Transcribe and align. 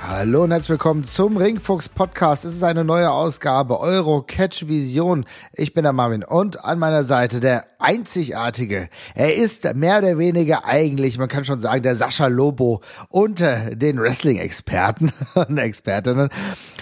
Hallo 0.00 0.44
und 0.44 0.52
herzlich 0.52 0.70
willkommen 0.70 1.04
zum 1.04 1.36
Ringfuchs 1.36 1.88
Podcast. 1.88 2.44
Es 2.44 2.54
ist 2.54 2.62
eine 2.62 2.84
neue 2.84 3.10
Ausgabe 3.10 3.80
Euro 3.80 4.22
Catch 4.22 4.68
Vision. 4.68 5.26
Ich 5.52 5.74
bin 5.74 5.82
der 5.82 5.92
Marvin 5.92 6.22
und 6.22 6.64
an 6.64 6.78
meiner 6.78 7.02
Seite 7.02 7.40
der 7.40 7.66
einzigartige. 7.78 8.88
Er 9.14 9.34
ist 9.34 9.74
mehr 9.74 9.98
oder 9.98 10.16
weniger 10.16 10.64
eigentlich, 10.64 11.18
man 11.18 11.28
kann 11.28 11.44
schon 11.44 11.60
sagen, 11.60 11.82
der 11.82 11.96
Sascha 11.96 12.28
Lobo 12.28 12.80
unter 13.08 13.74
den 13.74 14.00
Wrestling-Experten 14.00 15.12
und 15.34 15.58
Expertinnen. 15.58 16.28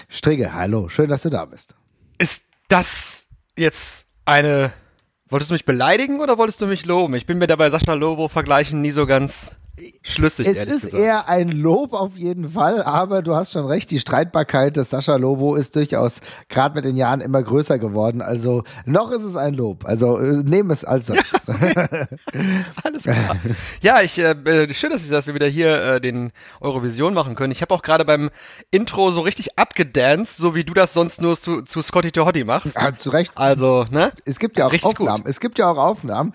Strigge, 0.09 0.53
hallo, 0.53 0.87
schön, 0.87 1.09
dass 1.09 1.23
du 1.23 1.29
da 1.29 1.45
bist. 1.45 1.75
Ist 2.17 2.45
das 2.69 3.25
jetzt 3.57 4.07
eine 4.25 4.71
Wolltest 5.29 5.51
du 5.51 5.55
mich 5.55 5.65
beleidigen 5.65 6.21
oder 6.21 6.37
wolltest 6.37 6.61
du 6.61 6.67
mich 6.67 6.85
loben? 6.85 7.13
Ich 7.15 7.25
bin 7.25 7.37
mir 7.37 7.47
dabei 7.47 7.69
Sascha 7.69 7.93
Lobo 7.93 8.29
vergleichen 8.29 8.79
nie 8.79 8.91
so 8.91 9.05
ganz 9.05 9.57
schlüssig. 10.01 10.47
Es 10.47 10.57
ist 10.67 10.85
gesagt. 10.85 11.03
eher 11.03 11.29
ein 11.29 11.49
Lob 11.49 11.93
auf 11.93 12.17
jeden 12.17 12.49
Fall, 12.49 12.83
aber 12.83 13.21
du 13.21 13.35
hast 13.35 13.51
schon 13.51 13.65
recht, 13.65 13.91
die 13.91 13.99
Streitbarkeit 13.99 14.75
des 14.77 14.89
Sascha 14.89 15.15
Lobo 15.15 15.55
ist 15.55 15.75
durchaus 15.75 16.21
gerade 16.49 16.75
mit 16.75 16.85
den 16.85 16.95
Jahren 16.95 17.21
immer 17.21 17.43
größer 17.43 17.79
geworden. 17.79 18.21
Also 18.21 18.63
noch 18.85 19.11
ist 19.11 19.23
es 19.23 19.35
ein 19.35 19.53
Lob. 19.53 19.85
Also 19.85 20.17
äh, 20.17 20.43
nehmen 20.43 20.71
es 20.71 20.83
als 20.85 21.07
solches. 21.07 21.47
Alles 22.83 23.03
klar. 23.03 23.35
Ja, 23.81 24.01
ich 24.01 24.17
äh, 24.17 24.31
äh, 24.31 24.73
schön, 24.73 24.91
dass, 24.91 25.03
ich, 25.03 25.09
dass 25.09 25.27
wir 25.27 25.33
wieder 25.33 25.47
hier 25.47 25.81
äh, 25.81 26.01
den 26.01 26.31
Eurovision 26.61 27.13
machen 27.13 27.35
können. 27.35 27.51
Ich 27.51 27.61
habe 27.61 27.73
auch 27.73 27.81
gerade 27.81 28.05
beim 28.05 28.29
Intro 28.71 29.11
so 29.11 29.21
richtig 29.21 29.57
abgedanced, 29.57 30.37
so 30.37 30.55
wie 30.55 30.63
du 30.63 30.73
das 30.73 30.93
sonst 30.93 31.21
nur 31.21 31.35
zu, 31.35 31.61
zu 31.61 31.81
Scotty 31.81 32.11
Tohotti 32.11 32.43
machst. 32.43 32.75
Ja, 32.75 32.95
zu 32.95 33.09
Recht. 33.09 33.31
Also, 33.35 33.85
ne? 33.91 34.11
Es 34.25 34.39
gibt 34.39 34.57
ja 34.57 34.65
auch 34.67 34.71
Richtig 34.71 34.89
Aufnahmen. 34.99 35.23
gut. 35.23 35.29
Es 35.29 35.39
gibt 35.39 35.59
ja 35.59 35.69
auch 35.69 35.77
Aufnahmen 35.77 36.33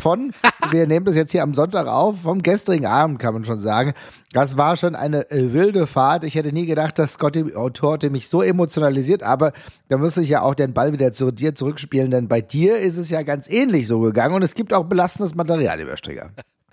von, 0.00 0.32
wir 0.70 0.86
nehmen 0.86 1.06
das 1.06 1.16
jetzt 1.16 1.32
hier 1.32 1.42
am 1.42 1.54
Sonntag 1.54 1.86
auf, 1.86 2.22
vom 2.22 2.42
gestrigen 2.42 2.81
Abend 2.86 3.18
kann 3.18 3.34
man 3.34 3.44
schon 3.44 3.58
sagen. 3.58 3.92
Das 4.32 4.56
war 4.56 4.76
schon 4.76 4.94
eine 4.94 5.30
äh, 5.30 5.52
wilde 5.52 5.86
Fahrt. 5.86 6.24
Ich 6.24 6.34
hätte 6.34 6.52
nie 6.52 6.66
gedacht, 6.66 6.98
dass 6.98 7.14
Scotty 7.14 7.52
Torte 7.72 8.10
mich 8.10 8.28
so 8.28 8.42
emotionalisiert, 8.42 9.22
aber 9.22 9.52
da 9.88 9.98
müsste 9.98 10.22
ich 10.22 10.28
ja 10.28 10.42
auch 10.42 10.54
den 10.54 10.72
Ball 10.72 10.92
wieder 10.92 11.12
zu 11.12 11.30
dir 11.30 11.54
zurückspielen, 11.54 12.10
denn 12.10 12.28
bei 12.28 12.40
dir 12.40 12.78
ist 12.78 12.96
es 12.96 13.10
ja 13.10 13.22
ganz 13.22 13.48
ähnlich 13.48 13.86
so 13.86 14.00
gegangen 14.00 14.34
und 14.34 14.42
es 14.42 14.54
gibt 14.54 14.72
auch 14.72 14.84
belastendes 14.84 15.34
Material, 15.34 15.78
lieber 15.78 15.96
Stricker. 15.96 16.30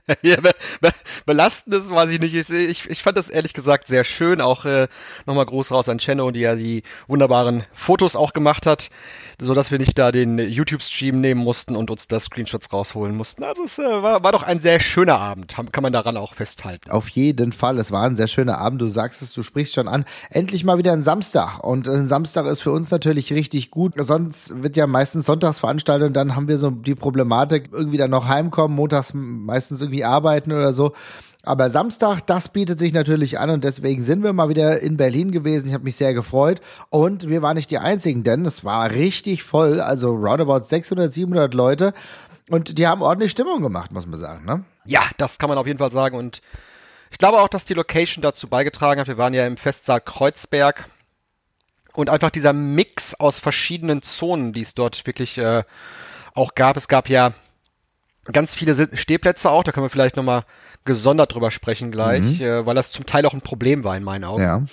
Ja, 0.22 0.40
be 0.42 0.52
be 0.82 0.92
belastendes 1.26 1.90
weiß 1.90 2.12
ich 2.12 2.20
nicht. 2.20 2.34
Ich, 2.34 2.90
ich, 2.90 3.04
fand 3.04 3.18
das 3.18 3.30
ehrlich 3.30 3.54
gesagt 3.54 3.88
sehr 3.88 4.04
schön. 4.04 4.42
Auch 4.42 4.66
äh, 4.66 4.88
nochmal 5.26 5.46
Gruß 5.46 5.72
raus 5.72 5.90
an 5.90 6.00
Chenno, 6.00 6.32
die 6.32 6.42
ja 6.42 6.56
die 6.56 6.84
wunderbaren 7.08 7.64
Fotos 7.74 8.16
auch 8.16 8.34
gemacht 8.34 8.66
hat, 8.66 8.90
so 9.40 9.54
dass 9.54 9.72
wir 9.72 9.78
nicht 9.78 9.98
da 9.98 10.12
den 10.12 10.38
YouTube-Stream 10.38 11.22
nehmen 11.22 11.42
mussten 11.42 11.76
und 11.76 11.92
uns 11.92 12.08
da 12.08 12.20
Screenshots 12.20 12.72
rausholen 12.74 13.16
mussten. 13.16 13.44
Also 13.44 13.64
es 13.64 13.78
äh, 13.78 13.84
war, 13.84 14.24
war 14.24 14.32
doch 14.32 14.44
ein 14.44 14.60
sehr 14.60 14.80
schöner 14.80 15.20
Abend, 15.20 15.56
kann 15.72 15.84
man 15.84 15.94
daran 15.94 16.18
auch 16.18 16.34
festhalten. 16.34 16.92
Auf 16.92 17.10
jeden 17.10 17.54
Fall. 17.54 17.78
Es 17.78 17.92
war 17.92 18.06
ein 18.06 18.18
sehr 18.18 18.28
schöner 18.28 18.58
Abend. 18.58 18.82
Du 18.82 18.88
sagst 18.88 19.22
es, 19.22 19.34
du 19.34 19.44
sprichst 19.44 19.76
schon 19.76 19.88
an. 19.88 20.06
Endlich 20.30 20.64
mal 20.64 20.78
wieder 20.78 20.94
ein 20.94 21.04
Samstag. 21.04 21.60
Und 21.64 21.88
ein 21.88 22.08
Samstag 22.08 22.46
ist 22.46 22.62
für 22.62 22.72
uns 22.72 22.92
natürlich 22.92 23.32
richtig 23.34 23.72
gut. 23.72 23.94
Sonst 23.98 24.62
wird 24.64 24.78
ja 24.78 24.88
meistens 24.88 25.26
sonntags 25.26 25.60
veranstaltet 25.60 26.08
und 26.08 26.14
dann 26.14 26.36
haben 26.36 26.48
wir 26.48 26.58
so 26.58 26.72
die 26.72 26.96
Problematik, 26.96 27.70
irgendwie 27.72 27.98
dann 27.98 28.12
noch 28.12 28.28
heimkommen, 28.28 28.76
montags 28.76 29.14
meistens 29.14 29.82
irgendwie 29.82 29.98
arbeiten 30.05 30.52
oder 30.52 30.73
so. 30.73 30.94
Aber 31.44 31.69
Samstag, 31.69 32.22
das 32.28 32.50
bietet 32.50 32.80
sich 32.80 32.94
natürlich 32.94 33.39
an 33.39 33.50
und 33.50 33.64
deswegen 33.64 34.03
sind 34.03 34.23
wir 34.23 34.33
mal 34.33 34.50
wieder 34.50 34.81
in 34.81 34.97
Berlin 34.97 35.31
gewesen. 35.31 35.67
Ich 35.67 35.73
habe 35.73 35.86
mich 35.86 35.95
sehr 35.95 36.14
gefreut 36.14 36.59
und 36.89 37.30
wir 37.30 37.42
waren 37.42 37.55
nicht 37.55 37.72
die 37.72 37.78
einzigen, 37.78 38.23
denn 38.23 38.45
es 38.45 38.66
war 38.66 38.92
richtig 38.92 39.44
voll, 39.44 39.80
also 39.80 40.14
roundabout 40.14 40.66
600, 40.66 41.14
700 41.14 41.53
Leute 41.53 41.94
und 42.50 42.77
die 42.77 42.88
haben 42.88 43.02
ordentlich 43.02 43.31
Stimmung 43.31 43.61
gemacht, 43.61 43.94
muss 43.94 44.05
man 44.05 44.20
sagen, 44.20 44.45
ne? 44.45 44.66
Ja, 44.86 45.02
das 45.17 45.38
kann 45.38 45.50
man 45.50 45.58
auf 45.58 45.67
jeden 45.67 45.80
Fall 45.80 45.92
sagen 45.92 46.17
und 46.17 46.42
ich 47.09 47.17
glaube 47.17 47.39
auch, 47.39 47.47
dass 47.47 47.66
die 47.66 47.73
Location 47.73 48.21
dazu 48.21 48.48
beigetragen 48.48 48.99
hat. 48.99 49.08
Wir 49.08 49.17
waren 49.17 49.33
ja 49.33 49.48
im 49.48 49.58
Festsaal 49.58 50.02
Kreuzberg 50.02 50.88
und 51.93 52.09
einfach 52.09 52.30
dieser 52.30 52.54
Mix 52.54 53.15
aus 53.15 53.39
verschiedenen 53.39 54.02
Zonen, 54.02 54.54
die 54.54 54.61
es 54.61 54.76
dort 54.76 55.08
wirklich 55.08 55.38
äh, 55.38 55.64
auch 56.36 56.54
gab. 56.54 56.77
Es 56.77 56.88
gab 56.88 57.09
ja 57.09 57.33
ganz 58.32 58.56
viele 58.56 58.95
Stehplätze 58.95 59.50
auch, 59.50 59.64
da 59.64 59.72
können 59.72 59.86
wir 59.86 59.90
vielleicht 59.90 60.16
nochmal 60.16 60.44
gesondert 60.86 61.34
drüber 61.34 61.52
sprechen 61.52 61.92
gleich, 61.92 62.22
mhm. 62.22 62.42
äh, 62.42 62.66
weil 62.66 62.76
das 62.76 62.92
zum 62.92 63.06
Teil 63.06 63.26
auch 63.26 63.34
ein 63.34 63.42
Problem 63.42 63.84
war 63.84 63.98
in 63.98 64.04
meinen 64.04 64.23
Augen. 64.23 64.42
Ja. 64.42 64.64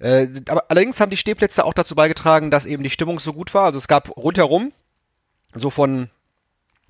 Äh, 0.00 0.28
aber 0.48 0.64
allerdings 0.68 1.00
haben 1.00 1.10
die 1.10 1.16
Stehplätze 1.16 1.64
auch 1.64 1.74
dazu 1.74 1.94
beigetragen, 1.94 2.50
dass 2.50 2.64
eben 2.64 2.82
die 2.82 2.90
Stimmung 2.90 3.20
so 3.20 3.32
gut 3.32 3.52
war. 3.54 3.64
Also 3.64 3.78
es 3.78 3.88
gab 3.88 4.16
rundherum 4.16 4.72
so 5.54 5.70
von 5.70 6.10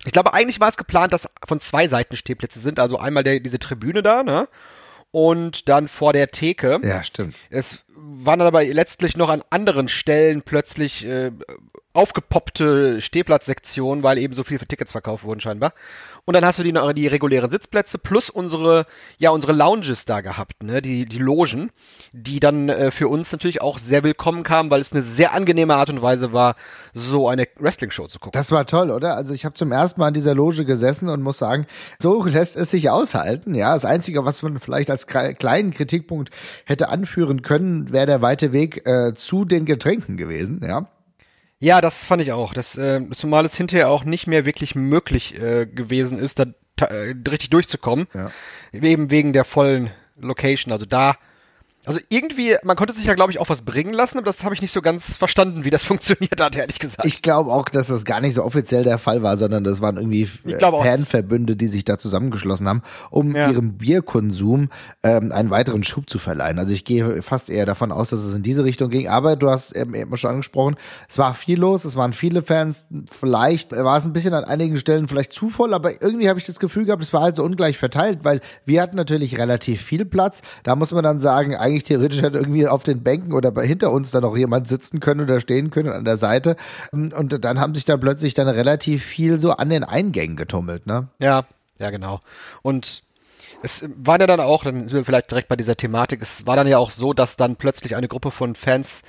ich 0.05 0.11
glaube, 0.11 0.33
eigentlich 0.33 0.59
war 0.59 0.69
es 0.69 0.77
geplant, 0.77 1.13
dass 1.13 1.29
von 1.45 1.59
zwei 1.59 1.87
Seiten 1.87 2.15
Stehplätze 2.15 2.59
sind. 2.59 2.79
Also 2.79 2.97
einmal 2.97 3.23
der, 3.23 3.39
diese 3.39 3.59
Tribüne 3.59 4.01
da, 4.01 4.23
ne? 4.23 4.47
Und 5.11 5.67
dann 5.67 5.87
vor 5.87 6.13
der 6.13 6.27
Theke. 6.27 6.79
Ja, 6.83 7.03
stimmt. 7.03 7.35
Es 7.49 7.83
waren 7.95 8.39
dann 8.39 8.47
aber 8.47 8.63
letztlich 8.63 9.17
noch 9.17 9.29
an 9.29 9.43
anderen 9.49 9.87
Stellen 9.87 10.41
plötzlich 10.41 11.05
äh, 11.05 11.31
aufgepoppte 11.93 13.01
Stehplatzsektionen, 13.01 14.03
weil 14.03 14.17
eben 14.17 14.33
so 14.33 14.43
viel 14.43 14.59
für 14.59 14.67
Tickets 14.67 14.93
verkauft 14.93 15.23
wurden 15.23 15.41
scheinbar. 15.41 15.73
Und 16.23 16.35
dann 16.35 16.45
hast 16.45 16.59
du 16.59 16.63
die, 16.63 16.73
die 16.93 17.07
regulären 17.07 17.49
Sitzplätze 17.49 17.97
plus 17.97 18.29
unsere, 18.29 18.85
ja, 19.17 19.31
unsere 19.31 19.53
Lounges 19.53 20.05
da 20.05 20.21
gehabt, 20.21 20.63
ne, 20.63 20.81
die, 20.81 21.05
die 21.05 21.17
Logen, 21.17 21.71
die 22.13 22.39
dann 22.39 22.69
äh, 22.69 22.91
für 22.91 23.07
uns 23.07 23.31
natürlich 23.31 23.61
auch 23.61 23.79
sehr 23.79 24.03
willkommen 24.03 24.43
kamen, 24.43 24.69
weil 24.69 24.81
es 24.81 24.93
eine 24.93 25.01
sehr 25.01 25.33
angenehme 25.33 25.75
Art 25.75 25.89
und 25.89 26.01
Weise 26.01 26.31
war, 26.31 26.55
so 26.93 27.27
eine 27.27 27.47
Wrestling-Show 27.57 28.07
zu 28.07 28.19
gucken. 28.19 28.37
Das 28.37 28.51
war 28.51 28.65
toll, 28.65 28.91
oder? 28.91 29.15
Also 29.15 29.33
ich 29.33 29.45
habe 29.45 29.55
zum 29.55 29.71
ersten 29.71 29.99
Mal 29.99 30.09
in 30.09 30.13
dieser 30.13 30.35
Loge 30.35 30.63
gesessen 30.63 31.09
und 31.09 31.21
muss 31.21 31.39
sagen, 31.39 31.65
so 31.99 32.23
lässt 32.23 32.55
es 32.55 32.71
sich 32.71 32.89
aushalten. 32.89 33.55
Ja, 33.55 33.73
das 33.73 33.83
Einzige, 33.83 34.23
was 34.23 34.41
man 34.43 34.59
vielleicht 34.59 34.91
als 34.91 35.00
kleinen 35.07 35.71
Kritikpunkt 35.71 36.29
hätte 36.65 36.89
anführen 36.89 37.41
können, 37.41 37.91
wäre 37.91 38.05
der 38.05 38.21
weite 38.21 38.51
Weg 38.51 38.85
äh, 38.85 39.13
zu 39.13 39.45
den 39.45 39.65
Getränken 39.65 40.17
gewesen, 40.17 40.61
ja. 40.63 40.87
Ja, 41.59 41.79
das 41.79 42.05
fand 42.05 42.23
ich 42.23 42.31
auch. 42.31 42.55
Das, 42.55 42.75
äh, 42.75 43.01
zumal 43.11 43.45
es 43.45 43.55
hinterher 43.55 43.89
auch 43.89 44.03
nicht 44.03 44.25
mehr 44.25 44.45
wirklich 44.45 44.73
möglich 44.73 45.39
äh, 45.39 45.67
gewesen 45.67 46.17
ist, 46.17 46.39
da 46.39 46.45
äh, 46.79 47.13
richtig 47.29 47.51
durchzukommen. 47.51 48.07
Ja. 48.15 48.31
Eben 48.73 49.11
wegen 49.11 49.31
der 49.31 49.45
vollen 49.45 49.91
Location. 50.19 50.71
Also 50.71 50.85
da 50.85 51.17
also 51.85 51.99
irgendwie, 52.09 52.55
man 52.63 52.75
konnte 52.75 52.93
sich 52.93 53.05
ja, 53.05 53.15
glaube 53.15 53.31
ich, 53.31 53.39
auch 53.39 53.49
was 53.49 53.63
bringen 53.63 53.93
lassen, 53.93 54.17
aber 54.17 54.25
das 54.25 54.43
habe 54.43 54.53
ich 54.53 54.61
nicht 54.61 54.71
so 54.71 54.81
ganz 54.81 55.17
verstanden, 55.17 55.65
wie 55.65 55.71
das 55.71 55.83
funktioniert 55.91 56.39
hat, 56.39 56.55
ehrlich 56.55 56.79
gesagt. 56.79 57.07
Ich 57.07 57.21
glaube 57.21 57.51
auch, 57.51 57.69
dass 57.69 57.87
das 57.87 58.05
gar 58.05 58.21
nicht 58.21 58.35
so 58.35 58.43
offiziell 58.43 58.83
der 58.83 58.99
Fall 58.99 59.23
war, 59.23 59.37
sondern 59.37 59.63
das 59.63 59.81
waren 59.81 59.97
irgendwie 59.97 60.25
Fanverbünde, 60.25 61.55
die 61.55 61.67
sich 61.67 61.83
da 61.83 61.97
zusammengeschlossen 61.97 62.67
haben, 62.67 62.83
um 63.09 63.35
ja. 63.35 63.49
ihrem 63.49 63.73
Bierkonsum 63.73 64.69
ähm, 65.03 65.31
einen 65.31 65.49
weiteren 65.49 65.83
Schub 65.83 66.09
zu 66.09 66.19
verleihen. 66.19 66.59
Also 66.59 66.73
ich 66.73 66.85
gehe 66.85 67.21
fast 67.21 67.49
eher 67.49 67.65
davon 67.65 67.91
aus, 67.91 68.11
dass 68.11 68.19
es 68.19 68.35
in 68.35 68.43
diese 68.43 68.63
Richtung 68.63 68.89
ging. 68.89 69.07
Aber 69.07 69.35
du 69.35 69.49
hast 69.49 69.71
eben, 69.71 69.95
eben 69.95 70.15
schon 70.17 70.31
angesprochen, 70.31 70.75
es 71.09 71.17
war 71.17 71.33
viel 71.33 71.59
los, 71.59 71.85
es 71.85 71.95
waren 71.95 72.13
viele 72.13 72.43
Fans. 72.43 72.85
Vielleicht 73.09 73.71
war 73.71 73.97
es 73.97 74.05
ein 74.05 74.13
bisschen 74.13 74.33
an 74.33 74.43
einigen 74.43 74.77
Stellen 74.77 75.07
vielleicht 75.07 75.33
zu 75.33 75.49
voll, 75.49 75.73
aber 75.73 76.01
irgendwie 76.01 76.29
habe 76.29 76.39
ich 76.39 76.45
das 76.45 76.59
Gefühl 76.59 76.85
gehabt, 76.85 77.01
es 77.01 77.13
war 77.13 77.21
halt 77.21 77.35
so 77.35 77.43
ungleich 77.43 77.77
verteilt, 77.77 78.19
weil 78.23 78.41
wir 78.65 78.81
hatten 78.81 78.95
natürlich 78.95 79.37
relativ 79.37 79.81
viel 79.81 80.05
Platz. 80.05 80.41
Da 80.63 80.75
muss 80.75 80.91
man 80.91 81.03
dann 81.03 81.19
sagen, 81.19 81.55
eigentlich 81.71 81.83
theoretisch 81.83 82.21
hätte 82.21 82.37
irgendwie 82.37 82.67
auf 82.67 82.83
den 82.83 83.03
Bänken 83.03 83.33
oder 83.33 83.51
bei, 83.51 83.65
hinter 83.65 83.91
uns 83.91 84.11
dann 84.11 84.21
noch 84.21 84.37
jemand 84.37 84.67
sitzen 84.67 84.99
können 84.99 85.21
oder 85.21 85.39
stehen 85.39 85.69
können 85.69 85.89
an 85.89 86.05
der 86.05 86.17
Seite. 86.17 86.55
Und 86.91 87.43
dann 87.43 87.59
haben 87.59 87.73
sich 87.73 87.85
dann 87.85 87.99
plötzlich 87.99 88.33
dann 88.33 88.47
relativ 88.47 89.03
viel 89.03 89.39
so 89.39 89.51
an 89.51 89.69
den 89.69 89.83
Eingängen 89.83 90.35
getummelt, 90.35 90.85
ne? 90.85 91.07
Ja, 91.19 91.45
ja, 91.79 91.89
genau. 91.89 92.19
Und 92.61 93.03
es 93.63 93.87
war 93.95 94.19
ja 94.19 94.27
dann 94.27 94.39
auch, 94.39 94.63
dann 94.63 94.87
sind 94.87 94.93
wir 94.97 95.05
vielleicht 95.05 95.31
direkt 95.31 95.47
bei 95.47 95.55
dieser 95.55 95.75
Thematik, 95.75 96.21
es 96.21 96.45
war 96.45 96.55
dann 96.55 96.67
ja 96.67 96.77
auch 96.77 96.91
so, 96.91 97.13
dass 97.13 97.37
dann 97.37 97.55
plötzlich 97.55 97.95
eine 97.95 98.07
Gruppe 98.07 98.31
von 98.31 98.55
Fans 98.55 99.03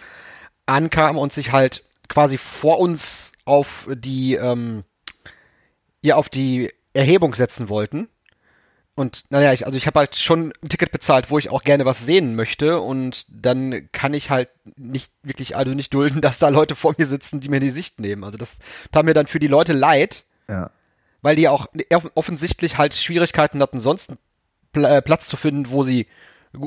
ankam 0.67 1.19
und 1.19 1.33
sich 1.33 1.53
halt 1.53 1.85
quasi 2.09 2.39
vor 2.39 2.79
uns 2.79 3.33
auf 3.45 3.89
die, 3.93 4.35
ähm, 4.35 4.85
ja, 6.03 6.17
auf 6.17 6.29
die 6.29 6.73
Erhebung 6.93 7.35
setzen 7.35 7.69
wollten. 7.69 8.09
Und 8.95 9.25
naja, 9.31 9.53
ich, 9.53 9.65
also 9.65 9.79
ich 9.79 9.87
habe 9.87 10.01
halt 10.01 10.17
schon 10.17 10.53
ein 10.63 10.69
Ticket 10.69 10.93
bezahlt, 10.93 11.31
wo 11.31 11.39
ich 11.39 11.49
auch 11.49 11.63
gerne 11.63 11.87
was 11.87 12.05
sehen 12.05 12.35
möchte 12.35 12.81
und 12.81 13.25
dann 13.31 13.89
kann 13.91 14.13
ich 14.13 14.29
halt 14.29 14.51
nicht 14.77 15.13
wirklich, 15.23 15.57
also 15.57 15.73
nicht 15.73 15.95
dulden, 15.95 16.21
dass 16.23 16.39
da 16.39 16.49
Leute 16.51 16.77
vor 16.77 16.95
mir 16.99 17.07
sitzen, 17.07 17.41
die 17.41 17.49
mir 17.49 17.61
die 17.61 17.71
Sicht 17.71 18.01
nehmen. 18.01 18.23
Also 18.23 18.37
das 18.37 18.59
tat 18.91 19.05
mir 19.05 19.15
dann 19.15 19.27
für 19.27 19.39
die 19.39 19.47
Leute 19.49 19.73
leid, 19.73 20.25
ja. 20.49 20.71
weil 21.23 21.37
die 21.37 21.49
auch 21.49 21.67
offensichtlich 22.15 22.77
halt 22.77 22.95
Schwierigkeiten 22.95 23.63
hatten, 23.63 23.81
sonst 23.81 24.13
äh, 24.75 25.01
Platz 25.01 25.27
zu 25.27 25.37
finden, 25.37 25.71
wo 25.71 25.83
sie 25.83 26.07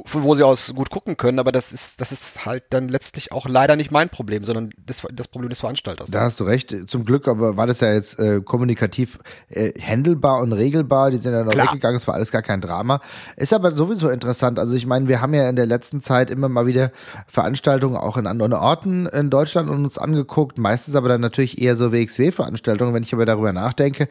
von 0.06 0.24
wo 0.24 0.34
sie 0.34 0.44
aus 0.44 0.74
gut 0.74 0.90
gucken 0.90 1.16
können, 1.16 1.38
aber 1.38 1.52
das 1.52 1.72
ist, 1.72 2.02
das 2.02 2.12
ist 2.12 2.46
halt 2.46 2.64
dann 2.72 2.90
letztlich 2.90 3.32
auch 3.32 3.48
leider 3.48 3.76
nicht 3.76 3.92
mein 3.92 4.10
Problem, 4.10 4.44
sondern 4.44 4.72
das, 4.84 5.06
das 5.14 5.28
Problem 5.28 5.50
des 5.50 5.60
Veranstalters. 5.60 6.10
Da 6.10 6.22
hast 6.22 6.40
du 6.40 6.44
recht. 6.44 6.76
Zum 6.88 7.06
Glück 7.06 7.28
aber 7.28 7.56
war 7.56 7.68
das 7.68 7.82
ja 7.82 7.94
jetzt 7.94 8.18
äh, 8.18 8.42
kommunikativ 8.42 9.20
äh, 9.50 9.80
handelbar 9.80 10.40
und 10.40 10.54
regelbar. 10.54 11.12
Die 11.12 11.18
sind 11.18 11.34
ja 11.34 11.44
noch 11.44 11.52
Klar. 11.52 11.68
weggegangen, 11.68 11.98
es 11.98 12.08
war 12.08 12.16
alles 12.16 12.32
gar 12.32 12.42
kein 12.42 12.62
Drama. 12.62 13.00
Ist 13.38 13.54
aber 13.54 13.72
sowieso 13.72 14.10
interessant. 14.10 14.58
Also 14.58 14.76
ich 14.76 14.88
meine, 14.88 15.08
wir 15.08 15.22
haben 15.22 15.36
ja 15.36 15.48
in 15.48 15.56
der 15.56 15.68
letzten 15.68 16.02
Zeit 16.02 16.31
immer 16.31 16.50
mal 16.50 16.66
wieder 16.66 16.92
Veranstaltungen 17.28 17.96
auch 17.96 18.18
in 18.18 18.26
anderen 18.26 18.54
Orten 18.54 19.06
in 19.06 19.30
Deutschland 19.30 19.70
uns 19.70 20.00
angeguckt, 20.00 20.58
meistens 20.58 20.96
aber 20.96 21.10
dann 21.10 21.22
natürlich 21.22 21.62
eher 21.62 21.76
so 21.76 21.92
WXW-Veranstaltungen, 21.92 22.94
wenn 22.94 23.04
ich 23.04 23.14
aber 23.14 23.26
darüber 23.26 23.54
nachdenke 23.54 24.08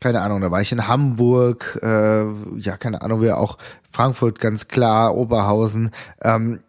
keine 0.00 0.20
Ahnung, 0.20 0.40
da 0.40 0.50
war 0.50 0.60
ich 0.60 0.72
in 0.72 0.86
Hamburg, 0.86 1.78
äh, 1.82 2.24
ja, 2.58 2.76
keine 2.76 3.02
Ahnung, 3.02 3.20
wir 3.20 3.38
auch 3.38 3.58
Frankfurt 3.90 4.38
ganz 4.38 4.68
klar, 4.68 5.16
Oberhausen. 5.16 5.90
Ähm, 6.22 6.60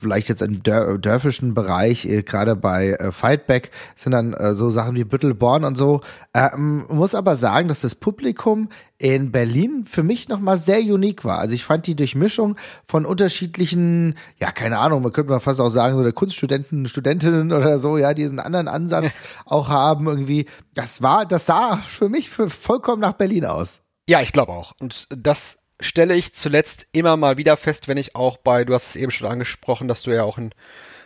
vielleicht 0.00 0.28
jetzt 0.28 0.42
im 0.42 0.62
Dör 0.62 0.98
dörfischen 0.98 1.54
Bereich, 1.54 2.04
äh, 2.04 2.22
gerade 2.22 2.56
bei 2.56 2.90
äh, 2.90 3.10
Fightback, 3.10 3.70
sind 3.96 4.12
dann 4.12 4.34
äh, 4.34 4.54
so 4.54 4.70
Sachen 4.70 4.94
wie 4.94 5.04
Büttelborn 5.04 5.64
und 5.64 5.76
so. 5.76 6.02
Ähm, 6.34 6.84
muss 6.88 7.14
aber 7.14 7.36
sagen, 7.36 7.68
dass 7.68 7.80
das 7.80 7.94
Publikum 7.94 8.68
in 8.98 9.32
Berlin 9.32 9.84
für 9.86 10.02
mich 10.02 10.28
nochmal 10.28 10.58
sehr 10.58 10.80
unique 10.80 11.24
war. 11.24 11.38
Also 11.38 11.54
ich 11.54 11.64
fand 11.64 11.86
die 11.86 11.96
Durchmischung 11.96 12.56
von 12.86 13.06
unterschiedlichen, 13.06 14.16
ja, 14.38 14.52
keine 14.52 14.78
Ahnung, 14.78 15.02
man 15.02 15.12
könnte 15.12 15.32
mal 15.32 15.40
fast 15.40 15.60
auch 15.60 15.70
sagen, 15.70 15.96
so 15.96 16.02
der 16.02 16.12
Kunststudenten, 16.12 16.86
Studentinnen 16.86 17.52
oder 17.52 17.78
so, 17.78 17.96
ja, 17.96 18.12
diesen 18.12 18.40
anderen 18.40 18.68
Ansatz 18.68 19.16
auch 19.46 19.68
haben 19.68 20.06
irgendwie. 20.06 20.46
Das 20.74 21.00
war, 21.00 21.24
das 21.24 21.46
sah 21.46 21.78
für 21.78 22.08
mich 22.08 22.28
für 22.28 22.50
vollkommen 22.50 23.00
nach 23.00 23.14
Berlin 23.14 23.46
aus. 23.46 23.80
Ja, 24.08 24.20
ich 24.20 24.32
glaube 24.32 24.52
auch. 24.52 24.72
Und 24.80 25.06
das 25.10 25.58
stelle 25.80 26.14
ich 26.14 26.34
zuletzt 26.34 26.86
immer 26.92 27.16
mal 27.16 27.36
wieder 27.36 27.56
fest, 27.56 27.88
wenn 27.88 27.96
ich 27.96 28.14
auch 28.16 28.36
bei, 28.36 28.64
du 28.64 28.74
hast 28.74 28.90
es 28.90 28.96
eben 28.96 29.12
schon 29.12 29.28
angesprochen, 29.28 29.88
dass 29.88 30.02
du 30.02 30.10
ja 30.10 30.24
auch 30.24 30.38
in 30.38 30.52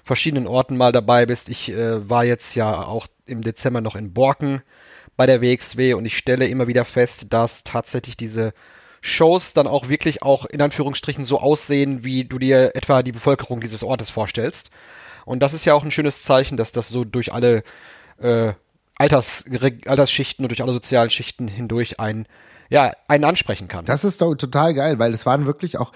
verschiedenen 0.05 0.47
Orten 0.47 0.77
mal 0.77 0.93
dabei 0.93 1.27
bist. 1.27 1.49
Ich 1.49 1.71
äh, 1.71 2.09
war 2.09 2.25
jetzt 2.25 2.55
ja 2.55 2.85
auch 2.85 3.07
im 3.27 3.43
Dezember 3.43 3.81
noch 3.81 3.97
in 3.97 4.13
Borken 4.13 4.63
bei 5.17 5.27
der 5.27 5.43
WXW 5.43 5.95
und 5.95 6.07
ich 6.07 6.17
stelle 6.17 6.47
immer 6.47 6.67
wieder 6.67 6.85
fest, 6.85 7.27
dass 7.31 7.65
tatsächlich 7.65 8.17
diese 8.17 8.55
Shows 9.01 9.53
dann 9.53 9.67
auch 9.67 9.89
wirklich 9.89 10.23
auch 10.23 10.47
in 10.47 10.63
Anführungsstrichen 10.63 11.25
so 11.25 11.39
aussehen, 11.39 12.05
wie 12.05 12.25
du 12.25 12.39
dir 12.39 12.75
etwa 12.75 13.03
die 13.03 13.13
Bevölkerung 13.13 13.61
dieses 13.61 13.83
Ortes 13.83 14.11
vorstellst. 14.11 14.71
Und 15.25 15.41
das 15.41 15.55
ist 15.55 15.65
ja 15.65 15.75
auch 15.75 15.85
ein 15.85 15.91
schönes 15.91 16.23
Zeichen, 16.23 16.57
dass 16.57 16.73
das 16.73 16.89
so 16.89 17.05
durch 17.05 17.33
alle 17.33 17.63
äh, 18.19 18.55
Alters, 18.95 19.45
Altersschichten 19.87 20.45
und 20.45 20.51
durch 20.51 20.63
alle 20.63 20.73
sozialen 20.73 21.11
Schichten 21.11 21.49
hindurch 21.49 21.99
ein 21.99 22.27
ja, 22.73 22.91
einen 23.07 23.25
ansprechen 23.25 23.69
kann. 23.69 23.85
Das 23.85 24.03
ist 24.03 24.23
doch 24.23 24.35
total 24.35 24.73
geil, 24.73 24.99
weil 24.99 25.13
es 25.13 25.27
waren 25.27 25.45
wirklich 25.45 25.77
auch 25.77 25.93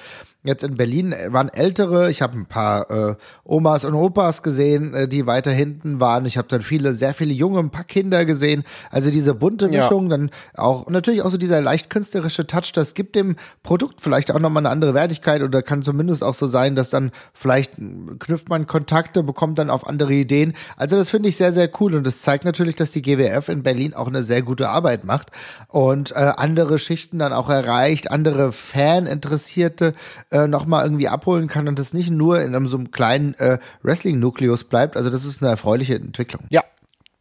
jetzt 0.47 0.65
in 0.65 0.77
Berlin 0.77 1.13
äh, 1.13 1.33
waren 1.33 1.49
ältere, 1.49 2.11
ich 2.11 2.23
habe 2.23 2.39
ein 2.39 2.47
paar 2.47 2.91
äh, 2.91 3.15
Omas 3.45 3.85
und 3.85 3.95
Opas 3.95 4.43
gesehen, 4.43 4.95
äh, 4.95 5.09
die 5.09 5.27
weiter 5.27 5.53
hinten 5.53 6.01
waren. 6.01 6.27
Ich 6.27 6.39
habe 6.39 6.49
dann 6.49 6.63
viele, 6.63 6.93
sehr 6.93 7.15
viele 7.15 7.33
junge, 7.33 7.59
ein 7.61 7.71
paar 7.71 7.85
Kinder 7.85 8.25
gesehen. 8.25 8.65
Also 8.91 9.11
diese 9.11 9.35
bunte 9.35 9.69
Mischung, 9.69 10.11
ja. 10.11 10.17
dann 10.17 10.31
auch 10.55 10.89
natürlich 10.89 11.23
auch 11.23 11.31
so 11.31 11.39
dieser 11.39 11.61
leicht 11.61 11.91
künstlerische 11.91 12.47
Touch, 12.47 12.73
das 12.73 12.95
gibt 12.95 13.17
dem 13.17 13.37
Produkt 13.63 14.01
vielleicht 14.01 14.31
auch 14.31 14.41
nochmal 14.41 14.63
eine 14.63 14.71
andere 14.71 14.95
Wertigkeit 14.95 15.43
oder 15.43 15.63
kann 15.63 15.83
zumindest 15.83 16.23
auch 16.23 16.35
so 16.35 16.47
sein, 16.47 16.77
dass 16.77 16.91
dann 16.91 17.11
vielleicht 17.33 17.75
knüpft 18.19 18.49
man 18.49 18.67
Kontakte, 18.67 19.23
bekommt 19.23 19.59
dann 19.59 19.71
auf 19.71 19.87
andere 19.87 20.15
Ideen. 20.15 20.55
Also 20.77 20.97
das 20.97 21.11
finde 21.11 21.29
ich 21.29 21.37
sehr, 21.37 21.53
sehr 21.53 21.71
cool 21.81 21.95
und 21.95 22.07
das 22.07 22.21
zeigt 22.21 22.45
natürlich, 22.45 22.77
dass 22.77 22.93
die 22.93 23.03
GWF 23.03 23.49
in 23.49 23.63
Berlin 23.63 23.95
auch 23.95 24.09
eine 24.09 24.23
sehr 24.23 24.43
gute 24.43 24.69
Arbeit 24.69 25.05
macht 25.05 25.31
und 25.69 26.13
äh, 26.13 26.15
andere 26.15 26.79
Schichten 26.79 27.19
dann 27.19 27.33
auch 27.33 27.49
erreicht, 27.49 28.11
andere 28.11 28.53
Fan-Interessierte 28.53 29.95
äh, 30.31 30.36
äh, 30.37 30.47
nochmal 30.47 30.85
irgendwie 30.85 31.09
abholen 31.09 31.49
kann 31.49 31.69
und 31.69 31.79
das 31.79 31.95
nicht 31.95 32.11
nur 32.11 32.41
in 32.41 32.55
einem 32.55 32.69
so 32.69 32.77
einem 32.77 32.91
kleinen 32.91 33.35
äh, 33.35 33.59
Wrestling-Nukleus 33.83 34.65
bleibt. 34.65 34.97
Also 34.97 35.09
das 35.11 35.25
ist 35.25 35.43
eine 35.43 35.51
erfreuliche 35.51 35.95
Entwicklung. 35.95 36.43
Ja, 36.51 36.63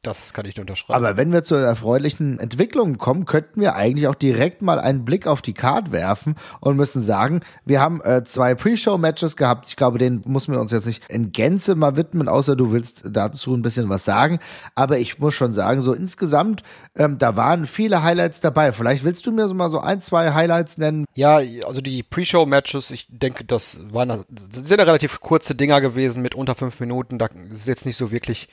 das 0.05 0.33
kann 0.33 0.45
ich 0.45 0.59
unterschreiben. 0.59 0.93
Aber 0.93 1.17
wenn 1.17 1.31
wir 1.31 1.43
zur 1.43 1.59
erfreulichen 1.59 2.39
Entwicklung 2.39 2.97
kommen, 2.97 3.25
könnten 3.25 3.61
wir 3.61 3.75
eigentlich 3.75 4.07
auch 4.07 4.15
direkt 4.15 4.61
mal 4.61 4.79
einen 4.79 5.05
Blick 5.05 5.27
auf 5.27 5.41
die 5.41 5.53
Card 5.53 5.91
werfen 5.91 6.35
und 6.59 6.77
müssen 6.77 7.01
sagen, 7.01 7.41
wir 7.65 7.81
haben 7.81 8.01
äh, 8.01 8.23
zwei 8.23 8.55
Pre-Show-Matches 8.55 9.35
gehabt. 9.35 9.67
Ich 9.67 9.75
glaube, 9.75 9.97
denen 9.97 10.23
müssen 10.25 10.53
wir 10.53 10.61
uns 10.61 10.71
jetzt 10.71 10.85
nicht 10.85 11.03
in 11.09 11.31
Gänze 11.31 11.75
mal 11.75 11.95
widmen, 11.95 12.27
außer 12.27 12.55
du 12.55 12.71
willst 12.71 13.03
dazu 13.09 13.53
ein 13.53 13.61
bisschen 13.61 13.89
was 13.89 14.05
sagen. 14.05 14.39
Aber 14.75 14.99
ich 14.99 15.19
muss 15.19 15.33
schon 15.33 15.53
sagen, 15.53 15.81
so 15.81 15.93
insgesamt, 15.93 16.63
ähm, 16.95 17.17
da 17.17 17.35
waren 17.35 17.67
viele 17.67 18.03
Highlights 18.03 18.41
dabei. 18.41 18.71
Vielleicht 18.71 19.03
willst 19.03 19.25
du 19.25 19.31
mir 19.31 19.47
so 19.47 19.53
mal 19.53 19.69
so 19.69 19.79
ein, 19.79 20.01
zwei 20.01 20.33
Highlights 20.33 20.77
nennen? 20.77 21.05
Ja, 21.15 21.37
also 21.65 21.81
die 21.81 22.03
Pre-Show-Matches, 22.03 22.91
ich 22.91 23.07
denke, 23.09 23.43
das 23.43 23.79
waren 23.91 24.09
das 24.09 24.25
sind 24.67 24.79
ja 24.79 24.85
relativ 24.85 25.19
kurze 25.19 25.55
Dinger 25.55 25.81
gewesen 25.81 26.21
mit 26.21 26.35
unter 26.35 26.55
fünf 26.55 26.79
Minuten. 26.79 27.17
Da 27.17 27.27
ist 27.53 27.67
jetzt 27.67 27.85
nicht 27.85 27.97
so 27.97 28.11
wirklich 28.11 28.49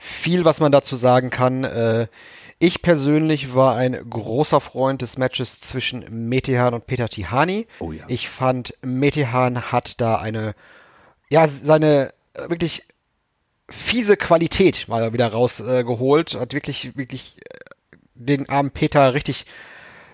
viel, 0.00 0.44
was 0.44 0.60
man 0.60 0.72
dazu 0.72 0.96
sagen 0.96 1.30
kann. 1.30 1.62
Äh, 1.62 2.08
ich 2.58 2.82
persönlich 2.82 3.54
war 3.54 3.76
ein 3.76 3.92
großer 4.08 4.60
Freund 4.60 5.02
des 5.02 5.16
Matches 5.18 5.60
zwischen 5.60 6.04
Metehan 6.28 6.74
und 6.74 6.86
Peter 6.86 7.08
Tihani. 7.08 7.66
Oh 7.78 7.92
ja. 7.92 8.04
Ich 8.08 8.28
fand, 8.28 8.74
Metehan 8.82 9.70
hat 9.72 10.00
da 10.00 10.16
eine, 10.16 10.54
ja, 11.28 11.46
seine 11.46 12.12
äh, 12.34 12.48
wirklich 12.48 12.82
fiese 13.68 14.16
Qualität 14.16 14.88
mal 14.88 15.12
wieder 15.12 15.28
rausgeholt, 15.28 16.34
äh, 16.34 16.38
hat 16.40 16.54
wirklich, 16.54 16.96
wirklich 16.96 17.36
äh, 17.38 17.96
den 18.14 18.48
armen 18.48 18.70
Peter 18.70 19.14
richtig 19.14 19.46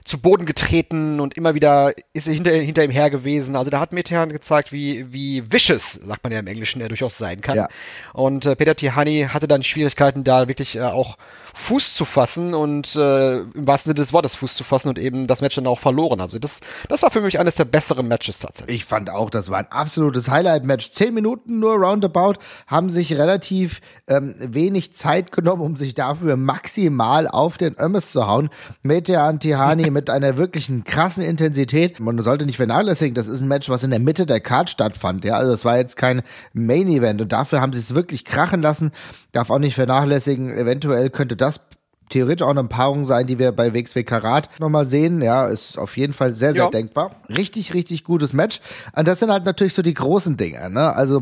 zu 0.06 0.19
Boden 0.19 0.47
getreten 0.47 1.19
und 1.19 1.37
immer 1.37 1.55
wieder 1.55 1.93
ist 2.12 2.29
er 2.29 2.35
hinter, 2.35 2.53
hinter 2.53 2.85
ihm 2.85 2.93
her 2.93 3.11
gewesen. 3.11 3.56
Also 3.56 3.70
da 3.70 3.81
hat 3.81 3.93
Metehan 3.93 4.32
gezeigt, 4.32 4.73
wie, 4.73 5.12
wie 5.12 5.53
vicious, 5.53 5.94
sagt 5.94 6.23
man 6.23 6.32
ja 6.32 6.38
im 6.38 6.47
Englischen, 6.47 6.81
er 6.81 6.88
durchaus 6.88 7.19
sein 7.19 7.41
kann. 7.41 7.56
Ja. 7.56 7.69
Und 8.12 8.47
äh, 8.47 8.55
Peter 8.55 8.76
Tihani 8.76 9.29
hatte 9.32 9.49
dann 9.49 9.64
Schwierigkeiten, 9.64 10.23
da 10.23 10.47
wirklich 10.47 10.76
äh, 10.76 10.82
auch 10.82 11.17
Fuß 11.55 11.94
zu 11.94 12.05
fassen 12.05 12.55
und 12.55 12.94
äh, 12.97 13.38
im 13.38 13.67
wahrsten 13.67 13.91
Sinne 13.91 14.03
des 14.03 14.12
Wortes 14.12 14.37
Fuß 14.37 14.55
zu 14.55 14.62
fassen 14.62 14.91
und 14.91 14.99
eben 14.99 15.26
das 15.26 15.41
Match 15.41 15.56
dann 15.56 15.67
auch 15.67 15.81
verloren. 15.81 16.20
Also 16.20 16.38
das, 16.38 16.61
das 16.88 17.02
war 17.02 17.11
für 17.11 17.23
mich 17.23 17.41
eines 17.41 17.55
der 17.55 17.64
besseren 17.64 18.06
Matches 18.06 18.41
tatsächlich. 18.41 18.76
Ich 18.76 18.85
fand 18.85 19.09
auch, 19.11 19.31
das 19.31 19.50
war 19.50 19.59
ein 19.59 19.73
absolutes 19.73 20.29
Highlight-Match. 20.29 20.91
Zehn 20.91 21.14
Minuten 21.14 21.59
nur 21.59 21.76
roundabout, 21.76 22.35
haben 22.67 22.91
sich 22.91 23.14
relativ 23.14 23.81
ähm, 24.06 24.35
wenig 24.38 24.94
Zeit 24.94 25.32
genommen, 25.32 25.62
um 25.62 25.76
sich 25.76 25.94
dafür 25.94 26.37
maximal 26.37 27.26
auf 27.26 27.56
den 27.56 27.75
Ömmes 27.81 28.12
zu 28.12 28.26
hauen. 28.26 28.50
Metean 28.82 29.41
Tihani 29.41 29.91
mit 29.96 30.10
einer 30.10 30.37
wirklichen 30.37 30.84
krassen 30.84 31.25
Intensität. 31.25 32.00
Man 32.00 32.20
sollte 32.20 32.44
nicht 32.44 32.58
vernachlässigen, 32.58 33.14
das 33.14 33.28
ist 33.28 33.40
ein 33.40 33.48
Match, 33.48 33.70
was 33.70 33.82
in 33.82 33.88
der 33.88 33.98
Mitte 33.98 34.26
der 34.26 34.40
Card 34.40 34.69
stattfand. 34.69 35.25
Ja, 35.25 35.37
also 35.37 35.52
das 35.52 35.64
war 35.64 35.78
jetzt 35.78 35.96
kein 35.96 36.20
Main 36.52 36.88
Event 36.88 37.22
und 37.22 37.32
dafür 37.32 37.62
haben 37.62 37.72
sie 37.72 37.78
es 37.78 37.94
wirklich 37.94 38.26
krachen 38.26 38.60
lassen. 38.60 38.93
Darf 39.32 39.48
auch 39.48 39.58
nicht 39.58 39.75
vernachlässigen, 39.75 40.54
eventuell 40.54 41.08
könnte 41.08 41.34
das 41.34 41.60
theoretisch 42.10 42.44
auch 42.44 42.50
eine 42.50 42.64
Paarung 42.64 43.06
sein, 43.06 43.26
die 43.26 43.38
wir 43.38 43.52
bei 43.52 43.72
WXW 43.72 44.04
Karat 44.04 44.50
nochmal 44.60 44.84
sehen. 44.84 45.22
Ja, 45.22 45.46
ist 45.46 45.78
auf 45.78 45.96
jeden 45.96 46.12
Fall 46.12 46.34
sehr, 46.34 46.52
sehr 46.52 46.64
ja. 46.64 46.70
denkbar. 46.70 47.16
Richtig, 47.31 47.72
richtig 47.72 48.04
gutes 48.04 48.34
Match. 48.34 48.60
Und 48.94 49.08
das 49.08 49.20
sind 49.20 49.32
halt 49.32 49.46
natürlich 49.46 49.72
so 49.72 49.82
die 49.82 49.94
großen 49.94 50.37
Dinge. 50.37 50.69
Ne? 50.70 50.94
Also 50.94 51.20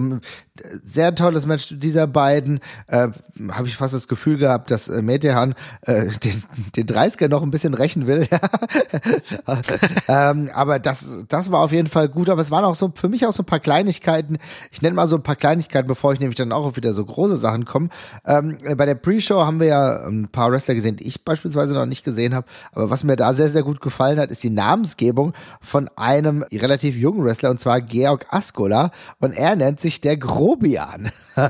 sehr 0.84 1.14
tolles 1.14 1.46
Match 1.46 1.74
dieser 1.78 2.06
beiden. 2.06 2.60
Äh, 2.86 3.08
Habe 3.50 3.66
ich 3.66 3.76
fast 3.76 3.92
das 3.92 4.06
Gefühl 4.06 4.38
gehabt, 4.38 4.70
dass 4.70 4.86
äh, 4.86 5.02
Metehan 5.02 5.54
äh, 5.82 6.06
den, 6.18 6.44
den 6.76 6.86
30er 6.86 7.28
noch 7.28 7.42
ein 7.42 7.50
bisschen 7.50 7.74
rächen 7.74 8.06
will. 8.06 8.28
ähm, 10.08 10.50
aber 10.54 10.78
das, 10.78 11.24
das 11.28 11.50
war 11.50 11.60
auf 11.60 11.72
jeden 11.72 11.88
Fall 11.88 12.08
gut. 12.08 12.28
Aber 12.28 12.40
es 12.40 12.52
waren 12.52 12.64
auch 12.64 12.76
so 12.76 12.92
für 12.94 13.08
mich 13.08 13.26
auch 13.26 13.32
so 13.32 13.42
ein 13.42 13.46
paar 13.46 13.58
Kleinigkeiten. 13.58 14.38
Ich 14.70 14.80
nenne 14.80 14.94
mal 14.94 15.08
so 15.08 15.16
ein 15.16 15.24
paar 15.24 15.34
Kleinigkeiten, 15.34 15.88
bevor 15.88 16.12
ich 16.12 16.20
nämlich 16.20 16.36
dann 16.36 16.52
auch 16.52 16.76
wieder 16.76 16.94
so 16.94 17.04
große 17.04 17.36
Sachen 17.36 17.64
komme. 17.64 17.88
Ähm, 18.24 18.56
bei 18.76 18.86
der 18.86 18.94
Pre-Show 18.94 19.44
haben 19.44 19.58
wir 19.58 19.66
ja 19.66 20.06
ein 20.06 20.28
paar 20.28 20.52
Wrestler 20.52 20.74
gesehen, 20.74 20.96
die 20.96 21.06
ich 21.08 21.24
beispielsweise 21.24 21.74
noch 21.74 21.86
nicht 21.86 22.04
gesehen 22.04 22.32
habe. 22.32 22.46
Aber 22.72 22.90
was 22.90 23.02
mir 23.02 23.16
da 23.16 23.32
sehr, 23.32 23.48
sehr 23.48 23.64
gut 23.64 23.80
gefallen 23.80 24.20
hat, 24.20 24.30
ist 24.30 24.44
die 24.44 24.50
Namensgebung 24.50 25.32
von 25.60 25.90
einem 25.96 26.44
relativ 26.52 26.94
jungen 26.94 27.24
Wrestler, 27.24 27.50
und 27.50 27.58
zwar 27.58 27.80
Georg 27.80 28.26
Askola. 28.30 28.92
Und 29.18 29.32
er 29.32 29.56
nennt 29.56 29.80
sich 29.80 30.00
der 30.00 30.16
Grobian. 30.44 31.10
ja, 31.36 31.48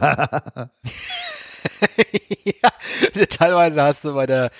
teilweise 3.28 3.82
hast 3.82 4.04
du 4.04 4.14
bei 4.14 4.24
der 4.26 4.52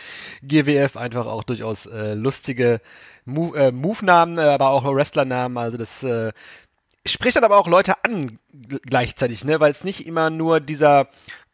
GWF 0.42 0.96
einfach 0.96 1.26
auch 1.26 1.44
durchaus 1.44 1.86
äh, 1.86 2.14
lustige 2.14 2.80
Move, 3.24 3.56
äh, 3.56 3.70
Move-Namen, 3.70 4.40
aber 4.40 4.70
auch 4.70 4.82
Wrestler-Namen. 4.84 5.56
Also 5.56 5.76
das 5.76 6.02
äh, 6.02 6.32
spricht 7.06 7.36
dann 7.36 7.44
aber 7.44 7.58
auch 7.58 7.68
Leute 7.68 7.94
an 8.02 8.40
gleichzeitig, 8.82 9.44
ne? 9.44 9.60
Weil 9.60 9.70
es 9.70 9.84
nicht 9.84 10.04
immer 10.04 10.30
nur 10.30 10.58
dieser 10.58 11.06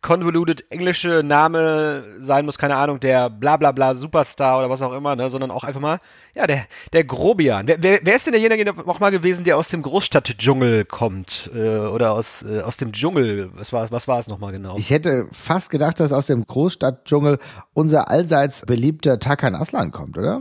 convoluted 0.02 0.70
englische 0.70 1.22
Name 1.22 2.04
sein 2.20 2.46
muss, 2.46 2.58
keine 2.58 2.76
Ahnung, 2.76 3.00
der 3.00 3.28
bla 3.28 3.56
bla 3.56 3.72
bla 3.72 3.94
Superstar 3.94 4.58
oder 4.58 4.70
was 4.70 4.82
auch 4.82 4.92
immer, 4.92 5.14
ne, 5.16 5.30
sondern 5.30 5.50
auch 5.50 5.64
einfach 5.64 5.80
mal, 5.80 6.00
ja, 6.34 6.46
der, 6.46 6.64
der 6.92 7.04
Grobian. 7.04 7.66
Wer, 7.66 7.82
wer, 7.82 8.00
wer 8.02 8.16
ist 8.16 8.26
denn 8.26 8.32
derjenige 8.32 8.64
noch 8.64 9.00
mal 9.00 9.10
gewesen, 9.10 9.44
der 9.44 9.58
aus 9.58 9.68
dem 9.68 9.82
Großstadtdschungel 9.82 10.84
kommt, 10.86 11.50
äh, 11.54 11.78
oder 11.78 12.12
aus, 12.12 12.42
äh, 12.42 12.62
aus 12.62 12.76
dem 12.78 12.92
Dschungel? 12.92 13.50
Was 13.54 13.72
war, 13.72 13.90
was 13.90 14.08
war 14.08 14.20
es 14.20 14.28
nochmal 14.28 14.52
genau? 14.52 14.76
Ich 14.78 14.90
hätte 14.90 15.26
fast 15.32 15.70
gedacht, 15.70 16.00
dass 16.00 16.12
aus 16.12 16.26
dem 16.26 16.46
Großstadtdschungel 16.46 17.38
unser 17.74 18.08
allseits 18.08 18.64
beliebter 18.64 19.18
Takan 19.18 19.54
Aslan 19.54 19.90
kommt, 19.90 20.16
oder? 20.16 20.40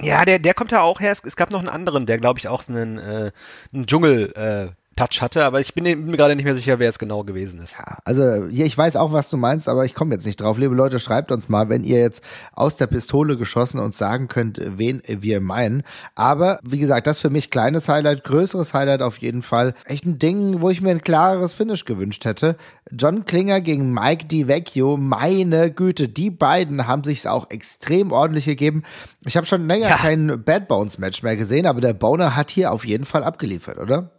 Ja, 0.00 0.24
der, 0.24 0.38
der 0.38 0.54
kommt 0.54 0.72
ja 0.72 0.82
auch 0.82 1.00
her. 1.00 1.12
Es, 1.12 1.22
es 1.24 1.36
gab 1.36 1.50
noch 1.50 1.60
einen 1.60 1.68
anderen, 1.68 2.06
der, 2.06 2.18
glaube 2.18 2.38
ich, 2.38 2.48
auch 2.48 2.68
einen, 2.68 2.98
äh, 2.98 3.32
einen 3.72 3.86
Dschungel, 3.86 4.32
äh, 4.32 4.83
Touch 4.96 5.20
hatte, 5.20 5.44
aber 5.44 5.60
ich 5.60 5.74
bin 5.74 5.84
mir 5.84 6.16
gerade 6.16 6.36
nicht 6.36 6.44
mehr 6.44 6.56
sicher, 6.56 6.78
wer 6.78 6.88
es 6.88 6.98
genau 6.98 7.24
gewesen 7.24 7.60
ist. 7.60 7.78
Ja, 7.78 7.98
also 8.04 8.46
hier, 8.48 8.66
ich 8.66 8.76
weiß 8.76 8.96
auch, 8.96 9.12
was 9.12 9.30
du 9.30 9.36
meinst, 9.36 9.68
aber 9.68 9.84
ich 9.84 9.94
komme 9.94 10.14
jetzt 10.14 10.26
nicht 10.26 10.40
drauf. 10.40 10.58
Liebe 10.58 10.74
Leute, 10.74 11.00
schreibt 11.00 11.32
uns 11.32 11.48
mal, 11.48 11.68
wenn 11.68 11.84
ihr 11.84 11.98
jetzt 11.98 12.22
aus 12.52 12.76
der 12.76 12.86
Pistole 12.86 13.36
geschossen 13.36 13.80
uns 13.80 13.98
sagen 13.98 14.28
könnt, 14.28 14.60
wen 14.60 15.02
wir 15.06 15.40
meinen. 15.40 15.82
Aber 16.14 16.58
wie 16.62 16.78
gesagt, 16.78 17.06
das 17.06 17.20
für 17.20 17.30
mich 17.30 17.50
kleines 17.50 17.88
Highlight, 17.88 18.24
größeres 18.24 18.74
Highlight 18.74 19.02
auf 19.02 19.18
jeden 19.18 19.42
Fall. 19.42 19.74
Echt 19.84 20.04
ein 20.04 20.18
Ding, 20.18 20.60
wo 20.60 20.70
ich 20.70 20.80
mir 20.80 20.90
ein 20.90 21.02
klares 21.02 21.52
Finish 21.52 21.84
gewünscht 21.84 22.24
hätte. 22.24 22.56
John 22.90 23.24
Klinger 23.24 23.60
gegen 23.60 23.92
Mike 23.92 24.26
DiVecchio, 24.26 24.96
meine 24.96 25.70
Güte, 25.70 26.08
die 26.08 26.30
beiden 26.30 26.86
haben 26.86 27.04
sich's 27.04 27.26
auch 27.26 27.50
extrem 27.50 28.12
ordentlich 28.12 28.44
gegeben. 28.44 28.82
Ich 29.24 29.36
habe 29.36 29.46
schon 29.46 29.66
länger 29.66 29.88
ja. 29.88 29.96
kein 29.96 30.42
Bad 30.44 30.68
Bones 30.68 30.98
Match 30.98 31.22
mehr 31.22 31.36
gesehen, 31.36 31.66
aber 31.66 31.80
der 31.80 31.94
Boner 31.94 32.36
hat 32.36 32.50
hier 32.50 32.72
auf 32.72 32.84
jeden 32.84 33.04
Fall 33.04 33.24
abgeliefert, 33.24 33.78
oder? 33.78 34.10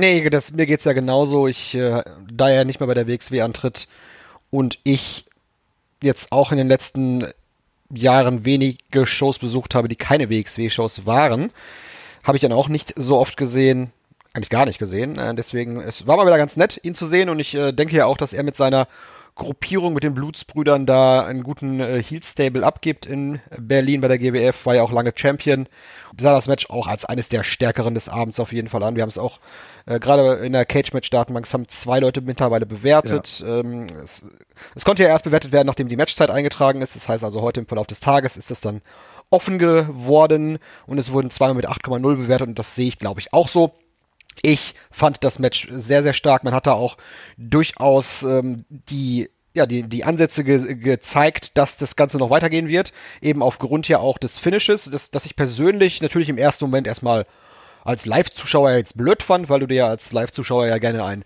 Nee, 0.00 0.30
das, 0.30 0.52
mir 0.52 0.66
geht's 0.66 0.84
ja 0.84 0.92
genauso. 0.92 1.48
Ich, 1.48 1.74
äh, 1.74 2.02
da 2.30 2.48
er 2.48 2.64
nicht 2.64 2.78
mehr 2.78 2.86
bei 2.86 2.94
der 2.94 3.08
WXW 3.08 3.40
antritt 3.40 3.88
und 4.50 4.78
ich 4.84 5.26
jetzt 6.02 6.30
auch 6.30 6.52
in 6.52 6.58
den 6.58 6.68
letzten 6.68 7.26
Jahren 7.90 8.44
wenige 8.44 9.06
Shows 9.06 9.38
besucht 9.38 9.74
habe, 9.74 9.88
die 9.88 9.96
keine 9.96 10.30
WXW-Shows 10.30 11.04
waren, 11.06 11.50
habe 12.22 12.36
ich 12.36 12.42
dann 12.42 12.52
auch 12.52 12.68
nicht 12.68 12.94
so 12.96 13.18
oft 13.18 13.36
gesehen, 13.36 13.90
eigentlich 14.34 14.50
gar 14.50 14.66
nicht 14.66 14.78
gesehen. 14.78 15.18
Äh, 15.18 15.34
deswegen, 15.34 15.80
es 15.80 16.06
war 16.06 16.16
mal 16.16 16.26
wieder 16.26 16.38
ganz 16.38 16.56
nett, 16.56 16.78
ihn 16.84 16.94
zu 16.94 17.06
sehen 17.06 17.28
und 17.28 17.40
ich 17.40 17.54
äh, 17.54 17.72
denke 17.72 17.96
ja 17.96 18.06
auch, 18.06 18.16
dass 18.16 18.32
er 18.32 18.44
mit 18.44 18.56
seiner 18.56 18.86
Gruppierung 19.38 19.94
mit 19.94 20.02
den 20.02 20.14
Blutsbrüdern 20.14 20.84
da 20.84 21.24
einen 21.24 21.42
guten 21.42 21.80
äh, 21.80 22.02
Heel-Stable 22.02 22.66
abgibt 22.66 23.06
in 23.06 23.40
Berlin 23.56 24.00
bei 24.00 24.08
der 24.08 24.18
GWF, 24.18 24.66
war 24.66 24.74
ja 24.74 24.82
auch 24.82 24.92
lange 24.92 25.12
Champion. 25.14 25.68
Sah 26.20 26.32
das 26.32 26.48
Match 26.48 26.68
auch 26.68 26.88
als 26.88 27.04
eines 27.04 27.28
der 27.28 27.44
stärkeren 27.44 27.94
des 27.94 28.08
Abends 28.08 28.40
auf 28.40 28.52
jeden 28.52 28.68
Fall 28.68 28.82
an. 28.82 28.96
Wir 28.96 29.02
haben 29.02 29.08
es 29.08 29.16
auch 29.16 29.38
äh, 29.86 30.00
gerade 30.00 30.44
in 30.44 30.52
der 30.52 30.66
Cage-Match-Datenbank 30.66 31.50
haben 31.52 31.68
zwei 31.68 32.00
Leute 32.00 32.20
mittlerweile 32.20 32.66
bewertet. 32.66 33.40
Ja. 33.40 33.60
Ähm, 33.60 33.86
es, 34.04 34.26
es, 34.74 34.84
konnte 34.84 35.04
ja 35.04 35.08
erst 35.08 35.24
bewertet 35.24 35.52
werden, 35.52 35.66
nachdem 35.66 35.88
die 35.88 35.96
Matchzeit 35.96 36.30
eingetragen 36.30 36.82
ist. 36.82 36.96
Das 36.96 37.08
heißt 37.08 37.22
also 37.22 37.40
heute 37.40 37.60
im 37.60 37.66
Verlauf 37.66 37.86
des 37.86 38.00
Tages 38.00 38.36
ist 38.36 38.50
es 38.50 38.60
dann 38.60 38.82
offen 39.30 39.58
geworden 39.58 40.58
und 40.86 40.98
es 40.98 41.12
wurden 41.12 41.30
zweimal 41.30 41.54
mit 41.54 41.68
8,0 41.68 42.16
bewertet 42.16 42.48
und 42.48 42.58
das 42.58 42.74
sehe 42.74 42.88
ich 42.88 42.98
glaube 42.98 43.20
ich 43.20 43.32
auch 43.32 43.48
so. 43.48 43.72
Ich 44.42 44.74
fand 44.90 45.24
das 45.24 45.38
Match 45.38 45.68
sehr, 45.72 46.02
sehr 46.02 46.12
stark. 46.12 46.44
Man 46.44 46.54
hat 46.54 46.66
da 46.66 46.72
auch 46.72 46.96
durchaus 47.36 48.22
ähm, 48.22 48.64
die 48.68 49.28
ja, 49.54 49.66
die, 49.66 49.82
die 49.82 50.04
Ansätze 50.04 50.44
ge 50.44 50.76
gezeigt, 50.76 51.58
dass 51.58 51.78
das 51.78 51.96
Ganze 51.96 52.18
noch 52.18 52.30
weitergehen 52.30 52.68
wird. 52.68 52.92
Eben 53.20 53.42
aufgrund 53.42 53.88
ja 53.88 53.98
auch 53.98 54.18
des 54.18 54.38
Finishes, 54.38 54.88
das, 54.90 55.10
das 55.10 55.26
ich 55.26 55.36
persönlich 55.36 56.00
natürlich 56.00 56.28
im 56.28 56.38
ersten 56.38 56.64
Moment 56.66 56.86
erstmal 56.86 57.26
als 57.84 58.06
Live-Zuschauer 58.06 58.72
jetzt 58.72 58.96
blöd 58.96 59.22
fand, 59.22 59.48
weil 59.48 59.60
du 59.60 59.66
dir 59.66 59.74
ja 59.74 59.88
als 59.88 60.12
Live-Zuschauer 60.12 60.66
ja 60.66 60.78
gerne 60.78 61.04
ein, 61.04 61.24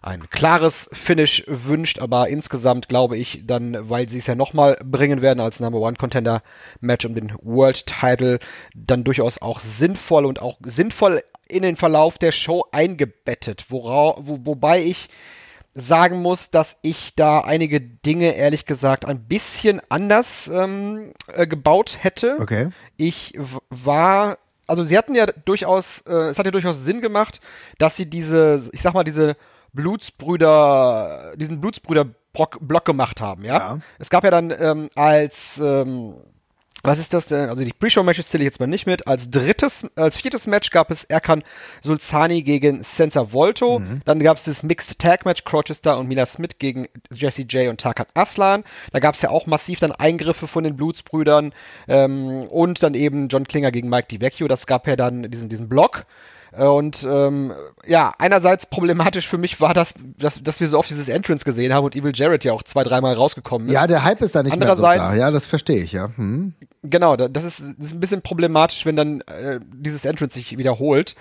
ein 0.00 0.30
klares 0.30 0.88
Finish 0.92 1.44
wünscht, 1.46 1.98
aber 1.98 2.28
insgesamt 2.28 2.88
glaube 2.88 3.16
ich 3.16 3.42
dann, 3.44 3.90
weil 3.90 4.08
sie 4.08 4.18
es 4.18 4.26
ja 4.26 4.34
nochmal 4.34 4.78
bringen 4.84 5.22
werden 5.22 5.40
als 5.40 5.60
Number 5.60 5.80
One 5.80 5.96
Contender 5.96 6.42
Match 6.80 7.04
um 7.04 7.14
den 7.14 7.32
World 7.42 7.86
Title, 7.86 8.38
dann 8.74 9.04
durchaus 9.04 9.42
auch 9.42 9.60
sinnvoll 9.60 10.24
und 10.24 10.40
auch 10.40 10.58
sinnvoll 10.62 11.22
in 11.54 11.62
den 11.62 11.76
Verlauf 11.76 12.18
der 12.18 12.32
Show 12.32 12.64
eingebettet, 12.72 13.66
wora, 13.70 14.16
wo, 14.18 14.40
wobei 14.44 14.82
ich 14.82 15.08
sagen 15.74 16.22
muss, 16.22 16.50
dass 16.50 16.78
ich 16.82 17.14
da 17.16 17.40
einige 17.40 17.80
Dinge 17.80 18.36
ehrlich 18.36 18.64
gesagt 18.64 19.06
ein 19.06 19.24
bisschen 19.24 19.80
anders 19.88 20.48
ähm, 20.48 21.12
äh, 21.32 21.46
gebaut 21.46 21.98
hätte. 22.00 22.36
Okay. 22.40 22.70
Ich 22.96 23.36
war, 23.70 24.38
also 24.66 24.84
sie 24.84 24.96
hatten 24.96 25.14
ja 25.14 25.26
durchaus, 25.26 26.02
äh, 26.06 26.28
es 26.28 26.38
hat 26.38 26.46
ja 26.46 26.52
durchaus 26.52 26.84
Sinn 26.84 27.00
gemacht, 27.00 27.40
dass 27.78 27.96
sie 27.96 28.06
diese, 28.06 28.68
ich 28.72 28.82
sag 28.82 28.94
mal, 28.94 29.04
diese 29.04 29.36
Blutsbrüder, 29.72 31.32
diesen 31.36 31.60
Blutsbrüder-Block 31.60 32.84
gemacht 32.84 33.20
haben, 33.20 33.44
ja? 33.44 33.58
ja? 33.58 33.78
Es 33.98 34.10
gab 34.10 34.22
ja 34.22 34.30
dann 34.30 34.54
ähm, 34.56 34.88
als 34.94 35.58
ähm, 35.58 36.14
was 36.84 36.98
ist 36.98 37.14
das 37.14 37.26
denn? 37.26 37.48
Also 37.48 37.64
die 37.64 37.72
Pre-Show-Matches 37.72 38.28
zähle 38.28 38.44
ich 38.44 38.46
jetzt 38.46 38.60
mal 38.60 38.66
nicht 38.66 38.86
mit. 38.86 39.08
Als 39.08 39.30
drittes, 39.30 39.86
als 39.96 40.18
viertes 40.18 40.46
Match 40.46 40.70
gab 40.70 40.90
es 40.90 41.04
Erkan 41.04 41.42
Sulzani 41.80 42.42
gegen 42.42 42.82
Senza 42.82 43.32
Volto. 43.32 43.78
Mhm. 43.78 44.02
Dann 44.04 44.20
gab 44.20 44.36
es 44.36 44.44
das 44.44 44.62
Mixed 44.62 44.98
Tag 44.98 45.24
Match 45.24 45.44
Crochester 45.44 45.98
und 45.98 46.08
Mila 46.08 46.26
Smith 46.26 46.58
gegen 46.58 46.86
Jesse 47.10 47.42
J 47.42 47.70
und 47.70 47.80
Tarkan 47.80 48.06
Aslan. 48.12 48.64
Da 48.92 48.98
gab 48.98 49.14
es 49.14 49.22
ja 49.22 49.30
auch 49.30 49.46
massiv 49.46 49.80
dann 49.80 49.92
Eingriffe 49.92 50.46
von 50.46 50.62
den 50.62 50.76
Blutsbrüdern 50.76 51.54
ähm, 51.88 52.42
und 52.42 52.82
dann 52.82 52.92
eben 52.92 53.28
John 53.28 53.48
Klinger 53.48 53.72
gegen 53.72 53.88
Mike 53.88 54.08
DiVecchio. 54.08 54.46
Das 54.46 54.66
gab 54.66 54.86
ja 54.86 54.96
dann 54.96 55.30
diesen 55.30 55.48
diesen 55.48 55.70
Block. 55.70 56.04
Und 56.56 57.06
ähm, 57.08 57.52
ja, 57.86 58.12
einerseits 58.18 58.66
problematisch 58.66 59.26
für 59.28 59.38
mich 59.38 59.60
war 59.60 59.74
das, 59.74 59.94
dass, 60.18 60.42
dass 60.42 60.60
wir 60.60 60.68
so 60.68 60.78
oft 60.78 60.88
dieses 60.88 61.08
Entrance 61.08 61.44
gesehen 61.44 61.72
haben 61.74 61.84
und 61.84 61.96
Evil 61.96 62.12
Jared 62.14 62.44
ja 62.44 62.52
auch 62.52 62.62
zwei, 62.62 62.84
dreimal 62.84 63.14
rausgekommen 63.14 63.68
ist. 63.68 63.74
Ja, 63.74 63.86
der 63.86 64.04
Hype 64.04 64.20
ist 64.22 64.34
da 64.34 64.42
nicht 64.42 64.56
mehr 64.56 64.76
so 64.76 64.82
klar. 64.82 65.16
Ja, 65.16 65.30
das 65.30 65.46
verstehe 65.46 65.82
ich, 65.82 65.92
ja. 65.92 66.10
Hm. 66.16 66.54
Genau, 66.82 67.16
das 67.16 67.44
ist, 67.44 67.60
das 67.78 67.86
ist 67.86 67.92
ein 67.92 68.00
bisschen 68.00 68.22
problematisch, 68.22 68.86
wenn 68.86 68.96
dann 68.96 69.20
äh, 69.22 69.58
dieses 69.72 70.04
Entrance 70.04 70.34
sich 70.34 70.56
wiederholt. 70.58 71.16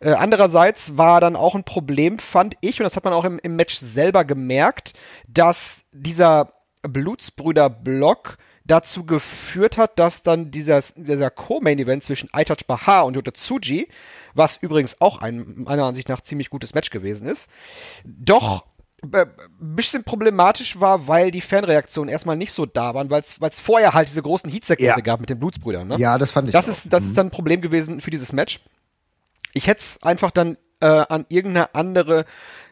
Äh, 0.00 0.12
andererseits 0.12 0.96
war 0.96 1.20
dann 1.20 1.36
auch 1.36 1.54
ein 1.54 1.64
Problem, 1.64 2.18
fand 2.18 2.54
ich, 2.60 2.80
und 2.80 2.84
das 2.84 2.96
hat 2.96 3.04
man 3.04 3.12
auch 3.12 3.24
im, 3.24 3.38
im 3.42 3.56
Match 3.56 3.76
selber 3.76 4.24
gemerkt, 4.24 4.94
dass 5.28 5.82
dieser 5.92 6.54
Blutsbrüder-Block 6.82 8.38
dazu 8.70 9.04
geführt 9.04 9.78
hat, 9.78 9.98
dass 9.98 10.22
dann 10.22 10.50
dieser, 10.50 10.82
dieser 10.96 11.30
Co-Main-Event 11.30 12.04
zwischen 12.04 12.28
Aitach 12.32 12.56
Bahar 12.66 13.06
und 13.06 13.14
Yota 13.16 13.32
Tsuji, 13.32 13.88
was 14.34 14.56
übrigens 14.58 15.00
auch 15.00 15.20
ein 15.20 15.64
meiner 15.64 15.84
Ansicht 15.84 16.08
nach 16.08 16.20
ziemlich 16.20 16.50
gutes 16.50 16.74
Match 16.74 16.90
gewesen 16.90 17.28
ist, 17.28 17.50
doch 18.04 18.66
ein 19.02 19.30
bisschen 19.58 20.04
problematisch 20.04 20.78
war, 20.78 21.08
weil 21.08 21.30
die 21.30 21.40
Fanreaktionen 21.40 22.10
erstmal 22.10 22.36
nicht 22.36 22.52
so 22.52 22.66
da 22.66 22.94
waren, 22.94 23.10
weil 23.10 23.22
es 23.22 23.60
vorher 23.60 23.94
halt 23.94 24.08
diese 24.08 24.22
großen 24.22 24.50
Heatsequenzen 24.50 24.98
ja. 24.98 25.02
gab 25.02 25.20
mit 25.20 25.30
den 25.30 25.38
Blutsbrüdern. 25.38 25.88
Ne? 25.88 25.96
Ja, 25.98 26.18
das 26.18 26.30
fand 26.30 26.48
ich. 26.48 26.52
Das 26.52 26.66
auch. 26.66 26.68
ist 26.68 26.92
das 26.92 27.02
mhm. 27.02 27.08
ist 27.08 27.18
dann 27.18 27.26
ein 27.28 27.30
Problem 27.30 27.62
gewesen 27.62 28.00
für 28.00 28.10
dieses 28.10 28.32
Match. 28.32 28.60
Ich 29.52 29.66
hätte 29.66 29.80
es 29.80 30.02
einfach 30.02 30.30
dann 30.30 30.58
äh, 30.80 30.86
an 30.86 31.26
irgendeine 31.28 31.74
andere 31.74 32.24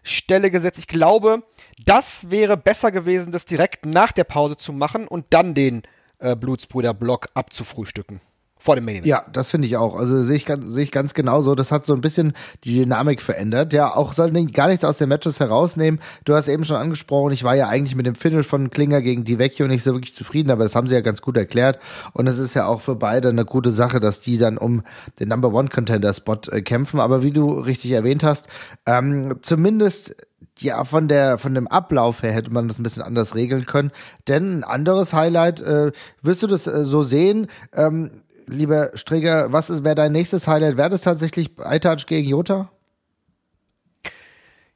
Stelle 0.08 0.50
gesetzt. 0.50 0.78
Ich 0.78 0.88
glaube, 0.88 1.42
das 1.84 2.30
wäre 2.30 2.56
besser 2.56 2.90
gewesen, 2.90 3.32
das 3.32 3.44
direkt 3.44 3.86
nach 3.86 4.12
der 4.12 4.24
Pause 4.24 4.56
zu 4.56 4.72
machen 4.72 5.06
und 5.06 5.26
dann 5.30 5.54
den 5.54 5.82
äh, 6.18 6.34
Blutsbrüder-Block 6.34 7.28
abzufrühstücken 7.34 8.20
vor 8.58 8.74
dem 8.74 8.84
Main 8.84 8.96
Event. 8.96 9.06
Ja, 9.06 9.24
das 9.32 9.50
finde 9.50 9.66
ich 9.66 9.76
auch. 9.76 9.96
Also 9.96 10.22
sehe 10.22 10.36
ich, 10.36 10.46
sehe 10.46 10.82
ich 10.82 10.92
ganz 10.92 11.14
genauso. 11.14 11.54
Das 11.54 11.70
hat 11.72 11.86
so 11.86 11.94
ein 11.94 12.00
bisschen 12.00 12.32
die 12.64 12.74
Dynamik 12.74 13.22
verändert. 13.22 13.72
Ja, 13.72 13.94
auch 13.94 14.12
sollten 14.12 14.52
gar 14.52 14.68
nichts 14.68 14.84
aus 14.84 14.98
den 14.98 15.08
Matches 15.08 15.40
herausnehmen. 15.40 16.00
Du 16.24 16.34
hast 16.34 16.48
eben 16.48 16.64
schon 16.64 16.76
angesprochen, 16.76 17.32
ich 17.32 17.44
war 17.44 17.54
ja 17.54 17.68
eigentlich 17.68 17.94
mit 17.94 18.06
dem 18.06 18.14
Finish 18.14 18.46
von 18.46 18.70
Klinger 18.70 19.00
gegen 19.00 19.24
die 19.24 19.38
Vecchio 19.38 19.66
nicht 19.68 19.82
so 19.82 19.92
wirklich 19.92 20.14
zufrieden, 20.14 20.50
aber 20.50 20.64
das 20.64 20.74
haben 20.74 20.88
sie 20.88 20.94
ja 20.94 21.00
ganz 21.00 21.22
gut 21.22 21.36
erklärt. 21.36 21.78
Und 22.12 22.26
es 22.26 22.38
ist 22.38 22.54
ja 22.54 22.66
auch 22.66 22.80
für 22.80 22.96
beide 22.96 23.28
eine 23.28 23.44
gute 23.44 23.70
Sache, 23.70 24.00
dass 24.00 24.20
die 24.20 24.38
dann 24.38 24.58
um 24.58 24.82
den 25.20 25.28
Number 25.28 25.52
One 25.52 25.68
Contender 25.68 26.12
Spot 26.12 26.40
äh, 26.50 26.62
kämpfen. 26.62 27.00
Aber 27.00 27.22
wie 27.22 27.32
du 27.32 27.60
richtig 27.60 27.92
erwähnt 27.92 28.24
hast, 28.24 28.46
ähm, 28.86 29.36
zumindest 29.42 30.16
ja, 30.60 30.84
von 30.84 31.08
der, 31.08 31.38
von 31.38 31.54
dem 31.54 31.68
Ablauf 31.68 32.22
her 32.22 32.32
hätte 32.32 32.52
man 32.52 32.68
das 32.68 32.78
ein 32.78 32.82
bisschen 32.82 33.02
anders 33.02 33.34
regeln 33.34 33.66
können. 33.66 33.90
Denn 34.26 34.58
ein 34.58 34.64
anderes 34.64 35.12
Highlight, 35.12 35.60
äh, 35.60 35.92
wirst 36.22 36.42
du 36.42 36.46
das 36.46 36.66
äh, 36.66 36.84
so 36.84 37.02
sehen? 37.02 37.48
Ähm, 37.72 38.10
lieber 38.48 38.90
Strigger, 38.94 39.52
was 39.52 39.84
wäre 39.84 39.94
dein 39.94 40.12
nächstes 40.12 40.46
Highlight? 40.48 40.76
Wäre 40.76 40.90
das 40.90 41.02
tatsächlich 41.02 41.50
iTouch 41.58 42.06
gegen 42.06 42.28
Jota? 42.28 42.70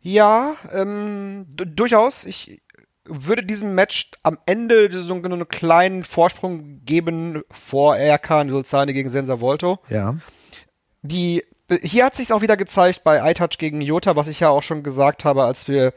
Ja, 0.01 0.57
ähm, 0.73 1.47
durchaus. 1.49 2.25
Ich 2.25 2.63
würde 3.05 3.45
diesem 3.45 3.75
Match 3.75 4.11
am 4.23 4.39
Ende 4.47 5.03
so 5.03 5.15
einen 5.15 5.49
kleinen 5.49 6.05
Vorsprung 6.05 6.85
geben 6.85 7.43
vor 7.51 7.97
Erkan 7.97 8.51
Sulzani 8.51 8.93
gegen 8.93 9.11
Sensa 9.11 9.41
Volto. 9.41 9.79
Ja. 9.89 10.17
Die, 11.03 11.45
hier 11.83 12.05
hat 12.05 12.17
sich 12.17 12.33
auch 12.33 12.43
wieder 12.43 12.57
gezeigt 12.57 13.03
bei 13.05 13.31
iTouch 13.31 13.59
gegen 13.59 13.81
Jota, 13.81 14.17
was 14.17 14.29
ich 14.29 14.41
ja 14.41 14.51
auch 14.51 14.63
schon 14.63 14.83
gesagt 14.83 15.25
habe, 15.25 15.45
als 15.45 15.69
wir 15.69 15.93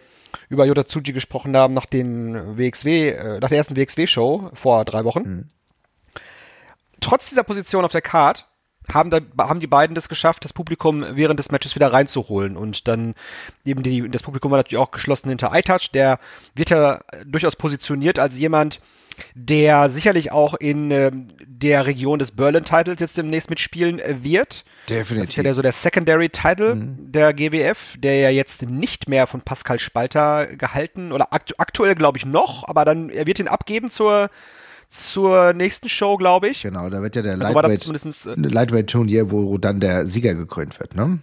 über 0.50 0.66
Jota 0.66 0.86
Tsuji 0.86 1.14
gesprochen 1.14 1.56
haben 1.56 1.74
nach 1.74 1.86
den 1.86 2.58
WXW, 2.58 3.10
äh, 3.10 3.40
nach 3.40 3.50
der 3.50 3.58
ersten 3.58 3.76
WXW-Show 3.76 4.52
vor 4.54 4.86
drei 4.86 5.04
Wochen. 5.04 5.22
Mhm 5.22 5.48
trotz 7.06 7.30
dieser 7.30 7.44
Position 7.44 7.86
auf 7.86 7.92
der 7.92 8.02
Card 8.02 8.48
haben, 8.94 9.10
da, 9.10 9.20
haben 9.40 9.60
die 9.60 9.68
beiden 9.68 9.96
das 9.96 10.10
geschafft, 10.10 10.44
das 10.44 10.54
Publikum 10.54 11.06
während 11.12 11.40
des 11.40 11.52
Matches 11.52 11.76
wieder 11.76 11.94
reinzuholen. 11.94 12.58
Und 12.58 12.88
dann 12.88 13.14
eben 13.64 13.84
die, 13.84 14.10
das 14.10 14.24
Publikum 14.24 14.52
war 14.52 14.58
natürlich 14.58 14.82
auch 14.82 14.92
geschlossen 14.92 15.30
hinter 15.30 15.52
iTouch. 15.54 15.92
Der 15.94 16.20
wird 16.56 16.70
ja 16.72 17.02
durchaus 17.26 17.56
positioniert 17.56 18.20
als 18.20 18.38
jemand, 18.38 18.80
der 19.34 19.90
sicherlich 19.90 20.32
auch 20.32 20.56
in 20.56 20.92
äh, 20.92 21.12
der 21.46 21.86
Region 21.86 22.20
des 22.20 22.32
Berlin-Titles 22.32 23.00
jetzt 23.00 23.18
demnächst 23.18 23.50
mitspielen 23.50 24.00
äh, 24.00 24.24
wird. 24.24 24.66
Definitiv. 24.90 25.22
Das 25.22 25.30
ist 25.30 25.38
ja 25.38 25.44
der, 25.44 25.54
so 25.54 25.62
der 25.62 25.72
Secondary-Title 25.72 26.76
mhm. 26.76 27.12
der 27.12 27.34
GWF, 27.34 27.96
der 27.98 28.20
ja 28.20 28.30
jetzt 28.30 28.64
nicht 28.64 29.08
mehr 29.08 29.26
von 29.26 29.42
Pascal 29.42 29.80
Spalter 29.80 30.48
gehalten 30.48 31.12
oder 31.12 31.34
aktu 31.34 31.54
aktuell 31.58 31.96
glaube 31.96 32.18
ich 32.18 32.26
noch, 32.26 32.68
aber 32.68 32.84
dann 32.84 33.10
er 33.10 33.26
wird 33.26 33.40
ihn 33.40 33.48
abgeben 33.48 33.90
zur 33.90 34.30
zur 34.90 35.54
nächsten 35.54 35.90
Show, 35.90 36.18
glaube 36.18 36.50
ich. 36.50 36.62
Genau, 36.62 36.90
da 36.90 37.02
wird 37.02 37.16
ja 37.16 37.22
der 37.22 37.38
Lightweight, 37.38 37.88
äh, 37.88 38.34
Lightweight 38.36 38.88
Turnier, 38.90 39.32
wo 39.32 39.58
dann 39.58 39.80
der 39.80 40.08
Sieger 40.08 40.34
gekrönt 40.36 40.80
wird, 40.80 40.96
ne? 40.96 41.20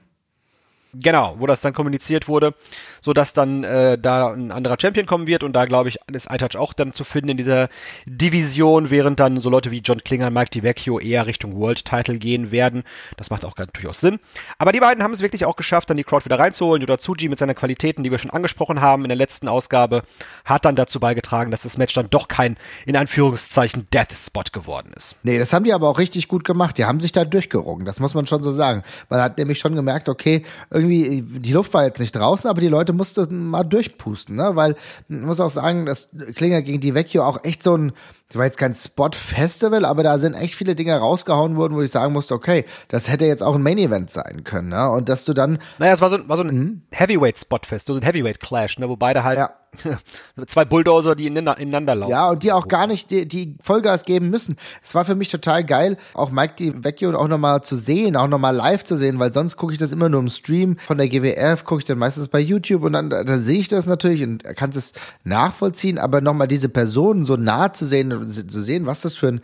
Genau, 0.95 1.37
wo 1.39 1.47
das 1.47 1.63
dann 1.63 1.73
kommuniziert 1.73 2.29
wurde, 2.29 2.55
so 3.01 3.15
dass 3.15 3.33
dann 3.33 3.65
äh, 3.65 3.99
da 3.99 4.33
ein 4.33 4.53
anderer 4.53 4.77
Champion 4.79 5.07
kommen 5.07 5.27
wird 5.27 5.43
und 5.43 5.53
da 5.55 5.65
glaube 5.65 5.89
ich 5.89 5.99
ist 6.13 6.31
iTouch 6.31 6.57
auch 6.57 6.75
dann 6.75 6.93
zu 6.93 7.05
finden 7.05 7.31
in 7.31 7.37
dieser 7.39 7.71
Division, 8.05 8.91
während 8.91 9.19
dann 9.19 9.41
so 9.41 9.49
Leute 9.49 9.71
wie 9.71 9.79
John 9.79 10.05
Klinger, 10.05 10.31
Mike 10.31 10.51
DiVecchio 10.51 10.99
eher 10.99 11.27
Richtung 11.27 11.57
World 11.57 11.87
Title 11.87 12.19
gehen 12.19 12.51
werden. 12.51 12.83
Das 13.17 13.31
macht 13.31 13.47
auch 13.47 13.55
durchaus 13.55 14.01
Sinn. 14.01 14.19
Aber 14.59 14.73
die 14.73 14.81
beiden 14.81 15.03
haben 15.03 15.13
es 15.13 15.23
wirklich 15.23 15.47
auch 15.47 15.57
geschafft, 15.57 15.89
dann 15.89 15.97
die 15.97 16.05
Crowd 16.05 16.27
wieder 16.27 16.39
reinzuholen. 16.39 16.83
Yoda 16.83 16.99
Tsuji 16.99 17.31
mit 17.31 17.39
seinen 17.39 17.55
Qualitäten, 17.55 18.03
die 18.03 18.11
wir 18.11 18.19
schon 18.19 18.31
angesprochen 18.31 18.83
haben 18.83 19.05
in 19.05 19.09
der 19.09 19.17
letzten 19.17 19.49
Ausgabe, 19.49 20.03
hat 20.45 20.67
dann 20.67 20.77
dazu 20.77 21.01
beigetragen, 21.01 21.51
dass 21.51 21.63
das 21.63 21.79
Match 21.79 21.95
dann 21.95 22.11
doch 22.11 22.29
kein 22.29 22.59
in 22.85 22.97
Anführungszeichen 22.97 23.87
Death 23.95 24.13
Spot 24.13 24.43
geworden 24.53 24.93
ist. 24.95 25.17
Nee, 25.23 25.39
das 25.39 25.55
haben 25.55 25.65
die 25.65 25.73
aber 25.73 25.89
auch 25.89 25.99
richtig 25.99 26.29
gut 26.29 26.45
gemacht. 26.45 26.77
Die 26.77 26.85
haben 26.85 27.01
sich 27.01 27.13
da 27.13 27.25
durchgerungen, 27.25 27.87
das 27.87 27.99
muss 27.99 28.13
man 28.13 28.27
schon 28.27 28.43
so 28.43 28.53
sagen. 28.53 28.83
Man 29.09 29.23
hat 29.23 29.39
nämlich 29.39 29.59
schon 29.59 29.75
gemerkt, 29.75 30.11
okay, 30.11 30.45
irgendwie, 30.71 30.82
die 30.89 31.53
Luft 31.53 31.75
war 31.75 31.85
jetzt 31.85 32.01
nicht 32.01 32.15
draußen, 32.15 32.49
aber 32.49 32.61
die 32.61 32.69
Leute 32.69 32.93
mussten 32.93 33.49
mal 33.49 33.65
durchpusten, 33.65 34.37
ne? 34.37 34.53
Weil, 34.55 34.77
man 35.09 35.23
muss 35.23 35.41
auch 35.41 35.51
sagen, 35.51 35.87
dass 35.87 36.09
Klinger 36.35 36.63
gegen 36.63 36.81
die 36.81 36.95
Vecchio 36.95 37.25
auch 37.25 37.45
echt 37.45 37.63
so 37.63 37.77
ein, 37.77 37.93
das 38.33 38.39
war 38.39 38.47
jetzt 38.47 38.57
kein 38.57 38.73
Spot-Festival, 38.73 39.85
aber 39.85 40.03
da 40.03 40.19
sind 40.19 40.33
echt 40.33 40.55
viele 40.55 40.75
Dinge 40.75 40.97
rausgehauen 40.97 41.57
worden, 41.57 41.75
wo 41.75 41.83
ich 41.83 41.91
sagen 41.91 42.15
musste, 42.15 42.33
okay, 42.33 42.65
das 42.89 43.11
hätte 43.11 43.27
jetzt 43.27 43.43
auch 43.43 43.55
ein 43.55 43.63
Main-Event 43.63 44.11
sein 44.11 44.43
können, 44.43 44.71
ne? 44.71 44.91
Und 44.91 45.11
dass 45.11 45.27
du 45.27 45.35
dann. 45.35 45.59
Naja, 45.79 45.93
es 45.93 46.01
war 46.01 46.09
so, 46.09 46.27
war 46.31 46.39
so 46.39 46.43
ein 46.43 46.55
mhm. 46.55 46.83
Heavyweight-Spot-Fest, 46.93 47.89
so 47.89 47.95
ein 47.95 48.01
Heavyweight-Clash, 48.01 48.79
ne? 48.79 48.89
Wo 48.89 48.97
beide 48.97 49.23
halt 49.23 49.37
ja. 49.37 49.51
zwei 50.47 50.65
Bulldozer, 50.65 51.15
die 51.15 51.27
ineinander, 51.27 51.95
laufen. 51.95 52.11
Ja, 52.11 52.31
und 52.31 52.43
die 52.43 52.53
auch 52.53 52.69
gar 52.69 52.87
nicht 52.87 53.11
die, 53.11 53.27
die 53.27 53.57
Vollgas 53.63 54.05
geben 54.05 54.29
müssen. 54.29 54.57
Es 54.83 54.95
war 54.95 55.05
für 55.05 55.15
mich 55.15 55.31
total 55.31 55.65
geil, 55.65 55.97
auch 56.15 56.31
Mike 56.31 56.55
Di 56.59 56.85
Vecchio 56.85 57.15
auch 57.15 57.29
nochmal 57.29 57.63
zu 57.63 57.77
sehen, 57.77 58.17
auch 58.17 58.29
nochmal 58.29 58.55
live 58.55 58.85
zu 58.85 58.97
sehen, 58.97 59.19
weil 59.19 59.33
sonst 59.33 59.57
gucke 59.57 59.73
ich 59.73 59.79
das 59.79 59.93
immer 59.93 60.09
nur 60.09 60.21
im 60.21 60.29
Stream 60.29 60.77
von 60.87 60.99
der 60.99 61.09
GWF, 61.09 61.65
gucke 61.65 61.81
ich 61.81 61.85
dann 61.87 61.99
meistens 61.99 62.29
bei 62.29 62.41
YouTube 62.41 62.83
und 62.85 62.93
dann, 62.93 63.09
dann 63.09 63.45
sehe 63.45 63.61
ich 63.61 63.69
das 63.69 63.87
natürlich 63.87 64.23
und 64.23 64.45
kann 64.57 64.71
es 64.71 64.93
nachvollziehen, 65.25 65.99
aber 65.99 66.21
nochmal 66.21 66.49
diese 66.49 66.69
Personen 66.69 67.25
so 67.25 67.37
nah 67.37 67.73
zu 67.73 67.87
sehen, 67.87 68.22
zu 68.29 68.61
sehen, 68.61 68.87
was 68.87 69.03
das 69.03 69.15
für 69.15 69.29
ein 69.29 69.41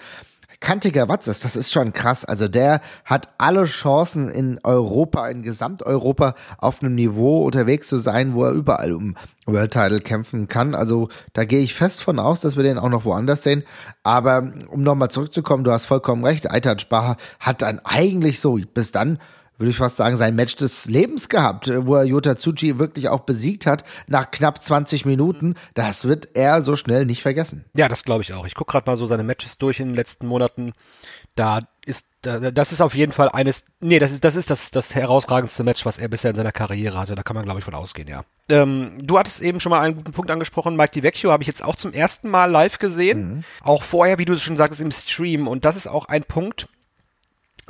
kantiger 0.61 1.09
Watz 1.09 1.29
ist, 1.29 1.45
das 1.45 1.57
ist 1.57 1.73
schon 1.73 1.93
krass. 1.93 2.25
Also 2.25 2.49
der 2.49 2.81
hat 3.05 3.29
alle 3.39 3.65
Chancen 3.67 4.29
in 4.29 4.59
Europa, 4.65 5.29
in 5.29 5.43
Gesamteuropa 5.43 6.35
auf 6.59 6.83
einem 6.83 6.95
Niveau 6.95 7.45
unterwegs 7.45 7.89
zu 7.89 7.99
sein, 7.99 8.35
wo 8.35 8.45
er 8.45 8.53
überall 8.53 8.93
um 8.93 9.15
World 9.47 9.73
Title 9.73 10.01
kämpfen 10.01 10.49
kann. 10.49 10.75
Also 10.75 11.09
da 11.33 11.45
gehe 11.45 11.61
ich 11.61 11.75
fest 11.75 12.03
von 12.03 12.19
aus, 12.19 12.41
dass 12.41 12.57
wir 12.57 12.65
den 12.65 12.79
auch 12.79 12.89
noch 12.89 13.05
woanders 13.05 13.45
sehen. 13.45 13.63
Aber 14.03 14.51
um 14.69 14.83
nochmal 14.83 15.11
zurückzukommen, 15.11 15.65
du 15.65 15.71
hast 15.71 15.87
vollkommen 15.87 16.25
recht, 16.25 16.51
Aitat 16.51 16.81
Spar 16.81 17.17
hat 17.39 17.63
dann 17.63 17.81
eigentlich 17.85 18.41
so 18.41 18.59
bis 18.75 18.91
dann 18.91 19.19
würde 19.59 19.71
ich 19.71 19.77
fast 19.77 19.97
sagen, 19.97 20.17
sein 20.17 20.37
Match 20.37 20.57
des 20.57 20.87
Lebens 20.87 21.29
gehabt, 21.29 21.71
wo 21.85 21.97
er 21.97 22.05
Yota 22.05 22.37
Tsuchi 22.37 22.79
wirklich 22.79 23.09
auch 23.09 23.21
besiegt 23.21 23.67
hat 23.67 23.85
nach 24.07 24.31
knapp 24.31 24.63
20 24.63 25.05
Minuten. 25.05 25.55
Das 25.75 26.05
wird 26.05 26.37
er 26.37 26.63
so 26.63 26.77
schnell 26.77 27.05
nicht 27.05 27.23
vergessen. 27.23 27.65
Ja, 27.75 27.89
das 27.89 28.05
glaube 28.05 28.23
ich 28.23 28.33
auch. 28.33 28.47
Ich 28.47 28.55
gucke 28.55 28.73
gerade 28.73 28.89
mal 28.89 28.97
so 28.97 29.07
seine 29.07 29.25
Matches 29.25 29.59
durch 29.59 29.81
in 29.81 29.89
den 29.89 29.97
letzten 29.97 30.27
Monaten. 30.27 30.73
Da 31.35 31.69
ist, 31.85 32.07
da, 32.23 32.51
das 32.51 32.73
ist 32.73 32.81
auf 32.81 32.95
jeden 32.95 33.13
Fall 33.13 33.29
eines, 33.31 33.65
nee, 33.81 33.99
das 33.99 34.13
ist, 34.13 34.25
das 34.25 34.37
ist 34.37 34.51
das, 34.51 34.71
das 34.71 34.95
herausragendste 34.95 35.65
Match, 35.65 35.85
was 35.85 35.99
er 35.99 36.09
bisher 36.09 36.31
in 36.31 36.37
seiner 36.37 36.53
Karriere 36.53 36.99
hatte. 36.99 37.15
Da 37.15 37.23
kann 37.23 37.35
man, 37.35 37.45
glaube 37.45 37.59
ich, 37.59 37.65
von 37.65 37.75
ausgehen, 37.75 38.09
ja. 38.09 38.25
Ähm, 38.49 38.93
du 39.03 39.19
hattest 39.19 39.41
eben 39.41 39.61
schon 39.61 39.71
mal 39.71 39.81
einen 39.81 39.97
guten 39.97 40.13
Punkt 40.13 40.31
angesprochen. 40.31 40.77
Mike 40.77 40.93
DiVecchio 40.93 41.33
habe 41.33 41.43
ich 41.43 41.49
jetzt 41.49 41.65
auch 41.65 41.77
zum 41.77 41.93
ersten 41.93 42.31
Mal 42.31 42.51
live 42.51 42.79
gesehen. 42.79 43.29
Mhm. 43.29 43.45
Auch 43.63 43.83
vorher, 43.83 44.19
wie 44.19 44.25
du 44.25 44.35
es 44.35 44.43
schon 44.43 44.57
sagst, 44.57 44.81
im 44.81 44.93
Stream. 44.93 45.49
Und 45.49 45.65
das 45.65 45.77
ist 45.77 45.89
auch 45.89 46.07
ein 46.07 46.25
Punkt, 46.25 46.69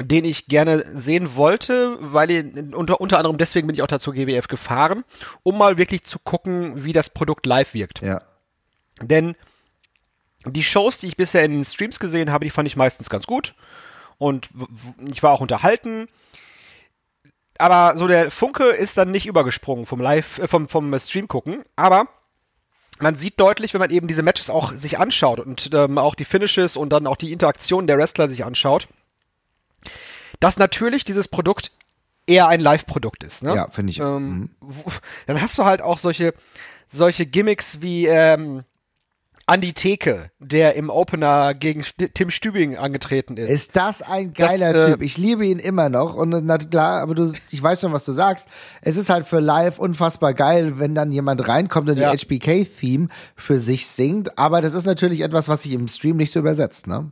den 0.01 0.25
ich 0.25 0.47
gerne 0.47 0.85
sehen 0.95 1.35
wollte, 1.37 1.99
weil 2.01 2.31
ich, 2.31 2.75
unter, 2.75 3.01
unter 3.01 3.19
anderem 3.19 3.39
deswegen 3.39 3.67
bin 3.67 3.75
ich 3.75 3.83
auch 3.83 3.89
dazu 3.89 4.13
GWF 4.13 4.49
gefahren, 4.49 5.05
um 5.43 5.59
mal 5.59 5.79
wirklich 5.79 6.05
zu 6.05 6.19
gucken, 6.19 6.85
wie 6.85 6.93
das 6.93 7.11
Produkt 7.11 7.47
live 7.47 7.75
wirkt. 7.75 8.01
Ja. 8.01 8.23
Denn 9.01 9.35
die 10.47 10.63
Shows, 10.63 10.99
die 10.99 11.09
ich 11.09 11.17
bisher 11.17 11.45
in 11.45 11.53
den 11.53 11.65
Streams 11.65 11.99
gesehen 11.99 12.31
habe, 12.31 12.45
die 12.45 12.51
fand 12.51 12.69
ich 12.69 12.77
meistens 12.77 13.11
ganz 13.11 13.27
gut 13.27 13.55
und 14.19 14.49
ich 15.11 15.23
war 15.23 15.33
auch 15.33 15.41
unterhalten. 15.41 16.09
Aber 17.59 17.99
so 17.99 18.07
der 18.07 18.31
Funke 18.31 18.65
ist 18.69 18.97
dann 18.97 19.11
nicht 19.11 19.27
übergesprungen 19.27 19.85
vom 19.85 20.01
Live, 20.01 20.39
äh, 20.39 20.47
vom, 20.47 20.69
vom 20.69 20.97
Stream 21.01 21.27
gucken. 21.27 21.65
Aber 21.75 22.07
man 23.01 23.17
sieht 23.17 23.39
deutlich, 23.41 23.75
wenn 23.75 23.81
man 23.81 23.91
eben 23.91 24.07
diese 24.07 24.23
Matches 24.23 24.49
auch 24.49 24.73
sich 24.73 24.99
anschaut 24.99 25.41
und 25.41 25.71
ähm, 25.73 25.99
auch 25.99 26.15
die 26.15 26.25
Finishes 26.25 26.77
und 26.77 26.91
dann 26.91 27.07
auch 27.07 27.17
die 27.17 27.33
Interaktion 27.33 27.87
der 27.87 27.99
Wrestler 27.99 28.29
sich 28.29 28.45
anschaut, 28.45 28.89
dass 30.41 30.59
natürlich 30.59 31.05
dieses 31.05 31.29
Produkt 31.29 31.73
eher 32.27 32.49
ein 32.49 32.61
Live-Produkt 32.61 33.25
ist. 33.25 33.43
Ne? 33.43 33.55
Ja, 33.55 33.69
finde 33.71 33.91
ich. 33.91 34.01
Ähm, 34.01 34.51
mhm. 34.61 34.85
dann 35.27 35.41
hast 35.41 35.59
du 35.59 35.65
halt 35.65 35.83
auch 35.83 35.99
solche, 35.99 36.35
solche 36.87 37.27
Gimmicks 37.27 37.81
wie 37.81 38.07
ähm, 38.07 38.63
Andi 39.49 39.73
Theke, 39.73 40.31
der 40.39 40.75
im 40.75 40.91
Opener 40.91 41.55
gegen 41.55 41.83
Tim 42.13 42.31
Stübing 42.31 42.77
angetreten 42.77 43.39
ist. 43.39 43.49
Ist 43.49 43.77
das 43.77 44.03
ein 44.03 44.35
geiler 44.35 44.75
das, 44.75 44.85
äh, 44.85 44.91
Typ? 44.93 45.03
Ich 45.03 45.17
liebe 45.17 45.47
ihn 45.47 45.59
immer 45.59 45.89
noch 45.89 46.15
und 46.15 46.45
na 46.45 46.59
klar, 46.59 47.01
aber 47.01 47.15
du, 47.15 47.33
ich 47.51 47.63
weiß 47.63 47.81
schon, 47.81 47.95
was 47.95 48.05
du 48.05 48.13
sagst. 48.13 48.47
Es 48.83 48.99
ist 48.99 49.09
halt 49.09 49.27
für 49.27 49.41
live 49.41 49.79
unfassbar 49.79 50.35
geil, 50.35 50.79
wenn 50.79 50.95
dann 50.95 51.11
jemand 51.13 51.49
reinkommt 51.49 51.89
und 51.89 51.97
die 51.97 52.03
ja. 52.03 52.13
HBK-Theme 52.13 53.09
für 53.37 53.59
sich 53.59 53.87
singt, 53.87 54.39
aber 54.39 54.61
das 54.61 54.75
ist 54.75 54.85
natürlich 54.85 55.23
etwas, 55.23 55.49
was 55.49 55.63
sich 55.63 55.73
im 55.73 55.89
Stream 55.89 56.19
nicht 56.19 56.33
so 56.33 56.41
übersetzt, 56.41 56.87
ne? 56.87 57.11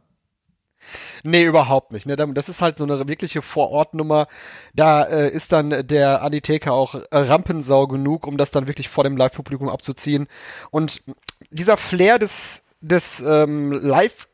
Nee, 1.23 1.45
überhaupt 1.45 1.93
nicht. 1.93 2.07
Ne? 2.07 2.17
Das 2.17 2.49
ist 2.49 2.63
halt 2.63 2.79
so 2.79 2.85
eine 2.85 3.09
wirkliche 3.09 3.43
Vorortnummer. 3.43 4.29
Da 4.75 5.05
äh, 5.05 5.31
ist 5.31 5.53
dann 5.53 5.87
der 5.87 6.23
Anitheka 6.23 6.71
auch 6.71 6.95
äh, 6.95 7.01
Rampensau 7.13 7.87
genug, 7.87 8.27
um 8.27 8.37
das 8.37 8.51
dann 8.51 8.67
wirklich 8.67 8.89
vor 8.89 9.05
dem 9.05 9.17
Live-Publikum 9.17 9.69
abzuziehen. 9.69 10.27
Und 10.71 11.03
dieser 11.51 11.77
Flair 11.77 12.19
des, 12.19 12.63
des 12.81 13.21
ähm, 13.21 13.73
Live- 13.73 14.29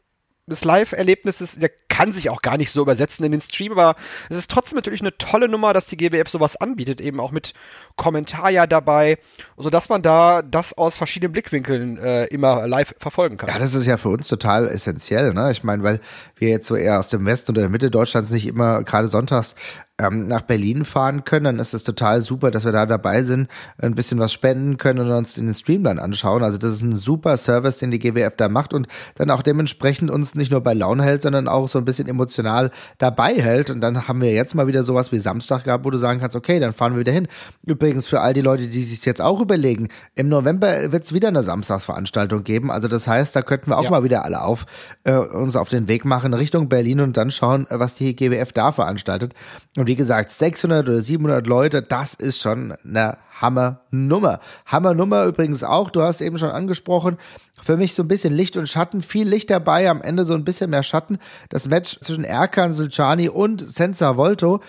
des 0.47 0.65
Live-Erlebnisses, 0.65 1.57
der 1.57 1.71
kann 1.93 2.15
sich 2.15 2.31
auch 2.31 2.41
gar 2.41 2.57
nicht 2.57 2.73
so 2.73 2.81
übersetzen 2.81 3.23
in 3.23 3.33
den 3.33 3.43
Stream, 3.43 3.73
aber 3.73 3.97
es 4.31 4.39
ist 4.39 4.51
trotzdem 4.51 4.77
natürlich 4.77 5.03
eine 5.03 5.15
tolle 5.19 5.47
Nummer, 5.47 5.75
dass 5.75 5.87
die 5.87 5.99
GWF 5.99 6.27
sowas 6.27 6.57
anbietet, 6.57 7.03
eben 7.03 7.21
auch 7.21 7.33
mit 7.33 7.53
Kommentar 7.97 8.49
ja 8.49 8.67
dabei, 8.67 9.19
sodass 9.59 9.91
man 9.91 10.01
da 10.01 10.41
das 10.41 10.73
aus 10.73 10.97
verschiedenen 10.97 11.33
Blickwinkeln 11.33 11.99
äh, 11.99 12.25
immer 12.29 12.67
live 12.67 12.95
verfolgen 12.99 13.37
kann. 13.37 13.51
Ja, 13.51 13.59
das 13.59 13.75
ist 13.75 13.87
ja 13.87 13.99
für 13.99 14.09
uns 14.09 14.27
total 14.27 14.69
essentiell, 14.69 15.35
ne? 15.35 15.53
Ich 15.53 15.65
meine, 15.65 15.83
weil 15.83 16.01
wir 16.37 16.49
jetzt 16.49 16.67
so 16.67 16.77
eher 16.77 16.99
aus 16.99 17.09
dem 17.09 17.27
Westen 17.27 17.53
oder 17.53 17.61
der 17.61 17.71
Mitte 17.71 17.91
Deutschlands 17.91 18.31
nicht 18.31 18.47
immer 18.47 18.83
gerade 18.85 19.07
sonntags 19.07 19.55
ähm, 19.99 20.27
nach 20.27 20.43
Berlin 20.43 20.85
fahren 20.85 21.25
können, 21.25 21.45
dann 21.45 21.59
ist 21.59 21.75
es 21.75 21.85
total 21.85 22.23
super, 22.23 22.51
dass 22.51 22.65
wir 22.65 22.73
da 22.73 22.87
dabei 22.87 23.23
sind, 23.23 23.49
ein 23.79 23.95
bisschen 23.95 24.19
was 24.19 24.33
spenden 24.33 24.79
können 24.79 25.01
und 25.01 25.11
uns 25.11 25.35
den 25.35 25.53
Stream 25.53 25.85
dann 25.85 25.99
anschauen. 25.99 26.43
Also 26.43 26.59
das 26.59 26.73
ist 26.73 26.83
ein 26.83 26.97
super 26.97 27.37
Service, 27.37 27.77
den 27.77 27.91
die 27.91 27.99
GWF 27.99 28.35
da 28.37 28.49
macht 28.49 28.75
und 28.75 28.89
dann 29.17 29.31
auch 29.31 29.43
dementsprechend 29.43 30.11
uns 30.11 30.35
nicht 30.35 30.51
nur 30.51 30.61
bei 30.61 30.75
Laune 30.75 31.05
hält, 31.05 31.23
sondern 31.23 31.49
auch 31.49 31.69
so 31.69 31.79
ein 31.79 31.85
bisschen 31.85 32.09
emotional 32.09 32.71
dabei 32.99 33.35
hält. 33.35 33.71
Und 33.71 33.81
dann 33.81 34.09
haben 34.09 34.21
wir 34.21 34.33
jetzt 34.33 34.55
mal 34.55 34.67
wieder 34.67 34.83
sowas 34.83 35.13
wie 35.13 35.19
Samstag 35.19 35.65
gehabt, 35.65 35.85
wo 35.85 35.91
du 35.91 35.99
sagen 35.99 36.21
kannst, 36.21 36.37
okay, 36.37 36.59
dann 36.59 36.73
fahren 36.73 36.95
wir 36.95 37.01
wieder 37.01 37.13
hin. 37.13 37.29
Übrigens 37.65 38.07
für 38.07 38.21
all 38.21 38.33
die 38.33 38.41
Leute, 38.41 38.69
die 38.69 38.83
sich 38.83 39.05
jetzt 39.05 39.21
auch 39.21 39.41
überlegen, 39.41 39.89
im 40.15 40.29
November 40.29 40.93
wird 40.93 41.05
es 41.05 41.13
wieder 41.13 41.29
eine 41.29 41.43
Samstagsveranstaltung 41.43 42.45
geben. 42.45 42.71
Also 42.71 42.89
das 42.89 43.07
heißt, 43.07 43.37
da 43.37 43.43
könnten 43.43 43.71
wir 43.71 43.79
auch 43.79 43.85
ja. 43.85 43.91
mal 43.91 44.05
wieder 44.05 44.25
alle 44.25 44.43
auf 44.43 44.67
äh, 45.05 45.15
uns 45.15 45.57
auf 45.57 45.69
den 45.69 45.89
Weg 45.89 46.05
machen 46.05 46.35
Richtung 46.35 46.69
Berlin 46.69 47.01
und 47.01 47.17
dann 47.17 47.31
schauen, 47.31 47.67
was 47.69 47.95
die 47.95 48.17
GWF 48.17 48.53
da 48.53 48.73
veranstaltet. 48.73 49.35
Und 49.77 49.82
wie 49.87 49.97
gesagt, 49.97 50.31
600 50.31 50.89
oder 50.89 51.01
700 51.01 51.47
Leute, 51.47 51.83
das 51.83 52.15
ist 52.15 52.41
schon 52.41 52.75
eine 52.85 53.19
Hammernummer. 53.41 54.41
Hammernummer 54.67 55.27
übrigens 55.27 55.65
auch, 55.65 55.91
du 55.91 56.03
hast 56.03 56.21
eben 56.21 56.39
schon 56.39 56.51
angesprochen, 56.51 57.19
für 57.63 57.77
mich 57.77 57.95
so 57.95 58.03
ein 58.03 58.09
bisschen 58.09 58.35
Licht 58.35 58.57
und 58.57 58.69
Schatten, 58.69 59.03
viel 59.03 59.29
Licht 59.29 59.51
dabei, 59.51 59.91
am 59.91 60.03
Ende 60.03 60.25
so 60.25 60.35
ein 60.35 60.45
bisschen 60.45 60.71
mehr 60.71 60.83
Schatten. 60.83 61.19
Das 61.49 61.69
Match 61.69 61.99
zwischen 62.01 62.25
Erkan 62.25 62.73
Sulcani 62.73 63.29
und 63.29 63.61
Senza 63.61 64.17
Volto. 64.17 64.61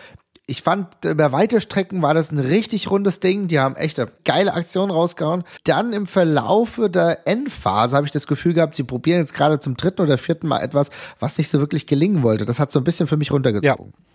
Ich 0.45 0.61
fand, 0.61 1.05
über 1.05 1.31
weite 1.31 1.61
Strecken 1.61 2.01
war 2.01 2.13
das 2.13 2.31
ein 2.31 2.39
richtig 2.39 2.91
rundes 2.91 3.21
Ding. 3.21 3.47
Die 3.47 3.59
haben 3.59 3.77
echt 3.77 3.97
eine 3.97 4.11
geile 4.25 4.53
Aktion 4.53 4.91
rausgehauen. 4.91 5.45
Dann 5.63 5.93
im 5.93 6.05
Verlaufe 6.05 6.89
der 6.89 7.25
Endphase 7.27 7.95
habe 7.95 8.05
ich 8.05 8.11
das 8.11 8.27
Gefühl 8.27 8.53
gehabt, 8.53 8.75
sie 8.75 8.83
probieren 8.83 9.19
jetzt 9.19 9.33
gerade 9.33 9.59
zum 9.59 9.77
dritten 9.77 10.01
oder 10.01 10.17
vierten 10.17 10.47
Mal 10.47 10.59
etwas, 10.59 10.89
was 11.19 11.37
nicht 11.37 11.49
so 11.49 11.59
wirklich 11.59 11.87
gelingen 11.87 12.23
wollte. 12.23 12.43
Das 12.43 12.59
hat 12.59 12.73
so 12.73 12.79
ein 12.79 12.83
bisschen 12.83 13.07
für 13.07 13.15
mich 13.15 13.31
runtergezogen. 13.31 13.93
Ja. 13.95 14.12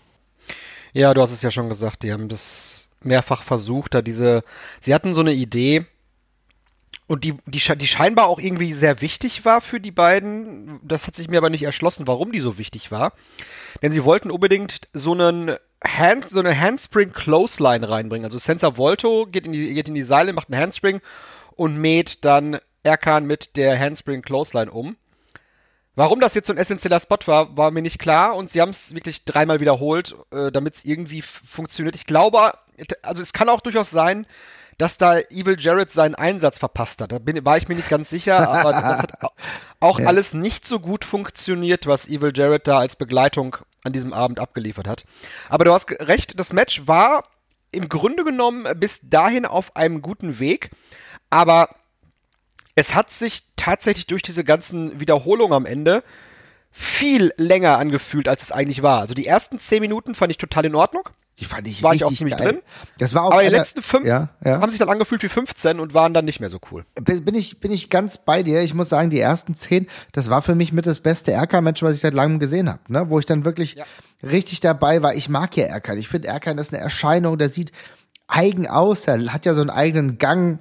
Ja, 0.98 1.14
du 1.14 1.22
hast 1.22 1.30
es 1.30 1.42
ja 1.42 1.52
schon 1.52 1.68
gesagt, 1.68 2.02
die 2.02 2.12
haben 2.12 2.28
das 2.28 2.88
mehrfach 3.04 3.44
versucht, 3.44 3.94
da 3.94 4.02
diese, 4.02 4.42
sie 4.80 4.92
hatten 4.92 5.14
so 5.14 5.20
eine 5.20 5.32
Idee, 5.32 5.86
und 7.06 7.22
die, 7.22 7.34
die, 7.46 7.60
die 7.76 7.86
scheinbar 7.86 8.26
auch 8.26 8.40
irgendwie 8.40 8.72
sehr 8.72 9.00
wichtig 9.00 9.44
war 9.44 9.60
für 9.60 9.78
die 9.78 9.92
beiden. 9.92 10.80
Das 10.82 11.06
hat 11.06 11.14
sich 11.14 11.28
mir 11.28 11.38
aber 11.38 11.50
nicht 11.50 11.62
erschlossen, 11.62 12.08
warum 12.08 12.32
die 12.32 12.40
so 12.40 12.58
wichtig 12.58 12.90
war. 12.90 13.12
Denn 13.80 13.92
sie 13.92 14.02
wollten 14.02 14.32
unbedingt 14.32 14.88
so 14.92 15.12
einen 15.12 15.54
Hand, 15.82 16.28
so 16.30 16.40
eine 16.40 16.58
Handspring 16.58 17.12
Clothesline 17.12 17.88
reinbringen. 17.88 18.24
Also 18.24 18.38
Sensor 18.38 18.76
Volto 18.76 19.26
geht 19.30 19.46
in 19.46 19.52
die, 19.52 19.74
geht 19.74 19.88
in 19.88 19.94
die 19.94 20.02
Seile, 20.02 20.32
macht 20.32 20.52
einen 20.52 20.60
Handspring 20.60 21.00
und 21.54 21.76
mäht 21.78 22.24
dann 22.24 22.58
Erkan 22.82 23.24
mit 23.24 23.56
der 23.56 23.78
Handspring 23.78 24.20
Clothesline 24.20 24.70
um. 24.72 24.96
Warum 25.98 26.20
das 26.20 26.34
jetzt 26.34 26.46
so 26.46 26.52
ein 26.52 26.58
essentieller 26.58 27.00
Spot 27.00 27.18
war, 27.26 27.56
war 27.56 27.72
mir 27.72 27.82
nicht 27.82 27.98
klar 27.98 28.36
und 28.36 28.52
sie 28.52 28.60
haben 28.60 28.70
es 28.70 28.94
wirklich 28.94 29.24
dreimal 29.24 29.58
wiederholt, 29.58 30.14
äh, 30.30 30.52
damit 30.52 30.76
es 30.76 30.84
irgendwie 30.84 31.22
funktioniert. 31.22 31.96
Ich 31.96 32.06
glaube, 32.06 32.52
also 33.02 33.20
es 33.20 33.32
kann 33.32 33.48
auch 33.48 33.60
durchaus 33.60 33.90
sein, 33.90 34.24
dass 34.76 34.96
da 34.96 35.18
Evil 35.18 35.56
Jared 35.58 35.90
seinen 35.90 36.14
Einsatz 36.14 36.60
verpasst 36.60 37.02
hat. 37.02 37.10
Da 37.10 37.18
bin, 37.18 37.44
war 37.44 37.56
ich 37.56 37.66
mir 37.66 37.74
nicht 37.74 37.88
ganz 37.88 38.10
sicher, 38.10 38.48
aber 38.48 38.70
das 38.80 38.98
hat 39.00 39.12
auch 39.80 39.98
ja. 39.98 40.06
alles 40.06 40.34
nicht 40.34 40.68
so 40.68 40.78
gut 40.78 41.04
funktioniert, 41.04 41.88
was 41.88 42.06
Evil 42.06 42.30
Jared 42.32 42.68
da 42.68 42.78
als 42.78 42.94
Begleitung 42.94 43.56
an 43.82 43.92
diesem 43.92 44.12
Abend 44.12 44.38
abgeliefert 44.38 44.86
hat. 44.86 45.02
Aber 45.48 45.64
du 45.64 45.72
hast 45.72 45.90
recht, 45.90 46.38
das 46.38 46.52
Match 46.52 46.86
war 46.86 47.24
im 47.72 47.88
Grunde 47.88 48.22
genommen 48.22 48.68
bis 48.76 49.00
dahin 49.02 49.46
auf 49.46 49.74
einem 49.74 50.00
guten 50.00 50.38
Weg, 50.38 50.70
aber 51.28 51.70
es 52.78 52.94
hat 52.94 53.10
sich 53.10 53.42
tatsächlich 53.56 54.06
durch 54.06 54.22
diese 54.22 54.44
ganzen 54.44 55.00
Wiederholungen 55.00 55.52
am 55.52 55.66
Ende 55.66 56.04
viel 56.70 57.32
länger 57.36 57.76
angefühlt, 57.76 58.28
als 58.28 58.42
es 58.44 58.52
eigentlich 58.52 58.82
war. 58.82 59.00
Also 59.00 59.14
die 59.14 59.26
ersten 59.26 59.58
zehn 59.58 59.80
Minuten 59.80 60.14
fand 60.14 60.30
ich 60.30 60.38
total 60.38 60.64
in 60.64 60.76
Ordnung. 60.76 61.02
Die 61.40 61.44
fand 61.44 61.66
ich 61.66 61.82
War 61.82 61.94
ich 61.94 62.04
auch 62.04 62.12
ziemlich 62.12 62.36
geil. 62.36 62.52
drin. 62.52 62.62
Das 62.98 63.14
war 63.14 63.24
auch 63.24 63.32
Aber 63.32 63.42
die 63.42 63.48
letzten 63.48 63.82
fünf 63.82 64.06
ja, 64.06 64.28
ja. 64.44 64.60
haben 64.60 64.70
sich 64.70 64.78
dann 64.78 64.88
angefühlt 64.88 65.24
wie 65.24 65.28
15 65.28 65.80
und 65.80 65.92
waren 65.92 66.14
dann 66.14 66.24
nicht 66.24 66.38
mehr 66.38 66.50
so 66.50 66.58
cool. 66.70 66.84
Bin 66.94 67.34
ich, 67.34 67.58
bin 67.58 67.72
ich 67.72 67.90
ganz 67.90 68.18
bei 68.18 68.44
dir. 68.44 68.60
Ich 68.62 68.74
muss 68.74 68.88
sagen, 68.88 69.10
die 69.10 69.18
ersten 69.18 69.56
zehn, 69.56 69.88
das 70.12 70.30
war 70.30 70.42
für 70.42 70.54
mich 70.54 70.72
mit 70.72 70.86
das 70.86 71.00
beste 71.00 71.32
RK-Match, 71.32 71.82
was 71.82 71.94
ich 71.94 72.00
seit 72.00 72.14
langem 72.14 72.38
gesehen 72.38 72.68
habe. 72.68 72.80
Ne? 72.88 73.10
Wo 73.10 73.18
ich 73.18 73.26
dann 73.26 73.44
wirklich 73.44 73.74
ja. 73.74 73.84
richtig 74.22 74.60
dabei 74.60 75.02
war. 75.02 75.14
Ich 75.14 75.28
mag 75.28 75.56
ja 75.56 75.64
Erkan. 75.66 75.98
Ich 75.98 76.08
finde 76.08 76.28
Erkan 76.28 76.58
ist 76.58 76.72
eine 76.72 76.82
Erscheinung, 76.82 77.38
der 77.38 77.48
sieht 77.48 77.72
eigen 78.28 78.68
aus, 78.68 79.02
der 79.02 79.32
hat 79.32 79.46
ja 79.46 79.54
so 79.54 79.62
einen 79.62 79.70
eigenen 79.70 80.18
Gang 80.18 80.60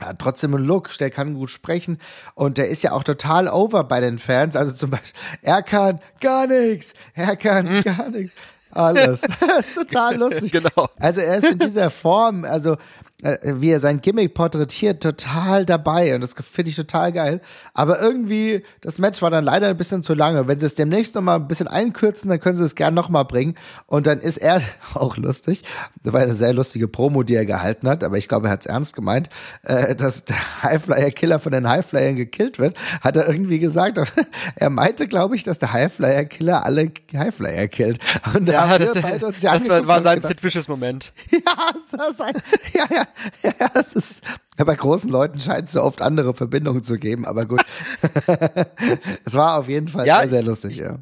hat 0.00 0.18
trotzdem 0.18 0.54
einen 0.54 0.64
Look, 0.64 0.96
der 0.98 1.10
kann 1.10 1.34
gut 1.34 1.50
sprechen 1.50 1.98
und 2.34 2.58
der 2.58 2.68
ist 2.68 2.82
ja 2.82 2.92
auch 2.92 3.04
total 3.04 3.48
over 3.48 3.84
bei 3.84 4.00
den 4.00 4.18
Fans. 4.18 4.56
Also 4.56 4.72
zum 4.72 4.90
Beispiel, 4.90 5.12
er 5.42 5.62
kann 5.62 6.00
gar 6.20 6.46
nichts, 6.46 6.94
er 7.14 7.36
kann 7.36 7.80
gar 7.82 8.10
nichts. 8.10 8.36
Alles. 8.70 9.22
Das 9.40 9.68
ist 9.68 9.74
total 9.74 10.16
lustig. 10.16 10.52
genau. 10.52 10.88
Also 10.98 11.20
er 11.20 11.38
ist 11.38 11.44
in 11.44 11.58
dieser 11.58 11.90
Form, 11.90 12.44
also 12.44 12.76
wie 13.22 13.70
er 13.70 13.80
sein 13.80 14.02
Gimmick 14.02 14.34
porträtiert, 14.34 15.02
total 15.02 15.64
dabei 15.64 16.14
und 16.14 16.20
das 16.20 16.34
finde 16.34 16.70
ich 16.70 16.76
total 16.76 17.12
geil. 17.12 17.40
Aber 17.72 17.98
irgendwie, 18.00 18.62
das 18.82 18.98
Match 18.98 19.22
war 19.22 19.30
dann 19.30 19.42
leider 19.42 19.68
ein 19.68 19.76
bisschen 19.78 20.02
zu 20.02 20.12
lange. 20.12 20.48
Wenn 20.48 20.60
sie 20.60 20.66
es 20.66 20.74
demnächst 20.74 21.14
noch 21.14 21.22
mal 21.22 21.36
ein 21.36 21.48
bisschen 21.48 21.66
einkürzen, 21.66 22.28
dann 22.28 22.40
können 22.40 22.58
sie 22.58 22.64
es 22.64 22.74
gern 22.74 22.92
noch 22.92 23.08
mal 23.08 23.22
bringen 23.22 23.54
und 23.86 24.06
dann 24.06 24.20
ist 24.20 24.36
er 24.36 24.60
auch 24.94 25.16
lustig. 25.16 25.62
Das 26.04 26.12
war 26.12 26.20
eine 26.20 26.34
sehr 26.34 26.52
lustige 26.52 26.88
Promo, 26.88 27.22
die 27.22 27.34
er 27.34 27.46
gehalten 27.46 27.88
hat, 27.88 28.04
aber 28.04 28.18
ich 28.18 28.28
glaube, 28.28 28.48
er 28.48 28.52
hat 28.52 28.60
es 28.60 28.66
ernst 28.66 28.94
gemeint, 28.94 29.30
äh, 29.62 29.96
dass 29.96 30.26
der 30.26 30.62
Highflyer-Killer 30.62 31.40
von 31.40 31.52
den 31.52 31.66
Highflyern 31.66 32.16
gekillt 32.16 32.58
wird, 32.58 32.76
hat 33.00 33.16
er 33.16 33.26
irgendwie 33.26 33.58
gesagt. 33.58 33.98
er 34.56 34.70
meinte, 34.70 35.08
glaube 35.08 35.36
ich, 35.36 35.42
dass 35.42 35.58
der 35.58 35.72
Highflyer-Killer 35.72 36.64
alle 36.66 36.92
Highflyer 37.14 37.68
killt. 37.68 37.98
Und 38.34 38.46
ja, 38.46 38.78
das, 38.78 38.92
das, 39.20 39.40
das 39.40 39.68
war, 39.68 39.86
war 39.86 40.02
sein 40.02 40.20
Sid 40.20 40.68
Moment. 40.68 41.12
ja, 41.30 41.40
das 41.40 41.98
war 41.98 42.12
sein, 42.12 42.34
ja, 42.74 42.84
ja, 42.90 43.05
ja, 43.42 43.52
es 43.74 43.92
ist, 43.94 44.22
bei 44.56 44.74
großen 44.74 45.10
Leuten 45.10 45.40
scheint 45.40 45.68
es 45.68 45.74
so 45.74 45.82
oft 45.82 46.02
andere 46.02 46.34
Verbindungen 46.34 46.82
zu 46.82 46.98
geben, 46.98 47.24
aber 47.24 47.46
gut. 47.46 47.62
es 49.24 49.34
war 49.34 49.58
auf 49.58 49.68
jeden 49.68 49.88
Fall 49.88 50.06
ja, 50.06 50.20
sehr, 50.20 50.28
sehr 50.28 50.42
lustig, 50.42 50.76
ja. 50.78 50.98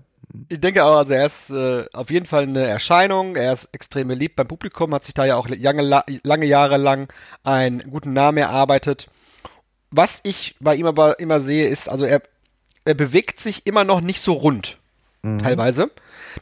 Ich 0.49 0.61
denke 0.61 0.85
auch, 0.85 0.97
also 0.97 1.13
er 1.13 1.27
ist 1.27 1.51
äh, 1.51 1.85
auf 1.93 2.11
jeden 2.11 2.27
Fall 2.27 2.43
eine 2.43 2.65
Erscheinung, 2.65 3.37
er 3.37 3.53
ist 3.53 3.69
extrem 3.73 4.09
beliebt 4.09 4.35
beim 4.35 4.49
Publikum, 4.49 4.93
hat 4.93 5.05
sich 5.05 5.15
da 5.15 5.25
ja 5.25 5.37
auch 5.37 5.49
lange, 5.49 6.03
lange 6.23 6.47
Jahre 6.47 6.77
lang 6.77 7.13
einen 7.45 7.89
guten 7.91 8.13
Namen 8.13 8.39
erarbeitet. 8.39 9.09
Was 9.91 10.21
ich 10.25 10.57
bei 10.59 10.75
ihm 10.75 10.87
aber 10.87 11.21
immer 11.21 11.41
sehe, 11.41 11.69
ist, 11.69 11.89
also 11.89 12.05
er, 12.05 12.23
er 12.85 12.95
bewegt 12.95 13.39
sich 13.39 13.65
immer 13.67 13.85
noch 13.85 14.01
nicht 14.01 14.21
so 14.21 14.33
rund, 14.33 14.79
mhm. 15.23 15.39
teilweise. 15.39 15.91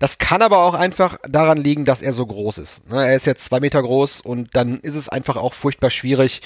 Das 0.01 0.19
kann 0.19 0.43
aber 0.43 0.59
auch 0.59 0.75
einfach 0.75 1.19
daran 1.29 1.59
liegen, 1.59 1.85
dass 1.85 2.03
er 2.03 2.13
so 2.13 2.27
groß 2.27 2.59
ist. 2.59 2.91
Ne, 2.91 3.07
er 3.07 3.17
ist 3.17 3.27
jetzt 3.27 3.45
zwei 3.45 3.61
Meter 3.61 3.83
groß 3.83 4.21
und 4.21 4.51
dann 4.55 4.81
ist 4.81 4.95
es 4.95 5.09
einfach 5.09 5.37
auch 5.37 5.55
furchtbar 5.55 5.91
schwierig, 5.91 6.43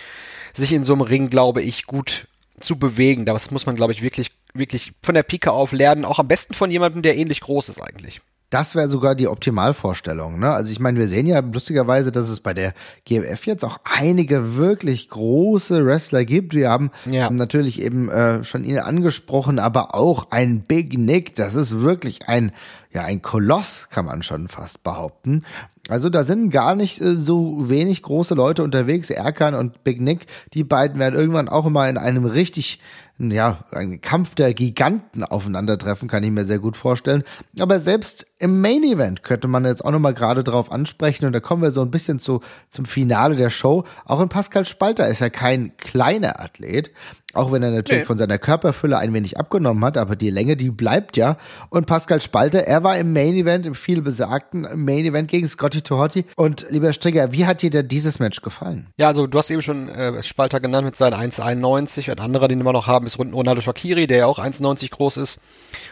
sich 0.54 0.72
in 0.72 0.82
so 0.82 0.94
einem 0.94 1.02
Ring, 1.02 1.28
glaube 1.28 1.62
ich, 1.62 1.87
gut 1.87 2.28
zu 2.61 2.78
bewegen. 2.78 3.24
Das 3.24 3.50
muss 3.50 3.66
man, 3.66 3.76
glaube 3.76 3.92
ich, 3.92 4.02
wirklich, 4.02 4.32
wirklich 4.54 4.92
von 5.02 5.14
der 5.14 5.22
Pike 5.22 5.52
auf 5.52 5.72
lernen. 5.72 6.04
Auch 6.04 6.18
am 6.18 6.28
besten 6.28 6.54
von 6.54 6.70
jemandem, 6.70 7.02
der 7.02 7.16
ähnlich 7.16 7.40
groß 7.40 7.68
ist 7.68 7.80
eigentlich. 7.80 8.20
Das 8.48 8.76
wäre 8.76 8.88
sogar 8.88 9.16
die 9.16 9.26
Optimalvorstellung. 9.26 10.38
Ne? 10.38 10.52
Also 10.52 10.70
ich 10.70 10.78
meine, 10.78 11.00
wir 11.00 11.09
sehen 11.09 11.26
ja 11.26 11.40
lustigerweise, 11.40 12.12
dass 12.12 12.28
es 12.28 12.38
bei 12.38 12.54
der 12.54 12.74
GMF 13.04 13.44
jetzt 13.44 13.64
auch 13.64 13.80
einige 13.82 14.54
wirklich 14.56 15.09
große 15.09 15.85
Wrestler 15.85 16.24
gibt. 16.24 16.54
Wir 16.54 16.70
haben 16.70 16.92
ja. 17.11 17.28
natürlich 17.28 17.80
eben 17.80 18.09
äh, 18.09 18.44
schon 18.44 18.64
ihn 18.64 18.78
angesprochen, 18.78 19.59
aber 19.59 19.96
auch 19.96 20.30
ein 20.30 20.61
Big 20.61 20.96
Nick. 20.96 21.35
Das 21.35 21.56
ist 21.56 21.80
wirklich 21.80 22.28
ein 22.28 22.52
ja 22.96 23.04
ein 23.04 23.22
Koloss, 23.22 23.88
kann 23.90 24.06
man 24.06 24.22
schon 24.22 24.48
fast 24.48 24.82
behaupten. 24.82 25.44
Also 25.88 26.09
da 26.09 26.24
sind 26.24 26.50
gar 26.50 26.74
nicht 26.74 27.00
äh, 27.00 27.14
so 27.14 27.68
wenig 27.68 28.02
große 28.02 28.35
Leute 28.35 28.62
unterwegs. 28.62 29.11
Erkan 29.11 29.54
und 29.54 29.85
Big 29.85 30.00
Nick, 30.00 30.26
die 30.54 30.64
beiden 30.64 30.98
werden 30.98 31.14
irgendwann 31.14 31.48
auch 31.48 31.66
immer 31.66 31.88
in 31.88 31.98
einem 31.98 32.24
richtig 32.24 32.80
ja, 33.18 33.64
ein 33.72 34.00
Kampf 34.00 34.35
der 34.35 34.52
Giganten 34.52 35.24
aufeinandertreffen, 35.24 36.09
kann 36.09 36.22
ich 36.22 36.31
mir 36.31 36.44
sehr 36.44 36.59
gut 36.59 36.76
vorstellen. 36.76 37.22
Aber 37.59 37.81
selbst 37.81 38.26
im 38.38 38.61
Main 38.61 38.83
Event 38.83 39.22
könnte 39.22 39.48
man 39.48 39.64
jetzt 39.64 39.85
auch 39.85 39.90
nochmal 39.90 40.12
gerade 40.12 40.44
drauf 40.44 40.70
ansprechen 40.70 41.24
und 41.24 41.33
da 41.33 41.40
kommen 41.40 41.62
wir 41.62 41.70
so 41.70 41.81
ein 41.81 41.90
bisschen 41.90 42.18
zu, 42.18 42.40
zum 42.70 42.85
Finale 42.85 43.37
der 43.37 43.48
Show. 43.48 43.85
Auch 44.05 44.20
in 44.20 44.29
Pascal 44.29 44.66
Spalter 44.66 45.09
ist 45.09 45.22
er 45.22 45.31
kein 45.31 45.76
kleiner 45.79 46.40
Athlet, 46.40 46.90
auch 47.33 47.52
wenn 47.52 47.62
er 47.62 47.70
natürlich 47.70 48.02
nee. 48.02 48.07
von 48.07 48.18
seiner 48.18 48.38
Körperfülle 48.38 48.98
ein 48.98 49.12
wenig 49.12 49.38
abgenommen 49.38 49.85
hat, 49.85 49.96
aber 49.96 50.16
die 50.16 50.31
Länge, 50.31 50.57
die 50.57 50.70
bleibt 50.70 51.16
ja. 51.16 51.37
Und 51.70 51.87
Pascal 51.87 52.20
Spalter, 52.20 52.61
er 52.61 52.83
war 52.83 52.98
im 52.98 53.12
Main 53.12 53.35
Event, 53.35 53.66
im 53.66 53.74
viel 53.74 54.02
besagten 54.02 54.66
Main 54.85 55.05
Event 55.05 55.29
gegen 55.29 55.48
Scotty 55.48 55.83
Tohotti. 55.83 56.26
Und 56.37 56.66
lieber 56.70 56.92
Strigger, 56.92 57.33
wie 57.33 57.46
hat 57.46 57.62
dir 57.62 57.70
denn 57.70 57.88
dieses 57.88 58.18
Match 58.18 58.42
gefallen? 58.42 58.88
Ja, 58.98 59.09
also 59.09 59.26
du 59.26 59.38
hast 59.38 59.50
eben 59.50 59.62
schon 59.62 59.88
äh, 59.88 60.22
Spalter 60.22 60.61
genannt 60.61 60.85
mit 60.85 60.96
seinen 60.96 61.14
1,91. 61.14 62.11
Ein 62.11 62.18
anderer, 62.20 62.48
den 62.48 62.62
wir 62.62 62.72
noch 62.72 62.87
haben, 62.87 63.05
ist 63.06 63.18
Ronaldo 63.18 63.60
Shakiri, 63.60 64.06
der 64.06 64.18
ja 64.18 64.26
auch 64.26 64.38
1,90 64.38 64.90
groß 64.90 65.16
ist. 65.16 65.40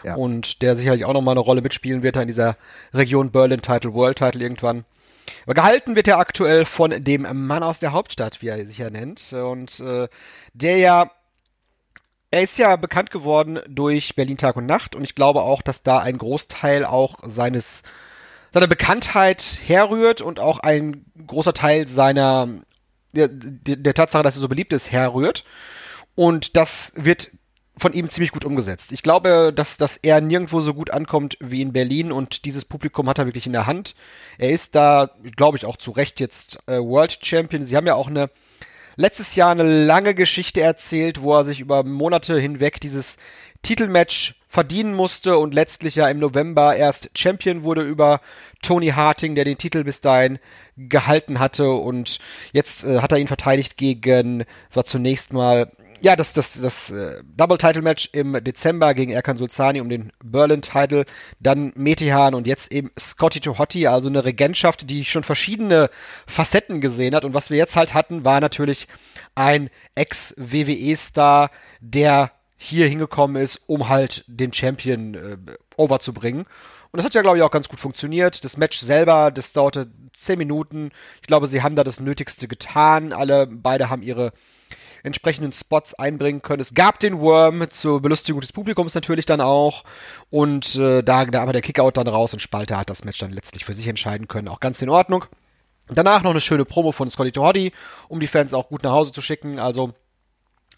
Ja. 0.03 0.17
Und 0.17 0.63
der 0.63 0.77
sicherlich 0.77 1.05
auch 1.05 1.13
nochmal 1.13 1.35
eine 1.35 1.41
Rolle 1.41 1.63
mitspielen 1.63 2.03
wird 2.03 2.17
in 2.17 2.29
dieser 2.29 2.57
Region 2.93 3.31
Berlin 3.31 3.63
Title, 3.63 3.95
World 3.95 4.19
Title 4.19 4.41
irgendwann. 4.41 4.85
Aber 5.45 5.55
gehalten 5.55 5.97
wird 5.97 6.09
er 6.09 6.19
aktuell 6.19 6.65
von 6.65 6.91
dem 7.03 7.27
Mann 7.47 7.63
aus 7.63 7.79
der 7.79 7.93
Hauptstadt, 7.93 8.43
wie 8.43 8.49
er 8.49 8.65
sich 8.67 8.79
ja 8.79 8.91
nennt. 8.91 9.33
Und 9.33 9.81
äh, 9.81 10.09
der 10.53 10.77
ja 10.79 11.11
er 12.35 12.43
ist 12.43 12.59
ja 12.59 12.75
bekannt 12.75 13.13
geworden 13.13 13.61
durch 13.69 14.17
Berlin 14.17 14.37
Tag 14.37 14.57
und 14.57 14.67
Nacht 14.67 14.97
und 14.97 15.05
ich 15.05 15.15
glaube 15.15 15.43
auch, 15.43 15.63
dass 15.63 15.85
da 15.85 16.01
ein 16.01 16.19
Großteil 16.19 16.85
auch 16.85 17.19
seines 17.23 17.85
seiner 18.53 18.67
Bekanntheit 18.67 19.61
herrührt 19.65 20.21
und 20.21 20.41
auch 20.41 20.59
ein 20.59 21.05
großer 21.27 21.55
Teil 21.55 21.87
seiner 21.87 22.49
der, 23.13 23.29
der 23.29 23.95
Tatsache, 23.95 24.25
dass 24.25 24.37
er 24.37 24.41
so 24.41 24.49
beliebt 24.49 24.73
ist, 24.73 24.91
herrührt. 24.91 25.45
Und 26.15 26.57
das 26.57 26.93
wird 26.97 27.31
von 27.77 27.93
ihm 27.93 28.09
ziemlich 28.09 28.31
gut 28.31 28.45
umgesetzt. 28.45 28.93
Ich 28.93 29.03
glaube, 29.03 29.53
dass, 29.55 29.77
dass 29.77 29.97
er 29.97 30.21
nirgendwo 30.21 30.61
so 30.61 30.75
gut 30.75 30.91
ankommt 30.91 31.37
wie 31.41 31.61
in 31.61 31.73
Berlin 31.73 32.13
und 32.13 32.45
dieses 32.45 32.65
Publikum 32.65 33.09
hat 33.09 33.19
er 33.19 33.27
wirklich 33.27 33.47
in 33.47 33.53
der 33.53 33.67
Hand. 33.67 33.97
Er 34.39 34.51
ist 34.51 34.75
da, 34.75 35.11
glaube 35.37 35.57
ich, 35.57 35.67
auch 35.67 35.77
zu 35.77 35.91
Recht 35.91 36.21
jetzt 36.21 36.59
äh, 36.67 36.79
World 36.79 37.19
Champion. 37.23 37.65
Sie 37.65 37.77
haben 37.77 37.87
ja 37.87 37.95
auch 37.95 38.07
eine 38.07 38.31
letztes 38.97 39.35
Jahr 39.35 39.51
eine 39.51 39.85
lange 39.85 40.15
Geschichte 40.15 40.61
erzählt, 40.61 41.21
wo 41.21 41.35
er 41.35 41.45
sich 41.45 41.61
über 41.61 41.83
Monate 41.83 42.39
hinweg 42.39 42.81
dieses 42.81 43.17
Titelmatch 43.63 44.37
verdienen 44.47 44.95
musste 44.95 45.37
und 45.39 45.53
letztlich 45.53 45.97
ja 45.97 46.09
im 46.09 46.21
November 46.21 46.77
erst 46.77 47.11
Champion 47.17 47.65
wurde 47.65 47.83
über 47.83 48.21
Tony 48.63 48.89
Harting, 48.89 49.35
der 49.35 49.45
den 49.45 49.59
Titel 49.59 49.83
bis 49.83 50.01
dahin 50.01 50.39
gehalten 50.77 51.41
hatte 51.41 51.73
und 51.73 52.21
jetzt 52.53 52.85
äh, 52.85 53.01
hat 53.01 53.11
er 53.11 53.19
ihn 53.19 53.27
verteidigt 53.27 53.77
gegen, 53.77 54.41
das 54.69 54.77
war 54.77 54.85
zunächst 54.85 55.33
mal 55.33 55.73
ja, 56.03 56.17
das, 56.17 56.33
das, 56.33 56.61
das 56.61 56.91
äh, 56.91 57.23
Double-Title-Match 57.37 58.11
im 58.13 58.43
Dezember 58.45 58.95
gegen 58.95 59.13
Erkan 59.13 59.37
Sulzani 59.37 59.81
um 59.81 59.89
den 59.89 60.13
Berlin-Title, 60.23 61.05
dann 61.41 61.73
Metihan 61.75 62.35
und 62.35 62.47
jetzt 62.47 62.73
eben 62.73 62.91
Scotty 62.99 63.41
Tohotti, 63.41 63.87
also 63.87 64.09
eine 64.09 64.25
Regentschaft, 64.25 64.89
die 64.91 65.05
schon 65.05 65.23
verschiedene 65.23 65.91
Facetten 66.27 66.81
gesehen 66.81 67.15
hat. 67.15 67.25
Und 67.25 67.35
was 67.35 67.51
wir 67.51 67.57
jetzt 67.57 67.77
halt 67.77 67.95
hatten, 67.95 68.25
war 68.25 68.41
natürlich 68.41 68.87
ein 69.35 69.71
Ex-WWE-Star, 69.95 71.51
der 71.81 72.33
hier 72.57 72.87
hingekommen 72.89 73.43
ist, 73.43 73.63
um 73.67 73.89
halt 73.89 74.25
den 74.27 74.53
Champion 74.53 75.15
äh, 75.15 75.37
overzubringen. 75.77 76.43
Und 76.43 76.99
das 76.99 77.05
hat 77.05 77.15
ja, 77.15 77.23
glaube 77.23 77.39
ich, 77.39 77.43
auch 77.43 77.51
ganz 77.51 77.69
gut 77.69 77.81
funktioniert. 77.81 78.45
Das 78.45 78.57
Match 78.57 78.79
selber, 78.79 79.31
das 79.33 79.53
dauerte 79.53 79.91
zehn 80.17 80.39
Minuten. 80.39 80.91
Ich 81.21 81.27
glaube, 81.27 81.49
sie 81.49 81.63
haben 81.63 81.75
da 81.75 81.83
das 81.83 81.99
Nötigste 81.99 82.47
getan. 82.47 83.13
Alle 83.13 83.49
beide 83.49 83.91
haben 83.91 84.03
ihre 84.03 84.33
entsprechenden 85.05 85.53
Spots 85.53 85.95
einbringen 85.95 86.43
können. 86.43 86.61
Es 86.61 86.75
gab 86.75 86.99
den 86.99 87.21
Worm 87.21 87.71
zur 87.71 88.01
Belustigung 88.01 88.41
des 88.41 88.53
Publikums 88.53 88.95
natürlich 88.95 89.27
dann 89.27 89.41
auch. 89.41 89.85
Und 90.31 90.75
äh, 90.77 91.03
da, 91.03 91.27
da 91.27 91.43
aber 91.43 91.53
der 91.53 91.63
Kickout 91.63 91.93
dann 91.95 92.09
raus 92.09 92.33
und 92.33 92.41
Spalter 92.41 92.79
hat 92.79 92.91
das 92.91 93.05
Match 93.05 93.19
dann 93.19 93.31
letztlich 93.31 93.65
für 93.65 93.75
sich 93.75 93.87
entscheiden 93.87 94.27
können. 94.27 94.49
Auch 94.49 94.61
ganz 94.61 94.83
in 94.83 94.89
Ordnung. 94.89 95.27
Danach 95.89 96.23
noch 96.23 96.31
eine 96.31 96.41
schöne 96.41 96.65
Promo 96.65 96.93
von 96.93 97.11
Scotty 97.11 97.33
Tohody, 97.33 97.73
um 98.09 98.19
die 98.19 98.27
Fans 98.27 98.55
auch 98.55 98.69
gut 98.69 98.83
nach 98.83 98.93
Hause 98.93 99.13
zu 99.13 99.21
schicken. 99.21 99.59
Also 99.59 99.93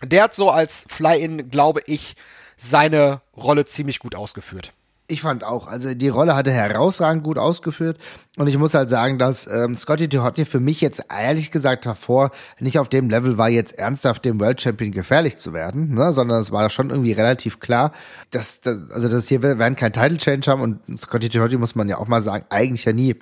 der 0.02 0.24
hat 0.24 0.34
so 0.34 0.50
als 0.50 0.84
Fly-In, 0.88 1.50
glaube 1.50 1.80
ich, 1.86 2.16
seine 2.56 3.20
Rolle 3.36 3.64
ziemlich 3.64 4.00
gut 4.00 4.16
ausgeführt. 4.16 4.72
Ich 5.08 5.22
fand 5.22 5.44
auch, 5.44 5.68
also 5.68 5.94
die 5.94 6.08
Rolle 6.08 6.34
hatte 6.34 6.50
herausragend 6.50 7.22
gut 7.22 7.38
ausgeführt. 7.38 7.96
Und 8.36 8.48
ich 8.48 8.58
muss 8.58 8.74
halt 8.74 8.88
sagen, 8.88 9.18
dass 9.18 9.46
ähm, 9.46 9.76
Scotty 9.76 10.08
Tohotti 10.08 10.44
für 10.44 10.58
mich 10.58 10.80
jetzt 10.80 11.00
ehrlich 11.08 11.52
gesagt 11.52 11.86
davor 11.86 12.32
nicht 12.58 12.80
auf 12.80 12.88
dem 12.88 13.08
Level 13.08 13.38
war, 13.38 13.48
jetzt 13.48 13.78
ernsthaft 13.78 14.24
dem 14.24 14.40
World 14.40 14.60
Champion 14.60 14.90
gefährlich 14.90 15.38
zu 15.38 15.52
werden, 15.52 15.94
ne, 15.94 16.12
sondern 16.12 16.40
es 16.40 16.50
war 16.50 16.70
schon 16.70 16.90
irgendwie 16.90 17.12
relativ 17.12 17.60
klar, 17.60 17.92
dass, 18.32 18.60
dass 18.60 18.90
also 18.90 19.08
das 19.08 19.28
hier 19.28 19.42
werden 19.42 19.76
kein 19.76 19.92
Title 19.92 20.18
Change 20.18 20.50
haben. 20.50 20.60
Und 20.60 21.00
Scotty 21.00 21.28
Tohotti 21.28 21.56
muss 21.56 21.76
man 21.76 21.88
ja 21.88 21.98
auch 21.98 22.08
mal 22.08 22.20
sagen, 22.20 22.44
eigentlich 22.48 22.84
ja 22.84 22.92
nie 22.92 23.14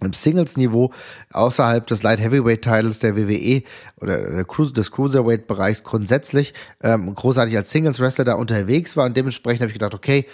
im 0.00 0.12
Singles-Niveau 0.12 0.92
außerhalb 1.32 1.86
des 1.86 2.02
Light 2.02 2.20
Heavyweight-Titles 2.20 2.98
der 2.98 3.16
WWE 3.16 3.62
oder 4.00 4.44
des 4.44 4.90
Cruiserweight-Bereichs 4.90 5.84
grundsätzlich 5.84 6.52
ähm, 6.82 7.14
großartig 7.14 7.56
als 7.56 7.70
Singles-Wrestler 7.70 8.24
da 8.24 8.34
unterwegs 8.34 8.96
war. 8.96 9.06
Und 9.06 9.16
dementsprechend 9.16 9.62
habe 9.62 9.68
ich 9.68 9.74
gedacht, 9.74 9.94
okay, 9.94 10.26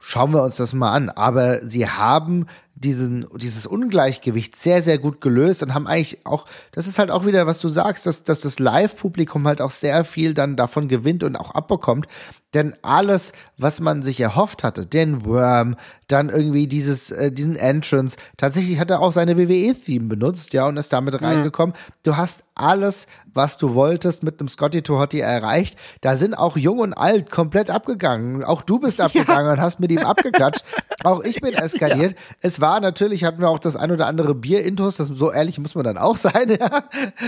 schauen 0.00 0.32
wir 0.32 0.42
uns 0.42 0.56
das 0.56 0.72
mal 0.72 0.92
an. 0.92 1.08
Aber 1.08 1.58
sie 1.66 1.88
haben 1.88 2.46
diesen, 2.74 3.26
dieses 3.36 3.66
Ungleichgewicht 3.66 4.58
sehr, 4.58 4.82
sehr 4.82 4.98
gut 4.98 5.20
gelöst 5.20 5.62
und 5.62 5.74
haben 5.74 5.86
eigentlich 5.86 6.24
auch, 6.24 6.46
das 6.72 6.86
ist 6.86 6.98
halt 6.98 7.10
auch 7.10 7.26
wieder, 7.26 7.46
was 7.46 7.60
du 7.60 7.68
sagst, 7.68 8.06
dass, 8.06 8.24
dass 8.24 8.40
das 8.40 8.58
Live-Publikum 8.58 9.46
halt 9.46 9.60
auch 9.60 9.70
sehr 9.70 10.04
viel 10.04 10.32
dann 10.32 10.56
davon 10.56 10.88
gewinnt 10.88 11.22
und 11.22 11.36
auch 11.36 11.50
abbekommt. 11.50 12.06
Denn 12.54 12.74
alles, 12.82 13.32
was 13.58 13.78
man 13.78 14.02
sich 14.02 14.18
erhofft 14.20 14.64
hatte, 14.64 14.84
den 14.84 15.24
Worm, 15.24 15.76
dann 16.08 16.30
irgendwie 16.30 16.66
dieses, 16.66 17.10
äh, 17.12 17.30
diesen 17.30 17.54
Entrance, 17.54 18.16
tatsächlich 18.36 18.80
hat 18.80 18.90
er 18.90 19.00
auch 19.00 19.12
seine 19.12 19.38
WWE-Theme 19.38 20.08
benutzt, 20.08 20.52
ja, 20.52 20.66
und 20.66 20.76
ist 20.76 20.92
damit 20.92 21.20
mhm. 21.20 21.26
reingekommen. 21.26 21.76
Du 22.02 22.16
hast 22.16 22.42
alles, 22.56 23.06
was 23.32 23.56
du 23.56 23.74
wolltest, 23.74 24.24
mit 24.24 24.40
einem 24.40 24.48
Scotty 24.48 24.82
Tohotti 24.82 25.20
erreicht. 25.20 25.78
Da 26.00 26.16
sind 26.16 26.34
auch 26.34 26.56
jung 26.56 26.80
und 26.80 26.94
alt 26.94 27.30
komplett 27.30 27.70
abgegangen. 27.70 28.42
Auch 28.42 28.62
du 28.62 28.80
bist 28.80 29.00
abgegangen 29.02 29.46
ja. 29.46 29.52
und 29.52 29.60
hast 29.60 29.78
mit 29.78 29.92
ihm 29.92 29.98
abgeklatscht. 29.98 30.64
Auch 31.04 31.22
ich 31.22 31.40
bin 31.40 31.54
eskaliert. 31.54 32.12
Ja. 32.12 32.18
Es 32.40 32.60
war 32.60 32.80
natürlich, 32.80 33.24
hatten 33.24 33.40
wir 33.40 33.48
auch 33.48 33.58
das 33.58 33.76
ein 33.76 33.90
oder 33.90 34.06
andere 34.06 34.34
Bier-Intos, 34.34 34.96
das 34.96 35.08
so 35.08 35.30
ehrlich 35.32 35.58
muss 35.58 35.74
man 35.74 35.84
dann 35.84 35.98
auch 35.98 36.16
sein, 36.18 36.50
ja. 36.50 36.84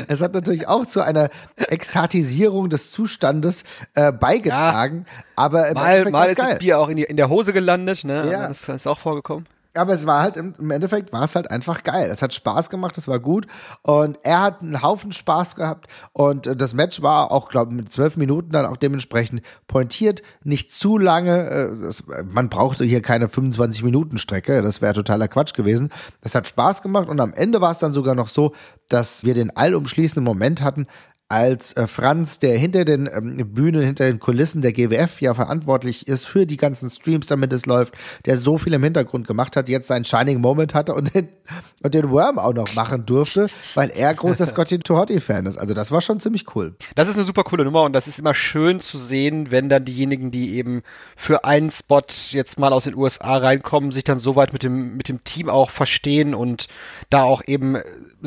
Es 0.08 0.22
hat 0.22 0.34
natürlich 0.34 0.68
auch 0.68 0.86
zu 0.86 1.02
einer 1.02 1.30
Ekstatisierung 1.56 2.70
des 2.70 2.90
Zustandes 2.90 3.64
äh, 3.94 4.12
beigetragen. 4.12 5.06
Aber 5.36 5.68
im 5.68 5.74
mal, 5.74 6.10
mal 6.10 6.28
ist 6.28 6.38
das 6.38 6.58
Bier 6.58 6.78
auch 6.78 6.88
in, 6.88 6.96
die, 6.96 7.04
in 7.04 7.16
der 7.16 7.28
Hose 7.28 7.52
gelandet, 7.52 8.04
ne? 8.04 8.28
Ja. 8.30 8.48
Das 8.48 8.68
ist 8.68 8.86
auch 8.86 8.98
vorgekommen. 8.98 9.46
Aber 9.74 9.94
es 9.94 10.06
war 10.06 10.20
halt, 10.20 10.36
im, 10.36 10.52
im 10.58 10.70
Endeffekt 10.70 11.12
war 11.12 11.22
es 11.22 11.34
halt 11.34 11.50
einfach 11.50 11.82
geil. 11.82 12.10
Es 12.10 12.22
hat 12.22 12.34
Spaß 12.34 12.68
gemacht, 12.68 12.98
es 12.98 13.08
war 13.08 13.18
gut. 13.18 13.46
Und 13.82 14.18
er 14.22 14.42
hat 14.42 14.62
einen 14.62 14.82
Haufen 14.82 15.12
Spaß 15.12 15.56
gehabt. 15.56 15.88
Und 16.12 16.46
äh, 16.46 16.56
das 16.56 16.74
Match 16.74 17.02
war 17.02 17.32
auch, 17.32 17.48
glaube 17.48 17.72
ich, 17.72 17.76
mit 17.76 17.92
zwölf 17.92 18.16
Minuten 18.16 18.50
dann 18.50 18.66
auch 18.66 18.76
dementsprechend 18.76 19.42
pointiert. 19.68 20.22
Nicht 20.44 20.72
zu 20.72 20.98
lange. 20.98 21.48
Äh, 21.48 21.80
das, 21.82 22.04
man 22.30 22.48
brauchte 22.48 22.84
hier 22.84 23.00
keine 23.00 23.28
25 23.28 23.82
Minuten 23.82 24.18
Strecke. 24.18 24.62
Das 24.62 24.82
wäre 24.82 24.92
totaler 24.92 25.28
Quatsch 25.28 25.54
gewesen. 25.54 25.90
Das 26.20 26.34
hat 26.34 26.46
Spaß 26.46 26.82
gemacht. 26.82 27.08
Und 27.08 27.20
am 27.20 27.32
Ende 27.32 27.60
war 27.60 27.70
es 27.70 27.78
dann 27.78 27.92
sogar 27.92 28.14
noch 28.14 28.28
so, 28.28 28.52
dass 28.88 29.24
wir 29.24 29.34
den 29.34 29.56
allumschließenden 29.56 30.24
Moment 30.24 30.60
hatten, 30.60 30.86
als 31.32 31.72
äh, 31.72 31.86
Franz, 31.86 32.40
der 32.40 32.58
hinter 32.58 32.84
den 32.84 33.08
ähm, 33.10 33.54
Bühnen, 33.54 33.82
hinter 33.82 34.04
den 34.04 34.20
Kulissen 34.20 34.60
der 34.60 34.74
GWF 34.74 35.22
ja 35.22 35.32
verantwortlich 35.32 36.06
ist 36.06 36.26
für 36.26 36.44
die 36.44 36.58
ganzen 36.58 36.90
Streams, 36.90 37.26
damit 37.26 37.54
es 37.54 37.64
läuft, 37.64 37.94
der 38.26 38.36
so 38.36 38.58
viel 38.58 38.74
im 38.74 38.82
Hintergrund 38.82 39.26
gemacht 39.26 39.56
hat, 39.56 39.70
jetzt 39.70 39.88
seinen 39.88 40.04
Shining 40.04 40.42
Moment 40.42 40.74
hatte 40.74 40.94
und 40.94 41.14
den, 41.14 41.28
und 41.82 41.94
den 41.94 42.10
Worm 42.10 42.38
auch 42.38 42.52
noch 42.52 42.74
machen 42.74 43.06
durfte, 43.06 43.46
weil 43.74 43.88
er 43.88 44.12
großer 44.12 44.44
Scotty 44.52 44.80
Tohotti-Fan 44.80 45.46
ist. 45.46 45.56
Also 45.56 45.72
das 45.72 45.90
war 45.90 46.02
schon 46.02 46.20
ziemlich 46.20 46.54
cool. 46.54 46.74
Das 46.96 47.08
ist 47.08 47.16
eine 47.16 47.24
super 47.24 47.44
coole 47.44 47.64
Nummer 47.64 47.84
und 47.84 47.94
das 47.94 48.08
ist 48.08 48.18
immer 48.18 48.34
schön 48.34 48.80
zu 48.80 48.98
sehen, 48.98 49.50
wenn 49.50 49.70
dann 49.70 49.86
diejenigen, 49.86 50.30
die 50.30 50.56
eben 50.56 50.82
für 51.16 51.46
einen 51.46 51.70
Spot 51.70 52.02
jetzt 52.28 52.58
mal 52.58 52.74
aus 52.74 52.84
den 52.84 52.94
USA 52.94 53.38
reinkommen, 53.38 53.90
sich 53.90 54.04
dann 54.04 54.18
soweit 54.18 54.52
mit 54.52 54.64
dem, 54.64 54.98
mit 54.98 55.08
dem 55.08 55.24
Team 55.24 55.48
auch 55.48 55.70
verstehen 55.70 56.34
und 56.34 56.68
da 57.08 57.22
auch 57.22 57.42
eben 57.46 57.78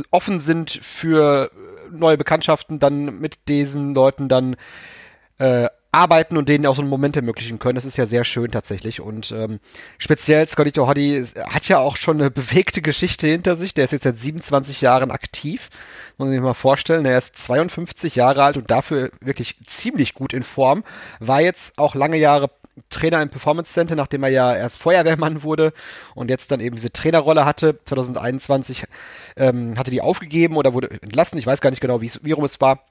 offen 0.10 0.40
sind 0.40 0.72
für 0.82 1.52
neue 1.92 2.18
Bekanntschaften 2.18 2.80
dann 2.80 3.20
mit 3.20 3.48
diesen 3.48 3.94
Leuten 3.94 4.28
dann 4.28 4.56
äh, 5.38 5.68
arbeiten 5.96 6.36
und 6.36 6.50
denen 6.50 6.66
auch 6.66 6.76
so 6.76 6.82
einen 6.82 6.90
Moment 6.90 7.16
ermöglichen 7.16 7.58
können. 7.58 7.76
Das 7.76 7.86
ist 7.86 7.98
ja 7.98 8.06
sehr 8.06 8.26
schön 8.26 8.52
tatsächlich. 8.52 9.00
Und 9.00 9.32
ähm, 9.32 9.60
speziell 9.98 10.46
Scotty 10.48 10.74
Tohadi 10.74 11.26
hat 11.50 11.70
ja 11.70 11.80
auch 11.80 11.96
schon 11.96 12.20
eine 12.20 12.30
bewegte 12.32 12.82
Geschichte 12.82 13.28
hinter 13.28 13.56
sich. 13.56 13.74
Der 13.74 13.86
ist 13.86 13.92
jetzt 13.92 14.04
seit 14.04 14.18
27 14.18 14.82
Jahren 14.82 15.10
aktiv. 15.10 15.70
Muss 16.18 16.26
man 16.28 16.34
sich 16.34 16.42
mal 16.42 16.54
vorstellen. 16.54 17.06
Er 17.06 17.18
ist 17.18 17.38
52 17.38 18.16
Jahre 18.16 18.44
alt 18.44 18.58
und 18.58 18.70
dafür 18.70 19.10
wirklich 19.22 19.56
ziemlich 19.66 20.14
gut 20.14 20.34
in 20.34 20.44
Form. 20.44 20.84
War 21.20 21.42
jetzt 21.42 21.78
auch 21.78 21.96
lange 21.96 22.18
Jahre 22.18 22.50
Trainer 22.90 23.22
im 23.22 23.30
Performance 23.30 23.74
Center, 23.74 23.96
nachdem 23.96 24.24
er 24.24 24.30
ja 24.30 24.56
erst 24.56 24.80
Feuerwehrmann 24.80 25.44
wurde 25.44 25.74
und 26.14 26.30
jetzt 26.30 26.52
dann 26.52 26.60
eben 26.60 26.76
diese 26.76 26.92
Trainerrolle 26.92 27.46
hatte. 27.46 27.80
2021 27.86 28.86
ähm, 29.38 29.74
hatte 29.78 29.92
die 29.92 30.02
aufgegeben 30.02 30.58
oder 30.58 30.74
wurde 30.74 30.92
entlassen. 30.92 31.38
Ich 31.38 31.48
weiß 31.48 31.62
gar 31.62 31.70
nicht 31.70 31.82
genau, 31.82 32.02
wie 32.02 32.32
rum 32.32 32.44
es 32.44 32.60
war. 32.62 32.84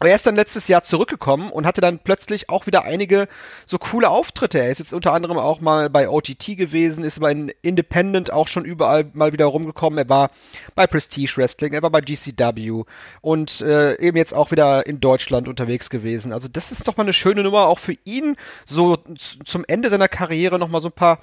Aber 0.00 0.08
er 0.08 0.16
ist 0.16 0.26
dann 0.26 0.34
letztes 0.34 0.66
Jahr 0.66 0.82
zurückgekommen 0.82 1.52
und 1.52 1.66
hatte 1.66 1.82
dann 1.82 1.98
plötzlich 1.98 2.48
auch 2.48 2.66
wieder 2.66 2.84
einige 2.84 3.28
so 3.66 3.76
coole 3.76 4.08
Auftritte. 4.08 4.58
Er 4.58 4.70
ist 4.70 4.78
jetzt 4.78 4.94
unter 4.94 5.12
anderem 5.12 5.36
auch 5.36 5.60
mal 5.60 5.90
bei 5.90 6.08
OTT 6.08 6.56
gewesen, 6.56 7.04
ist 7.04 7.20
bei 7.20 7.32
Independent 7.60 8.32
auch 8.32 8.48
schon 8.48 8.64
überall 8.64 9.10
mal 9.12 9.34
wieder 9.34 9.44
rumgekommen. 9.44 9.98
Er 9.98 10.08
war 10.08 10.30
bei 10.74 10.86
Prestige 10.86 11.36
Wrestling, 11.36 11.74
er 11.74 11.82
war 11.82 11.90
bei 11.90 12.00
GCW 12.00 12.84
und 13.20 13.60
äh, 13.60 14.00
eben 14.00 14.16
jetzt 14.16 14.32
auch 14.32 14.50
wieder 14.50 14.86
in 14.86 15.00
Deutschland 15.00 15.48
unterwegs 15.48 15.90
gewesen. 15.90 16.32
Also 16.32 16.48
das 16.48 16.72
ist 16.72 16.88
doch 16.88 16.96
mal 16.96 17.02
eine 17.02 17.12
schöne 17.12 17.42
Nummer, 17.42 17.66
auch 17.66 17.78
für 17.78 17.96
ihn 18.06 18.36
so 18.64 18.96
zum 19.44 19.66
Ende 19.68 19.90
seiner 19.90 20.08
Karriere 20.08 20.58
nochmal 20.58 20.80
so 20.80 20.88
ein 20.88 20.92
paar 20.92 21.18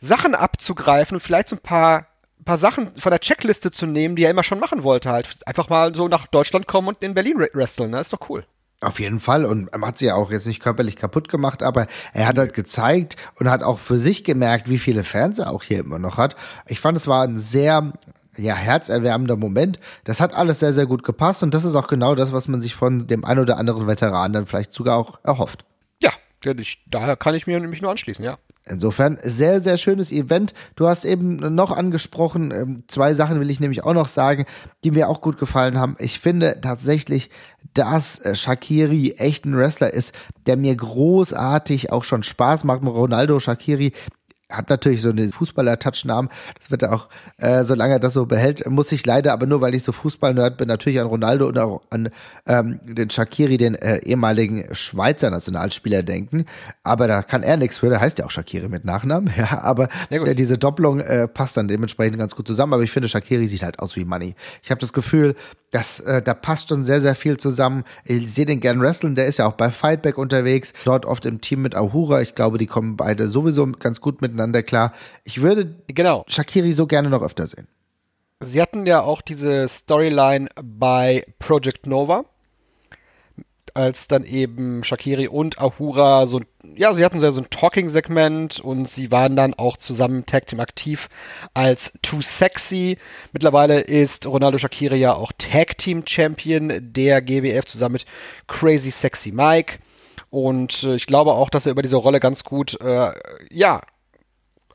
Sachen 0.00 0.34
abzugreifen 0.34 1.14
und 1.14 1.20
vielleicht 1.20 1.46
so 1.46 1.54
ein 1.54 1.62
paar 1.62 2.08
paar 2.44 2.58
Sachen 2.58 2.94
von 2.96 3.10
der 3.10 3.20
Checkliste 3.20 3.70
zu 3.70 3.86
nehmen, 3.86 4.16
die 4.16 4.24
er 4.24 4.30
immer 4.30 4.42
schon 4.42 4.60
machen 4.60 4.82
wollte, 4.82 5.10
halt. 5.10 5.46
Einfach 5.46 5.68
mal 5.68 5.94
so 5.94 6.08
nach 6.08 6.26
Deutschland 6.26 6.66
kommen 6.66 6.88
und 6.88 7.02
in 7.02 7.14
Berlin 7.14 7.38
wresteln, 7.38 7.90
ne? 7.90 8.00
Ist 8.00 8.12
doch 8.12 8.28
cool. 8.28 8.44
Auf 8.80 8.98
jeden 8.98 9.20
Fall. 9.20 9.44
Und 9.44 9.68
er 9.68 9.80
hat 9.82 9.98
sie 9.98 10.06
ja 10.06 10.16
auch 10.16 10.32
jetzt 10.32 10.46
nicht 10.46 10.60
körperlich 10.60 10.96
kaputt 10.96 11.28
gemacht, 11.28 11.62
aber 11.62 11.86
er 12.12 12.26
hat 12.26 12.36
halt 12.38 12.52
gezeigt 12.52 13.16
und 13.36 13.48
hat 13.48 13.62
auch 13.62 13.78
für 13.78 13.98
sich 13.98 14.24
gemerkt, 14.24 14.68
wie 14.68 14.78
viele 14.78 15.04
Fans 15.04 15.38
er 15.38 15.50
auch 15.50 15.62
hier 15.62 15.78
immer 15.78 16.00
noch 16.00 16.18
hat. 16.18 16.34
Ich 16.66 16.80
fand, 16.80 16.98
es 16.98 17.06
war 17.06 17.22
ein 17.22 17.38
sehr, 17.38 17.92
ja, 18.36 18.54
herzerwärmender 18.54 19.36
Moment. 19.36 19.78
Das 20.02 20.20
hat 20.20 20.34
alles 20.34 20.58
sehr, 20.58 20.72
sehr 20.72 20.86
gut 20.86 21.04
gepasst 21.04 21.44
und 21.44 21.54
das 21.54 21.64
ist 21.64 21.76
auch 21.76 21.86
genau 21.86 22.16
das, 22.16 22.32
was 22.32 22.48
man 22.48 22.60
sich 22.60 22.74
von 22.74 23.06
dem 23.06 23.24
ein 23.24 23.38
oder 23.38 23.56
anderen 23.56 23.86
Veteran 23.86 24.32
dann 24.32 24.46
vielleicht 24.46 24.72
sogar 24.72 24.96
auch 24.96 25.20
erhofft. 25.22 25.64
Ja, 26.02 26.10
daher 26.90 27.16
kann 27.16 27.36
ich 27.36 27.46
mir 27.46 27.60
nämlich 27.60 27.82
nur 27.82 27.92
anschließen, 27.92 28.24
ja. 28.24 28.38
Insofern 28.64 29.18
sehr, 29.24 29.60
sehr 29.60 29.76
schönes 29.76 30.12
Event. 30.12 30.54
Du 30.76 30.86
hast 30.86 31.04
eben 31.04 31.54
noch 31.54 31.72
angesprochen, 31.72 32.52
ähm, 32.52 32.84
zwei 32.86 33.14
Sachen 33.14 33.40
will 33.40 33.50
ich 33.50 33.58
nämlich 33.58 33.82
auch 33.82 33.94
noch 33.94 34.06
sagen, 34.06 34.46
die 34.84 34.92
mir 34.92 35.08
auch 35.08 35.20
gut 35.20 35.38
gefallen 35.38 35.78
haben. 35.78 35.96
Ich 35.98 36.20
finde 36.20 36.60
tatsächlich, 36.60 37.30
dass 37.74 38.20
äh, 38.20 38.36
Shakiri 38.36 39.14
echt 39.18 39.44
ein 39.46 39.56
Wrestler 39.56 39.92
ist, 39.92 40.14
der 40.46 40.56
mir 40.56 40.76
großartig 40.76 41.90
auch 41.90 42.04
schon 42.04 42.22
Spaß 42.22 42.62
macht. 42.62 42.82
Ronaldo 42.82 43.40
Shakiri 43.40 43.94
hat 44.52 44.70
natürlich 44.70 45.02
so 45.02 45.10
einen 45.10 45.30
Fußballer-Touchnamen. 45.30 46.30
Das 46.58 46.70
wird 46.70 46.82
er 46.82 46.92
auch, 46.92 47.08
äh, 47.38 47.64
solange 47.64 47.94
er 47.94 47.98
das 47.98 48.12
so 48.12 48.26
behält, 48.26 48.66
muss 48.68 48.92
ich 48.92 49.04
leider, 49.04 49.32
aber 49.32 49.46
nur 49.46 49.60
weil 49.60 49.74
ich 49.74 49.82
so 49.82 49.92
Fußball-Nerd 49.92 50.56
bin, 50.56 50.68
natürlich 50.68 51.00
an 51.00 51.06
Ronaldo 51.06 51.48
und 51.48 51.58
auch 51.58 51.82
an 51.90 52.10
ähm, 52.46 52.80
den 52.84 53.10
Shakiri, 53.10 53.56
den 53.56 53.74
äh, 53.74 53.98
ehemaligen 53.98 54.74
Schweizer 54.74 55.30
Nationalspieler 55.30 56.02
denken. 56.02 56.46
Aber 56.82 57.08
da 57.08 57.22
kann 57.22 57.42
er 57.42 57.56
nichts 57.56 57.78
für, 57.78 57.88
der 57.88 58.00
heißt 58.00 58.18
ja 58.18 58.26
auch 58.26 58.30
Shakiri 58.30 58.68
mit 58.68 58.84
Nachnamen. 58.84 59.32
Ja, 59.42 59.62
aber 59.62 59.88
äh, 60.10 60.34
diese 60.34 60.56
Doppelung 60.56 61.00
äh, 61.00 61.26
passt 61.26 61.56
dann 61.56 61.66
dementsprechend 61.66 62.18
ganz 62.18 62.36
gut 62.36 62.46
zusammen. 62.46 62.74
Aber 62.74 62.82
ich 62.82 62.92
finde, 62.92 63.08
Shakiri 63.08 63.48
sieht 63.48 63.62
halt 63.62 63.80
aus 63.80 63.96
wie 63.96 64.04
Money. 64.04 64.36
Ich 64.62 64.70
habe 64.70 64.80
das 64.80 64.92
Gefühl, 64.92 65.34
das, 65.72 66.00
äh, 66.00 66.22
da 66.22 66.34
passt 66.34 66.68
schon 66.68 66.84
sehr, 66.84 67.00
sehr 67.00 67.16
viel 67.16 67.38
zusammen. 67.38 67.84
Ich 68.04 68.32
sehe 68.32 68.46
den 68.46 68.60
gern 68.60 68.80
wrestlen, 68.80 69.16
der 69.16 69.26
ist 69.26 69.38
ja 69.38 69.46
auch 69.46 69.54
bei 69.54 69.70
Fightback 69.70 70.18
unterwegs, 70.18 70.72
dort 70.84 71.06
oft 71.06 71.26
im 71.26 71.40
Team 71.40 71.62
mit 71.62 71.74
Ahura. 71.74 72.20
Ich 72.20 72.34
glaube, 72.34 72.58
die 72.58 72.66
kommen 72.66 72.96
beide 72.96 73.26
sowieso 73.26 73.66
ganz 73.66 74.00
gut 74.00 74.22
miteinander 74.22 74.62
klar. 74.62 74.92
Ich 75.24 75.42
würde 75.42 75.74
genau. 75.88 76.24
Shakiri 76.28 76.72
so 76.72 76.86
gerne 76.86 77.08
noch 77.08 77.22
öfter 77.22 77.46
sehen. 77.46 77.66
Sie 78.40 78.60
hatten 78.60 78.86
ja 78.86 79.02
auch 79.02 79.22
diese 79.22 79.68
Storyline 79.68 80.48
bei 80.62 81.24
Project 81.38 81.86
Nova 81.86 82.24
als 83.74 84.08
dann 84.08 84.24
eben 84.24 84.84
Shakiri 84.84 85.28
und 85.28 85.58
Ahura 85.60 86.26
so, 86.26 86.40
ja, 86.76 86.94
sie 86.94 87.04
hatten 87.04 87.20
so 87.20 87.26
ein 87.26 87.50
Talking-Segment 87.50 88.60
und 88.60 88.88
sie 88.88 89.10
waren 89.10 89.36
dann 89.36 89.54
auch 89.54 89.76
zusammen 89.76 90.26
Tag 90.26 90.46
Team 90.46 90.60
aktiv 90.60 91.08
als 91.54 91.92
Too 92.02 92.20
Sexy. 92.20 92.98
Mittlerweile 93.32 93.80
ist 93.80 94.26
Ronaldo 94.26 94.58
Shakiri 94.58 94.96
ja 94.96 95.14
auch 95.14 95.32
Tag 95.38 95.78
Team 95.78 96.04
Champion 96.06 96.72
der 96.80 97.22
GWF 97.22 97.64
zusammen 97.64 97.94
mit 97.94 98.06
Crazy 98.46 98.90
Sexy 98.90 99.32
Mike. 99.32 99.78
Und 100.30 100.84
äh, 100.84 100.94
ich 100.94 101.06
glaube 101.06 101.32
auch, 101.32 101.50
dass 101.50 101.66
er 101.66 101.72
über 101.72 101.82
diese 101.82 101.96
Rolle 101.96 102.18
ganz 102.18 102.42
gut, 102.42 102.80
äh, 102.80 103.12
ja, 103.50 103.82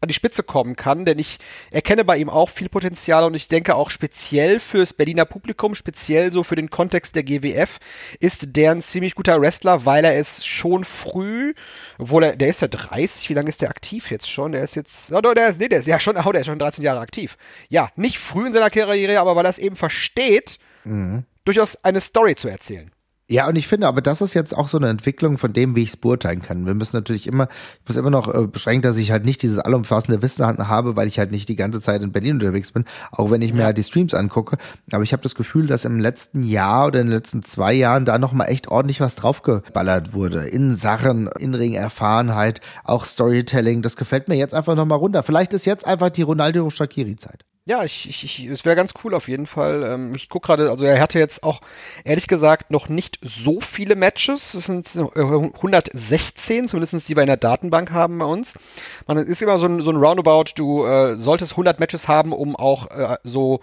an 0.02 0.08
die 0.08 0.14
Spitze 0.14 0.44
kommen 0.44 0.76
kann, 0.76 1.06
denn 1.06 1.20
ich 1.20 1.40
erkenne 1.72 2.06
bei 2.06 2.18
ihm 2.18 2.30
auch 2.30 2.50
viel 2.50 2.70
Potenzial 2.70 3.24
und 3.24 3.34
ich 3.34 3.48
denke 3.48 3.76
auch 3.76 3.90
speziell 3.90 4.60
fürs 4.60 4.94
Berliner 4.94 5.26
Publikum, 5.26 5.76
speziell 5.76 6.32
so 6.32 6.44
für 6.44 6.56
den 6.56 6.70
Kontext 6.70 7.16
der 7.16 7.24
GWF, 7.24 7.80
ist 8.20 8.56
der 8.56 8.72
ein 8.72 8.82
ziemlich 8.82 9.16
guter 9.16 9.42
Wrestler, 9.42 9.86
weil 9.86 10.06
er 10.06 10.18
es 10.18 10.46
schon 10.46 10.84
früh, 10.84 11.54
obwohl 11.98 12.24
er, 12.24 12.36
der 12.36 12.50
ist 12.50 12.62
ja 12.62 12.68
30, 12.68 13.30
wie 13.30 13.34
lange 13.34 13.50
ist 13.50 13.62
der 13.62 13.70
aktiv 13.70 14.12
jetzt 14.12 14.30
schon? 14.30 14.52
Der 14.52 14.64
ist 14.64 14.76
jetzt, 14.76 15.12
oh, 15.12 15.22
der 15.22 15.50
ist, 15.50 15.60
nee, 15.60 15.68
der 15.68 15.80
ist 15.80 15.88
ja 15.88 16.00
schon, 16.00 16.18
oh, 16.18 16.32
der 16.32 16.42
ist 16.42 16.48
schon 16.48 16.60
13 16.60 16.84
Jahre 16.84 17.00
aktiv. 17.00 17.38
Ja, 17.70 17.90
nicht 17.96 18.20
früh 18.20 18.48
in 18.48 18.54
seiner 18.54 18.70
Karriere, 18.70 19.20
aber 19.20 19.36
weil 19.36 19.46
er 19.46 19.50
es 19.50 19.60
eben 19.60 19.76
versteht, 19.76 20.60
mhm. 20.84 21.24
durchaus 21.46 21.84
eine 21.84 22.02
Story 22.02 22.36
zu 22.36 22.48
erzählen. 22.48 22.92
Ja, 23.30 23.46
und 23.50 23.58
ich 23.58 23.68
finde, 23.68 23.88
aber 23.88 24.02
das 24.02 24.22
ist 24.22 24.34
jetzt 24.34 24.56
auch 24.56 24.70
so 24.70 24.78
eine 24.78 24.88
Entwicklung 24.88 25.38
von 25.38 25.52
dem, 25.52 25.76
wie 25.76 25.84
ich 25.84 25.90
es 25.90 25.98
beurteilen 25.98 26.42
kann. 26.42 26.66
Wir 26.66 26.74
müssen 26.74 26.96
natürlich 26.96 27.28
immer, 27.28 27.50
ich 27.82 27.90
muss 27.90 27.98
immer 27.98 28.10
noch 28.10 28.34
äh, 28.34 28.48
beschränken, 28.48 28.84
dass 28.84 28.96
ich 28.96 29.12
halt 29.12 29.26
nicht 29.26 29.42
dieses 29.42 29.60
allumfassende 29.60 30.22
Wissen 30.22 30.46
habe, 30.46 30.96
weil 30.96 31.10
ich 31.10 31.20
halt 31.20 31.32
nicht 31.32 31.50
die 31.50 31.58
ganze 31.58 31.82
Zeit 31.82 32.02
in 32.02 32.14
Berlin 32.14 32.36
unterwegs 32.36 32.72
bin, 32.72 32.86
auch 33.12 33.30
wenn 33.30 33.42
ich 33.42 33.52
mir 33.52 33.66
halt 33.66 33.78
die 33.78 33.84
Streams 33.84 34.14
angucke. 34.14 34.58
Aber 34.94 35.04
ich 35.04 35.12
habe 35.12 35.24
das 35.24 35.36
Gefühl, 35.36 35.68
dass 35.68 35.84
im 35.84 36.00
letzten 36.00 36.42
Jahr 36.42 36.88
oder 36.88 37.02
in 37.02 37.08
den 37.08 37.18
letzten 37.18 37.44
zwei 37.44 37.74
Jahren 37.74 38.06
da 38.06 38.18
nochmal 38.18 38.48
echt 38.48 38.70
ordentlich 38.70 39.02
was 39.02 39.16
draufgeballert 39.16 40.14
wurde. 40.14 40.48
In 40.48 40.74
Sachen, 40.74 41.28
in 41.38 41.54
Ring 41.54 41.74
Erfahrenheit, 41.74 42.62
auch 42.86 43.04
Storytelling. 43.04 43.82
Das 43.82 43.98
gefällt 43.98 44.30
mir 44.30 44.36
jetzt 44.36 44.54
einfach 44.54 44.76
nochmal 44.76 45.00
runter. 45.00 45.22
Vielleicht 45.22 45.52
ist 45.52 45.66
jetzt 45.66 45.86
einfach 45.86 46.12
die 46.12 46.22
Ronaldo 46.22 46.70
Shakiri 46.70 47.18
Zeit. 47.18 47.44
Ja, 47.68 47.84
ich, 47.84 48.08
ich, 48.08 48.24
ich 48.24 48.46
es 48.46 48.64
wäre 48.64 48.78
ganz 48.78 48.94
cool 49.04 49.14
auf 49.14 49.28
jeden 49.28 49.46
Fall. 49.46 49.84
Ähm, 49.84 50.16
ich 50.16 50.30
gucke 50.30 50.48
gerade, 50.48 50.70
also 50.70 50.86
er 50.86 51.02
hatte 51.02 51.20
jetzt 51.20 51.44
auch 51.44 51.60
ehrlich 52.06 52.28
gesagt 52.28 52.72
noch 52.72 52.88
nicht 52.88 53.20
so 53.22 53.60
viele 53.60 53.98
Matches. 53.98 54.54
Es 54.54 54.68
sind 54.68 54.90
116, 54.96 56.70
zumindest 56.70 57.10
die 57.10 57.16
wir 57.18 57.24
in 57.24 57.28
der 57.28 57.36
Datenbank 57.36 57.92
haben 57.92 58.20
bei 58.20 58.26
uns. 58.26 58.58
Man 59.06 59.18
ist 59.18 59.42
immer 59.42 59.60
so 59.60 59.66
ein, 59.66 59.82
so 59.82 59.92
ein 59.92 59.98
Roundabout, 59.98 60.52
du 60.56 60.86
äh, 60.86 61.18
solltest 61.18 61.54
100 61.54 61.78
Matches 61.82 62.08
haben, 62.08 62.32
um 62.32 62.56
auch 62.56 62.90
äh, 62.90 63.18
so 63.26 63.60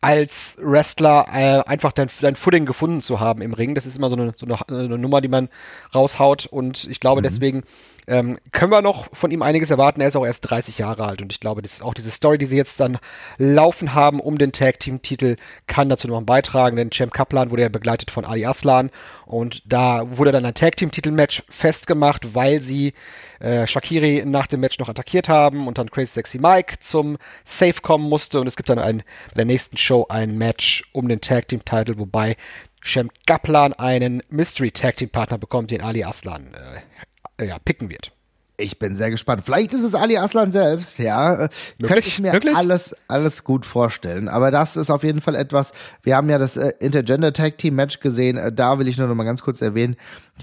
als 0.00 0.58
Wrestler 0.60 1.28
äh, 1.32 1.62
einfach 1.64 1.92
dein, 1.92 2.10
dein 2.20 2.34
Footing 2.34 2.66
gefunden 2.66 3.00
zu 3.00 3.20
haben 3.20 3.40
im 3.40 3.54
Ring. 3.54 3.76
Das 3.76 3.86
ist 3.86 3.96
immer 3.96 4.10
so 4.10 4.16
eine, 4.16 4.34
so 4.36 4.46
eine, 4.46 4.58
eine 4.68 4.98
Nummer, 4.98 5.20
die 5.20 5.28
man 5.28 5.48
raushaut 5.94 6.46
und 6.46 6.88
ich 6.90 6.98
glaube 6.98 7.20
mhm. 7.20 7.26
deswegen 7.26 7.62
ähm, 8.08 8.38
können 8.52 8.72
wir 8.72 8.82
noch 8.82 9.08
von 9.12 9.30
ihm 9.30 9.42
einiges 9.42 9.70
erwarten. 9.70 10.00
Er 10.00 10.08
ist 10.08 10.16
auch 10.16 10.26
erst 10.26 10.48
30 10.50 10.78
Jahre 10.78 11.04
alt 11.04 11.20
und 11.20 11.32
ich 11.32 11.40
glaube, 11.40 11.62
das 11.62 11.74
ist 11.74 11.82
auch 11.82 11.94
diese 11.94 12.10
Story, 12.10 12.38
die 12.38 12.46
sie 12.46 12.56
jetzt 12.56 12.80
dann 12.80 12.98
laufen 13.36 13.94
haben 13.94 14.20
um 14.20 14.38
den 14.38 14.52
Tag 14.52 14.80
Team 14.80 15.02
Titel, 15.02 15.36
kann 15.66 15.88
dazu 15.88 16.08
noch 16.08 16.20
beitragen. 16.22 16.76
Denn 16.76 16.90
Champ 16.90 17.12
Kaplan 17.12 17.50
wurde 17.50 17.62
ja 17.62 17.68
begleitet 17.68 18.10
von 18.10 18.24
Ali 18.24 18.46
Aslan 18.46 18.90
und 19.26 19.62
da 19.66 20.16
wurde 20.16 20.32
dann 20.32 20.46
ein 20.46 20.54
Tag 20.54 20.76
Team 20.76 20.90
Titel 20.90 21.10
Match 21.10 21.42
festgemacht, 21.50 22.34
weil 22.34 22.62
sie 22.62 22.94
äh, 23.40 23.66
Shakiri 23.66 24.24
nach 24.24 24.46
dem 24.46 24.60
Match 24.60 24.78
noch 24.78 24.88
attackiert 24.88 25.28
haben 25.28 25.68
und 25.68 25.76
dann 25.76 25.90
Crazy 25.90 26.14
Sexy 26.14 26.38
Mike 26.38 26.76
zum 26.80 27.18
Safe 27.44 27.80
kommen 27.82 28.08
musste 28.08 28.40
und 28.40 28.46
es 28.46 28.56
gibt 28.56 28.70
dann 28.70 28.78
ein, 28.78 29.02
bei 29.28 29.36
der 29.36 29.44
nächsten 29.44 29.76
Show 29.76 30.06
ein 30.08 30.38
Match 30.38 30.88
um 30.92 31.08
den 31.08 31.20
Tag 31.20 31.48
Team 31.48 31.64
Titel, 31.64 31.98
wobei 31.98 32.36
Champ 32.80 33.12
Kaplan 33.26 33.74
einen 33.74 34.22
Mystery 34.30 34.70
Tag 34.70 34.96
Team 34.96 35.10
Partner 35.10 35.36
bekommt, 35.36 35.70
den 35.70 35.82
Ali 35.82 36.04
Aslan 36.04 36.54
äh, 36.54 36.80
ja, 37.40 37.58
picken 37.58 37.88
wird. 37.90 38.12
Ich 38.60 38.80
bin 38.80 38.96
sehr 38.96 39.12
gespannt. 39.12 39.42
Vielleicht 39.44 39.72
ist 39.72 39.84
es 39.84 39.94
Ali 39.94 40.16
Aslan 40.16 40.50
selbst, 40.50 40.98
ja. 40.98 41.44
Äh, 41.44 41.48
könnte 41.80 42.08
ich 42.08 42.18
mir 42.18 42.32
Wirklich? 42.32 42.56
alles, 42.56 42.96
alles 43.06 43.44
gut 43.44 43.64
vorstellen. 43.64 44.28
Aber 44.28 44.50
das 44.50 44.76
ist 44.76 44.90
auf 44.90 45.04
jeden 45.04 45.20
Fall 45.20 45.36
etwas. 45.36 45.72
Wir 46.02 46.16
haben 46.16 46.28
ja 46.28 46.38
das 46.38 46.56
äh, 46.56 46.72
Intergender 46.80 47.32
Tag 47.32 47.58
Team 47.58 47.76
Match 47.76 48.00
gesehen. 48.00 48.36
Äh, 48.36 48.52
da 48.52 48.80
will 48.80 48.88
ich 48.88 48.98
nur 48.98 49.06
noch 49.06 49.14
mal 49.14 49.22
ganz 49.22 49.42
kurz 49.42 49.62
erwähnen. 49.62 49.94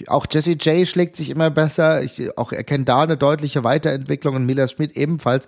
Auch 0.08 0.28
Jesse 0.32 0.52
J 0.52 0.88
schlägt 0.88 1.18
sich 1.18 1.30
immer 1.30 1.50
besser. 1.50 2.04
Ich 2.04 2.38
auch 2.38 2.54
erkenne 2.54 2.86
da 2.86 3.02
eine 3.02 3.18
deutliche 3.18 3.66
Weiterentwicklung 3.66 4.36
und 4.36 4.46
Mila 4.46 4.70
Schmidt 4.70 4.96
ebenfalls. 4.96 5.48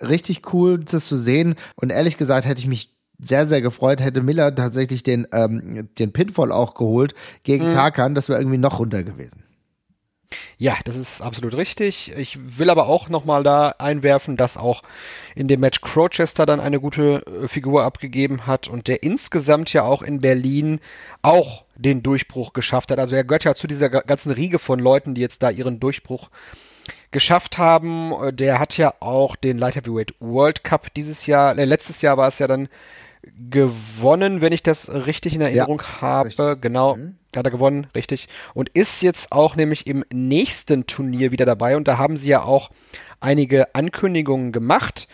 Richtig 0.00 0.52
cool, 0.52 0.80
das 0.80 1.06
zu 1.06 1.16
sehen. 1.16 1.54
Und 1.76 1.90
ehrlich 1.90 2.16
gesagt 2.16 2.48
hätte 2.48 2.60
ich 2.60 2.66
mich 2.66 2.96
sehr, 3.20 3.46
sehr 3.46 3.62
gefreut, 3.62 4.00
hätte 4.00 4.22
Miller 4.22 4.52
tatsächlich 4.56 5.04
den, 5.04 5.28
ähm, 5.32 5.88
den 6.00 6.12
Pinfall 6.12 6.50
auch 6.50 6.74
geholt 6.74 7.14
gegen 7.44 7.66
mhm. 7.66 7.70
Tarkan. 7.70 8.16
Das 8.16 8.28
wäre 8.28 8.40
irgendwie 8.40 8.58
noch 8.58 8.80
runter 8.80 9.04
gewesen. 9.04 9.44
Ja, 10.58 10.76
das 10.84 10.96
ist 10.96 11.20
absolut 11.20 11.54
richtig. 11.54 12.12
Ich 12.16 12.58
will 12.58 12.68
aber 12.68 12.88
auch 12.88 13.08
nochmal 13.08 13.42
da 13.42 13.74
einwerfen, 13.78 14.36
dass 14.36 14.56
auch 14.56 14.82
in 15.34 15.48
dem 15.48 15.60
Match 15.60 15.80
Crowchester 15.80 16.46
dann 16.46 16.60
eine 16.60 16.80
gute 16.80 17.24
äh, 17.26 17.48
Figur 17.48 17.84
abgegeben 17.84 18.46
hat 18.46 18.68
und 18.68 18.88
der 18.88 19.02
insgesamt 19.02 19.72
ja 19.72 19.84
auch 19.84 20.02
in 20.02 20.20
Berlin 20.20 20.80
auch 21.22 21.64
den 21.76 22.02
Durchbruch 22.02 22.52
geschafft 22.52 22.90
hat. 22.90 22.98
Also 22.98 23.14
er 23.14 23.24
gehört 23.24 23.44
ja 23.44 23.54
zu 23.54 23.66
dieser 23.66 23.88
ganzen 23.88 24.32
Riege 24.32 24.58
von 24.58 24.80
Leuten, 24.80 25.14
die 25.14 25.20
jetzt 25.20 25.42
da 25.42 25.50
ihren 25.50 25.80
Durchbruch 25.80 26.28
geschafft 27.10 27.58
haben. 27.58 28.12
Äh, 28.12 28.32
der 28.32 28.58
hat 28.58 28.76
ja 28.76 28.94
auch 29.00 29.36
den 29.36 29.58
Light 29.58 29.76
Heavyweight 29.76 30.14
World 30.20 30.64
Cup 30.64 30.92
dieses 30.94 31.26
Jahr, 31.26 31.56
äh, 31.56 31.64
letztes 31.64 32.02
Jahr 32.02 32.16
war 32.16 32.28
es 32.28 32.38
ja 32.38 32.46
dann 32.46 32.68
gewonnen, 33.50 34.40
wenn 34.40 34.52
ich 34.52 34.62
das 34.62 34.88
richtig 34.88 35.34
in 35.34 35.40
Erinnerung 35.40 35.80
ja, 35.80 36.00
habe. 36.00 36.28
Richtig. 36.28 36.60
Genau, 36.60 36.96
mhm. 36.96 37.16
hat 37.34 37.46
er 37.46 37.50
gewonnen, 37.50 37.86
richtig. 37.94 38.28
Und 38.54 38.68
ist 38.70 39.02
jetzt 39.02 39.32
auch 39.32 39.56
nämlich 39.56 39.86
im 39.86 40.04
nächsten 40.12 40.86
Turnier 40.86 41.32
wieder 41.32 41.46
dabei. 41.46 41.76
Und 41.76 41.88
da 41.88 41.98
haben 41.98 42.16
sie 42.16 42.28
ja 42.28 42.42
auch 42.42 42.70
einige 43.20 43.74
Ankündigungen 43.74 44.52
gemacht 44.52 45.08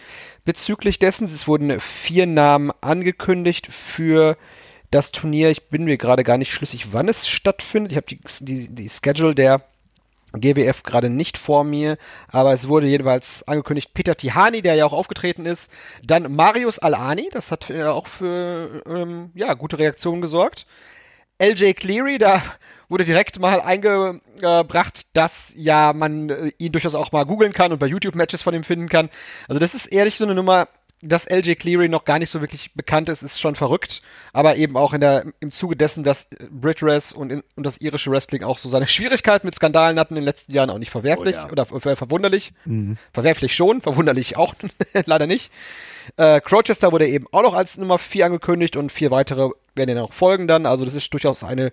bezüglich 0.45 0.99
dessen. 0.99 1.25
Es 1.25 1.49
wurden 1.49 1.81
vier 1.81 2.27
Namen 2.27 2.71
angekündigt 2.81 3.69
für 3.71 4.37
das 4.91 5.13
Turnier. 5.13 5.51
Ich 5.51 5.69
bin 5.69 5.85
mir 5.85 5.99
gerade 5.99 6.25
gar 6.25 6.39
nicht 6.39 6.53
schlüssig, 6.53 6.93
wann 6.93 7.09
es 7.09 7.29
stattfindet. 7.29 7.93
Ich 7.93 7.97
habe 7.97 8.07
die, 8.07 8.21
die, 8.41 8.69
die 8.69 8.89
Schedule 8.89 9.35
der 9.35 9.63
GWF 10.41 10.83
gerade 10.83 11.11
nicht 11.11 11.39
vor 11.39 11.65
mir, 11.65 11.97
aber 12.29 12.53
es 12.53 12.69
wurde 12.69 12.87
jedenfalls 12.87 13.47
angekündigt, 13.47 13.95
Peter 13.95 14.17
Tihani, 14.17 14.63
der 14.63 14.75
ja 14.75 14.87
auch 14.87 14.93
aufgetreten 14.93 15.47
ist, 15.47 15.71
dann 16.03 16.35
Marius 16.35 16.79
Alani, 16.79 17.29
das 17.33 17.51
hat 17.51 17.69
ja 17.69 17.93
auch 17.93 18.07
für 18.07 18.83
ähm, 18.87 19.31
ja, 19.35 19.55
gute 19.55 19.79
Reaktionen 19.79 20.21
gesorgt. 20.21 20.67
LJ 21.39 21.73
Cleary, 21.75 22.19
da 22.19 22.43
wurde 22.89 23.05
direkt 23.05 23.39
mal 23.39 23.61
eingebracht, 23.61 25.07
dass 25.17 25.53
ja 25.57 25.93
man 25.93 26.31
äh, 26.31 26.51
ihn 26.59 26.73
durchaus 26.73 26.95
auch 26.95 27.13
mal 27.13 27.25
googeln 27.25 27.53
kann 27.53 27.73
und 27.73 27.79
bei 27.79 27.87
YouTube 27.87 28.15
Matches 28.15 28.43
von 28.43 28.55
ihm 28.55 28.65
finden 28.65 28.89
kann. 28.89 29.11
Also 29.49 29.59
das 29.59 29.75
ist 29.75 29.87
ehrlich 29.87 30.17
so 30.17 30.25
eine 30.25 30.35
Nummer, 30.35 30.69
dass 31.05 31.29
LJ 31.29 31.55
Cleary 31.55 31.89
noch 31.89 32.05
gar 32.05 32.19
nicht 32.19 32.31
so 32.31 32.41
wirklich 32.41 32.73
bekannt 32.75 33.09
ist, 33.09 33.23
ist 33.23 33.41
schon 33.41 33.55
verrückt. 33.55 34.03
Aber 34.33 34.57
eben 34.57 34.77
auch 34.77 34.93
in 34.93 35.01
der, 35.01 35.27
im 35.41 35.51
Zuge 35.51 35.77
dessen, 35.77 36.03
dass 36.03 36.29
Brit 36.51 36.83
Rest 36.83 37.15
und, 37.15 37.31
in, 37.31 37.43
und 37.57 37.65
das 37.65 37.79
irische 37.79 38.11
Wrestling 38.11 38.43
auch 38.43 38.59
so 38.59 38.69
seine 38.69 38.87
Schwierigkeiten 38.89 39.47
mit 39.47 39.55
Skandalen 39.55 39.99
hatten 39.99 40.15
in 40.15 40.23
den 40.23 40.25
letzten 40.25 40.53
Jahren 40.53 40.71
auch 40.71 40.79
nicht 40.79 40.91
verwerflich 40.91 41.37
oh, 41.37 41.47
ja. 41.47 41.51
oder 41.51 41.67
ver 41.67 41.97
verwunderlich. 41.97 42.53
Mhm. 42.65 42.97
Verwerflich 43.13 43.55
schon, 43.55 43.81
verwunderlich 43.81 44.37
auch 44.37 44.55
leider 45.07 45.27
nicht. 45.27 45.53
Äh, 46.17 46.41
Crowchester 46.41 46.93
wurde 46.93 47.09
eben 47.09 47.27
auch 47.33 47.43
noch 47.43 47.55
als 47.55 47.77
Nummer 47.77 47.99
4 47.99 48.27
angekündigt 48.27 48.77
und 48.77 48.91
vier 48.91 49.11
weitere 49.11 49.51
werden 49.75 49.97
ja 49.97 50.03
noch 50.03 50.13
folgen 50.13 50.49
dann. 50.49 50.67
Also 50.67 50.85
das 50.85 50.95
ist 50.95 51.13
durchaus 51.13 51.45
eine 51.45 51.73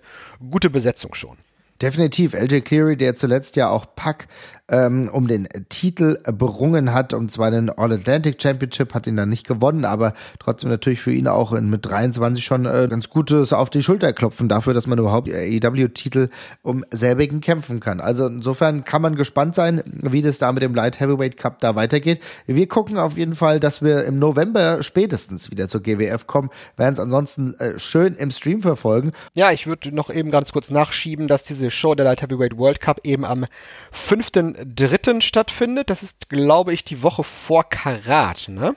gute 0.50 0.70
Besetzung 0.70 1.14
schon. 1.14 1.36
Definitiv. 1.80 2.34
LJ 2.34 2.60
Cleary, 2.60 2.96
der 2.96 3.16
zuletzt 3.16 3.56
ja 3.56 3.68
auch 3.68 3.86
Pack 3.96 4.28
ähm, 4.68 5.10
um 5.12 5.28
den 5.28 5.48
Titel 5.68 6.18
berungen 6.24 6.92
hat, 6.92 7.12
und 7.12 7.30
zwar 7.30 7.50
den 7.50 7.70
All-Atlantic 7.70 8.40
Championship, 8.40 8.94
hat 8.94 9.06
ihn 9.06 9.16
dann 9.16 9.28
nicht 9.28 9.46
gewonnen, 9.46 9.84
aber 9.84 10.14
trotzdem 10.38 10.70
natürlich 10.70 11.00
für 11.00 11.12
ihn 11.12 11.28
auch 11.28 11.52
mit 11.60 11.84
23 11.84 12.44
schon 12.44 12.66
äh, 12.66 12.86
ganz 12.88 13.10
gutes 13.10 13.52
auf 13.52 13.70
die 13.70 13.82
Schulter 13.82 14.12
klopfen 14.12 14.48
dafür, 14.48 14.74
dass 14.74 14.86
man 14.86 14.98
überhaupt 14.98 15.28
AEW-Titel 15.28 16.28
um 16.62 16.84
selbigen 16.90 17.40
kämpfen 17.40 17.80
kann. 17.80 18.00
Also 18.00 18.26
insofern 18.26 18.84
kann 18.84 19.02
man 19.02 19.16
gespannt 19.16 19.54
sein, 19.54 19.82
wie 19.86 20.22
das 20.22 20.38
da 20.38 20.52
mit 20.52 20.62
dem 20.62 20.74
Light 20.74 21.00
Heavyweight 21.00 21.36
Cup 21.36 21.58
da 21.58 21.74
weitergeht. 21.74 22.20
Wir 22.46 22.68
gucken 22.68 22.98
auf 22.98 23.16
jeden 23.16 23.34
Fall, 23.34 23.60
dass 23.60 23.82
wir 23.82 24.04
im 24.04 24.18
November 24.18 24.82
spätestens 24.82 25.50
wieder 25.50 25.68
zur 25.68 25.82
GWF 25.82 26.26
kommen, 26.26 26.50
werden 26.76 26.94
es 26.94 27.00
ansonsten 27.00 27.54
äh, 27.54 27.78
schön 27.78 28.14
im 28.14 28.30
Stream 28.30 28.62
verfolgen. 28.62 29.12
Ja, 29.34 29.52
ich 29.52 29.66
würde 29.66 29.94
noch 29.94 30.10
eben 30.10 30.30
ganz 30.30 30.52
kurz 30.52 30.70
nachschieben, 30.70 31.28
dass 31.28 31.44
diese 31.44 31.70
Show 31.70 31.94
der 31.94 32.04
Light 32.04 32.22
Heavyweight 32.22 32.56
World 32.56 32.80
Cup 32.80 33.00
eben 33.04 33.24
am 33.24 33.44
5 33.90 34.30
dritten 34.54 35.20
stattfindet. 35.20 35.90
Das 35.90 36.02
ist, 36.02 36.28
glaube 36.28 36.72
ich, 36.72 36.84
die 36.84 37.02
Woche 37.02 37.24
vor 37.24 37.68
Karat, 37.68 38.48
ne? 38.48 38.76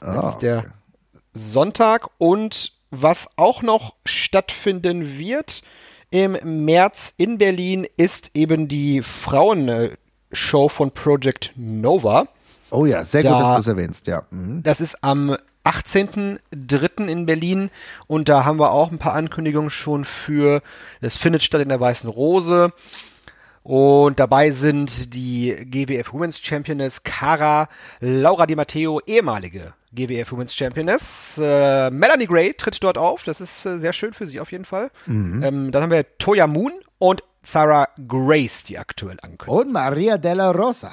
Das 0.00 0.24
ah, 0.24 0.28
ist 0.30 0.38
der 0.38 0.58
okay. 0.58 0.68
Sonntag. 1.32 2.08
Und 2.18 2.72
was 2.90 3.30
auch 3.36 3.62
noch 3.62 3.94
stattfinden 4.04 5.18
wird 5.18 5.62
im 6.10 6.38
März 6.64 7.12
in 7.16 7.38
Berlin 7.38 7.86
ist 7.96 8.30
eben 8.34 8.68
die 8.68 9.02
Frauenshow 9.02 10.68
von 10.68 10.90
Project 10.92 11.52
Nova. 11.56 12.28
Oh 12.70 12.86
ja, 12.86 13.04
sehr 13.04 13.22
da, 13.22 13.30
gut, 13.30 13.40
dass 13.40 13.54
du 13.54 13.60
es 13.60 13.66
erwähnst, 13.66 14.06
ja. 14.06 14.22
Mhm. 14.30 14.62
Das 14.62 14.80
ist 14.80 15.02
am 15.02 15.36
18.03. 15.64 17.06
in 17.06 17.26
Berlin 17.26 17.70
und 18.06 18.28
da 18.28 18.44
haben 18.44 18.58
wir 18.58 18.72
auch 18.72 18.90
ein 18.90 18.98
paar 18.98 19.14
Ankündigungen 19.14 19.70
schon 19.70 20.04
für, 20.04 20.62
das 21.00 21.16
findet 21.16 21.42
statt 21.42 21.60
in 21.60 21.68
der 21.68 21.80
Weißen 21.80 22.08
Rose. 22.08 22.72
Und 23.68 24.18
dabei 24.18 24.50
sind 24.50 25.14
die 25.14 25.54
GWF 25.54 26.14
Women's 26.14 26.40
Championess 26.40 27.02
Cara, 27.02 27.68
Laura 28.00 28.46
Di 28.46 28.56
Matteo, 28.56 28.98
ehemalige 29.04 29.74
GWF 29.92 30.32
Women's 30.32 30.54
Championess. 30.54 31.36
Äh, 31.36 31.90
Melanie 31.90 32.26
Gray 32.26 32.54
tritt 32.54 32.82
dort 32.82 32.96
auf. 32.96 33.24
Das 33.24 33.42
ist 33.42 33.66
äh, 33.66 33.76
sehr 33.76 33.92
schön 33.92 34.14
für 34.14 34.26
sie 34.26 34.40
auf 34.40 34.52
jeden 34.52 34.64
Fall. 34.64 34.90
Mhm. 35.04 35.42
Ähm, 35.42 35.70
dann 35.70 35.82
haben 35.82 35.90
wir 35.90 36.06
Toya 36.16 36.46
Moon 36.46 36.72
und 36.96 37.22
Sarah 37.42 37.90
Grace, 38.08 38.62
die 38.62 38.78
aktuell 38.78 39.18
ankündigen. 39.20 39.54
Und 39.54 39.70
Maria 39.70 40.16
Della 40.16 40.50
Rosa. 40.50 40.92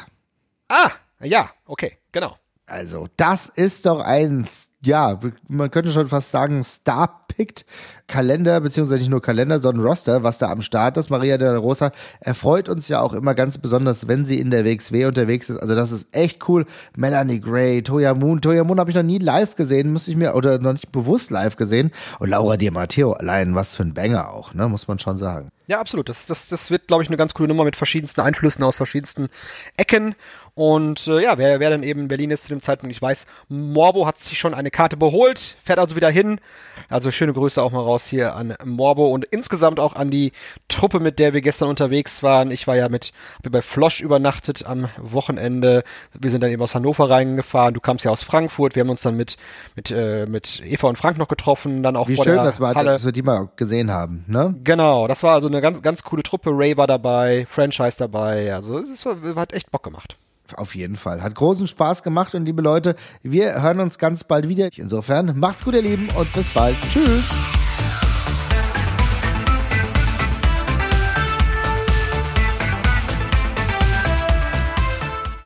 Ah, 0.68 0.92
ja, 1.22 1.52
okay, 1.68 1.98
genau. 2.12 2.38
Also, 2.66 3.08
das 3.16 3.48
ist 3.48 3.86
doch 3.86 4.02
ein 4.02 4.50
ja, 4.86 5.20
man 5.48 5.72
könnte 5.72 5.92
schon 5.92 6.08
fast 6.08 6.32
sagen, 6.32 6.64
Star-Picked 6.64 7.66
Kalender, 8.08 8.62
beziehungsweise 8.62 9.02
nicht 9.02 9.10
nur 9.10 9.22
Kalender, 9.22 9.60
sondern 9.60 9.86
Roster, 9.86 10.24
was 10.24 10.38
da 10.38 10.52
am 10.52 10.62
Start 10.62 10.98
ist. 10.98 11.10
Maria 11.10 11.38
de 11.38 11.50
la 11.50 11.58
Rosa 11.58 11.92
erfreut 12.20 12.70
uns 12.70 12.88
ja 12.88 13.02
auch 13.02 13.14
immer 13.14 13.34
ganz 13.34 13.58
besonders, 13.58 14.08
wenn 14.08 14.26
sie 14.26 14.40
in 14.40 14.52
der 14.52 14.64
WXW 14.64 15.06
unterwegs 15.06 15.50
ist. 15.50 15.58
Also 15.58 15.74
das 15.74 15.92
ist 15.92 16.16
echt 16.16 16.48
cool. 16.48 16.66
Melanie 16.96 17.40
Gray, 17.40 17.82
Toya 17.82 18.14
Moon. 18.14 18.42
Toya 18.42 18.64
Moon 18.64 18.80
habe 18.80 18.92
ich 18.92 18.96
noch 18.96 19.04
nie 19.04 19.18
live 19.18 19.56
gesehen, 19.56 19.92
muss 19.92 20.08
ich 20.08 20.16
mir, 20.16 20.36
oder 20.36 20.60
noch 20.60 20.74
nicht 20.74 20.92
bewusst 20.92 21.32
live 21.32 21.56
gesehen. 21.56 21.92
Und 22.20 22.30
Laura 22.30 22.58
Di 22.58 22.70
Matteo, 22.70 23.14
allein 23.14 23.56
was 23.56 23.76
für 23.76 23.84
ein 23.84 23.96
Banger 23.96 24.32
auch, 24.32 24.54
ne, 24.54 24.68
muss 24.70 24.88
man 24.88 25.00
schon 25.00 25.18
sagen. 25.18 25.50
Ja, 25.68 25.80
absolut. 25.80 26.10
Das, 26.10 26.28
das, 26.28 26.48
das 26.48 26.70
wird, 26.70 26.88
glaube 26.88 27.02
ich, 27.02 27.10
eine 27.10 27.18
ganz 27.18 27.34
coole 27.34 27.48
Nummer 27.48 27.64
mit 27.64 27.76
verschiedensten 27.76 28.22
Einflüssen 28.22 28.64
aus 28.64 28.78
verschiedensten 28.78 29.30
Ecken. 29.78 30.14
Und 30.56 31.08
äh, 31.08 31.22
ja, 31.22 31.38
wer, 31.38 31.60
wer 31.60 31.70
dann 31.70 31.84
eben 31.84 32.02
in 32.02 32.08
Berlin 32.08 32.32
ist 32.32 32.44
zu 32.44 32.48
dem 32.48 32.62
Zeitpunkt, 32.62 32.96
ich 32.96 33.02
weiß, 33.02 33.28
Morbo 33.50 34.08
hat 34.08 34.18
sich 34.20 34.40
schon 34.40 34.54
eine 34.54 34.72
Karte 34.72 34.96
beholt, 34.96 35.58
fährt 35.66 35.80
also 35.80 35.98
wieder 35.98 36.10
hin. 36.10 36.40
Also 36.88 37.12
schöne 37.12 37.34
Grüße 37.34 37.62
auch 37.62 37.74
mal 37.74 37.82
raus 37.82 38.08
hier 38.08 38.36
an 38.36 38.56
Morbo 38.64 39.08
und 39.08 39.26
insgesamt 39.26 39.82
auch 39.82 39.96
an 39.96 40.10
die 40.10 40.32
Truppe, 40.70 41.02
mit 41.02 41.20
der 41.20 41.34
wir 41.34 41.42
gestern 41.42 41.68
unterwegs 41.68 42.24
waren. 42.24 42.52
Ich 42.52 42.68
war 42.68 42.78
ja 42.78 42.88
mit, 42.88 43.12
hab 43.44 43.52
bei 43.52 43.62
Flosch 43.62 44.00
übernachtet 44.00 44.66
am 44.66 44.88
Wochenende. 44.98 45.84
Wir 46.14 46.32
sind 46.32 46.42
dann 46.42 46.52
eben 46.52 46.62
aus 46.62 46.74
Hannover 46.74 47.10
reingefahren. 47.10 47.74
Du 47.74 47.82
kamst 47.82 48.06
ja 48.06 48.12
aus 48.12 48.24
Frankfurt. 48.24 48.76
Wir 48.76 48.82
haben 48.82 48.90
uns 48.90 49.02
dann 49.02 49.18
mit, 49.18 49.36
mit, 49.76 49.92
äh, 49.92 50.26
mit 50.26 50.62
Eva 50.66 50.88
und 50.88 50.98
Frank 50.98 51.18
noch 51.18 51.28
getroffen. 51.28 51.84
Dann 51.84 51.98
auch 51.98 52.08
Wie 52.08 52.16
schön 52.16 52.38
das 52.38 52.62
war, 52.62 52.76
Halle. 52.76 52.92
dass 52.92 53.04
wir 53.04 53.12
die 53.12 53.24
mal 53.24 53.50
gesehen 53.58 53.92
haben, 53.92 54.24
ne? 54.28 54.56
Genau, 54.64 55.10
das 55.10 55.22
war 55.22 55.34
also 55.34 55.50
eine 55.50 55.60
ganz, 55.60 55.82
ganz 55.82 56.04
coole 56.04 56.24
Truppe. 56.24 56.52
Ray 56.54 56.78
war 56.78 56.88
dabei, 56.88 57.46
Franchise 57.50 57.98
dabei. 57.98 58.54
Also 58.54 58.80
es 58.80 59.06
war, 59.06 59.18
hat 59.36 59.54
echt 59.54 59.70
Bock 59.70 59.84
gemacht. 59.84 60.16
Auf 60.54 60.76
jeden 60.76 60.96
Fall. 60.96 61.24
Hat 61.24 61.36
großen 61.36 61.68
Spaß 61.68 62.04
gemacht 62.04 62.36
und 62.36 62.46
liebe 62.46 62.62
Leute, 62.62 62.96
wir 63.24 63.62
hören 63.62 63.80
uns 63.80 63.98
ganz 63.98 64.24
bald 64.24 64.48
wieder. 64.48 64.70
Insofern 64.76 65.40
macht's 65.40 65.64
gut, 65.64 65.74
ihr 65.74 65.82
Lieben, 65.82 66.08
und 66.16 66.32
bis 66.34 66.48
bald. 66.54 66.76
Tschüss. 66.92 67.24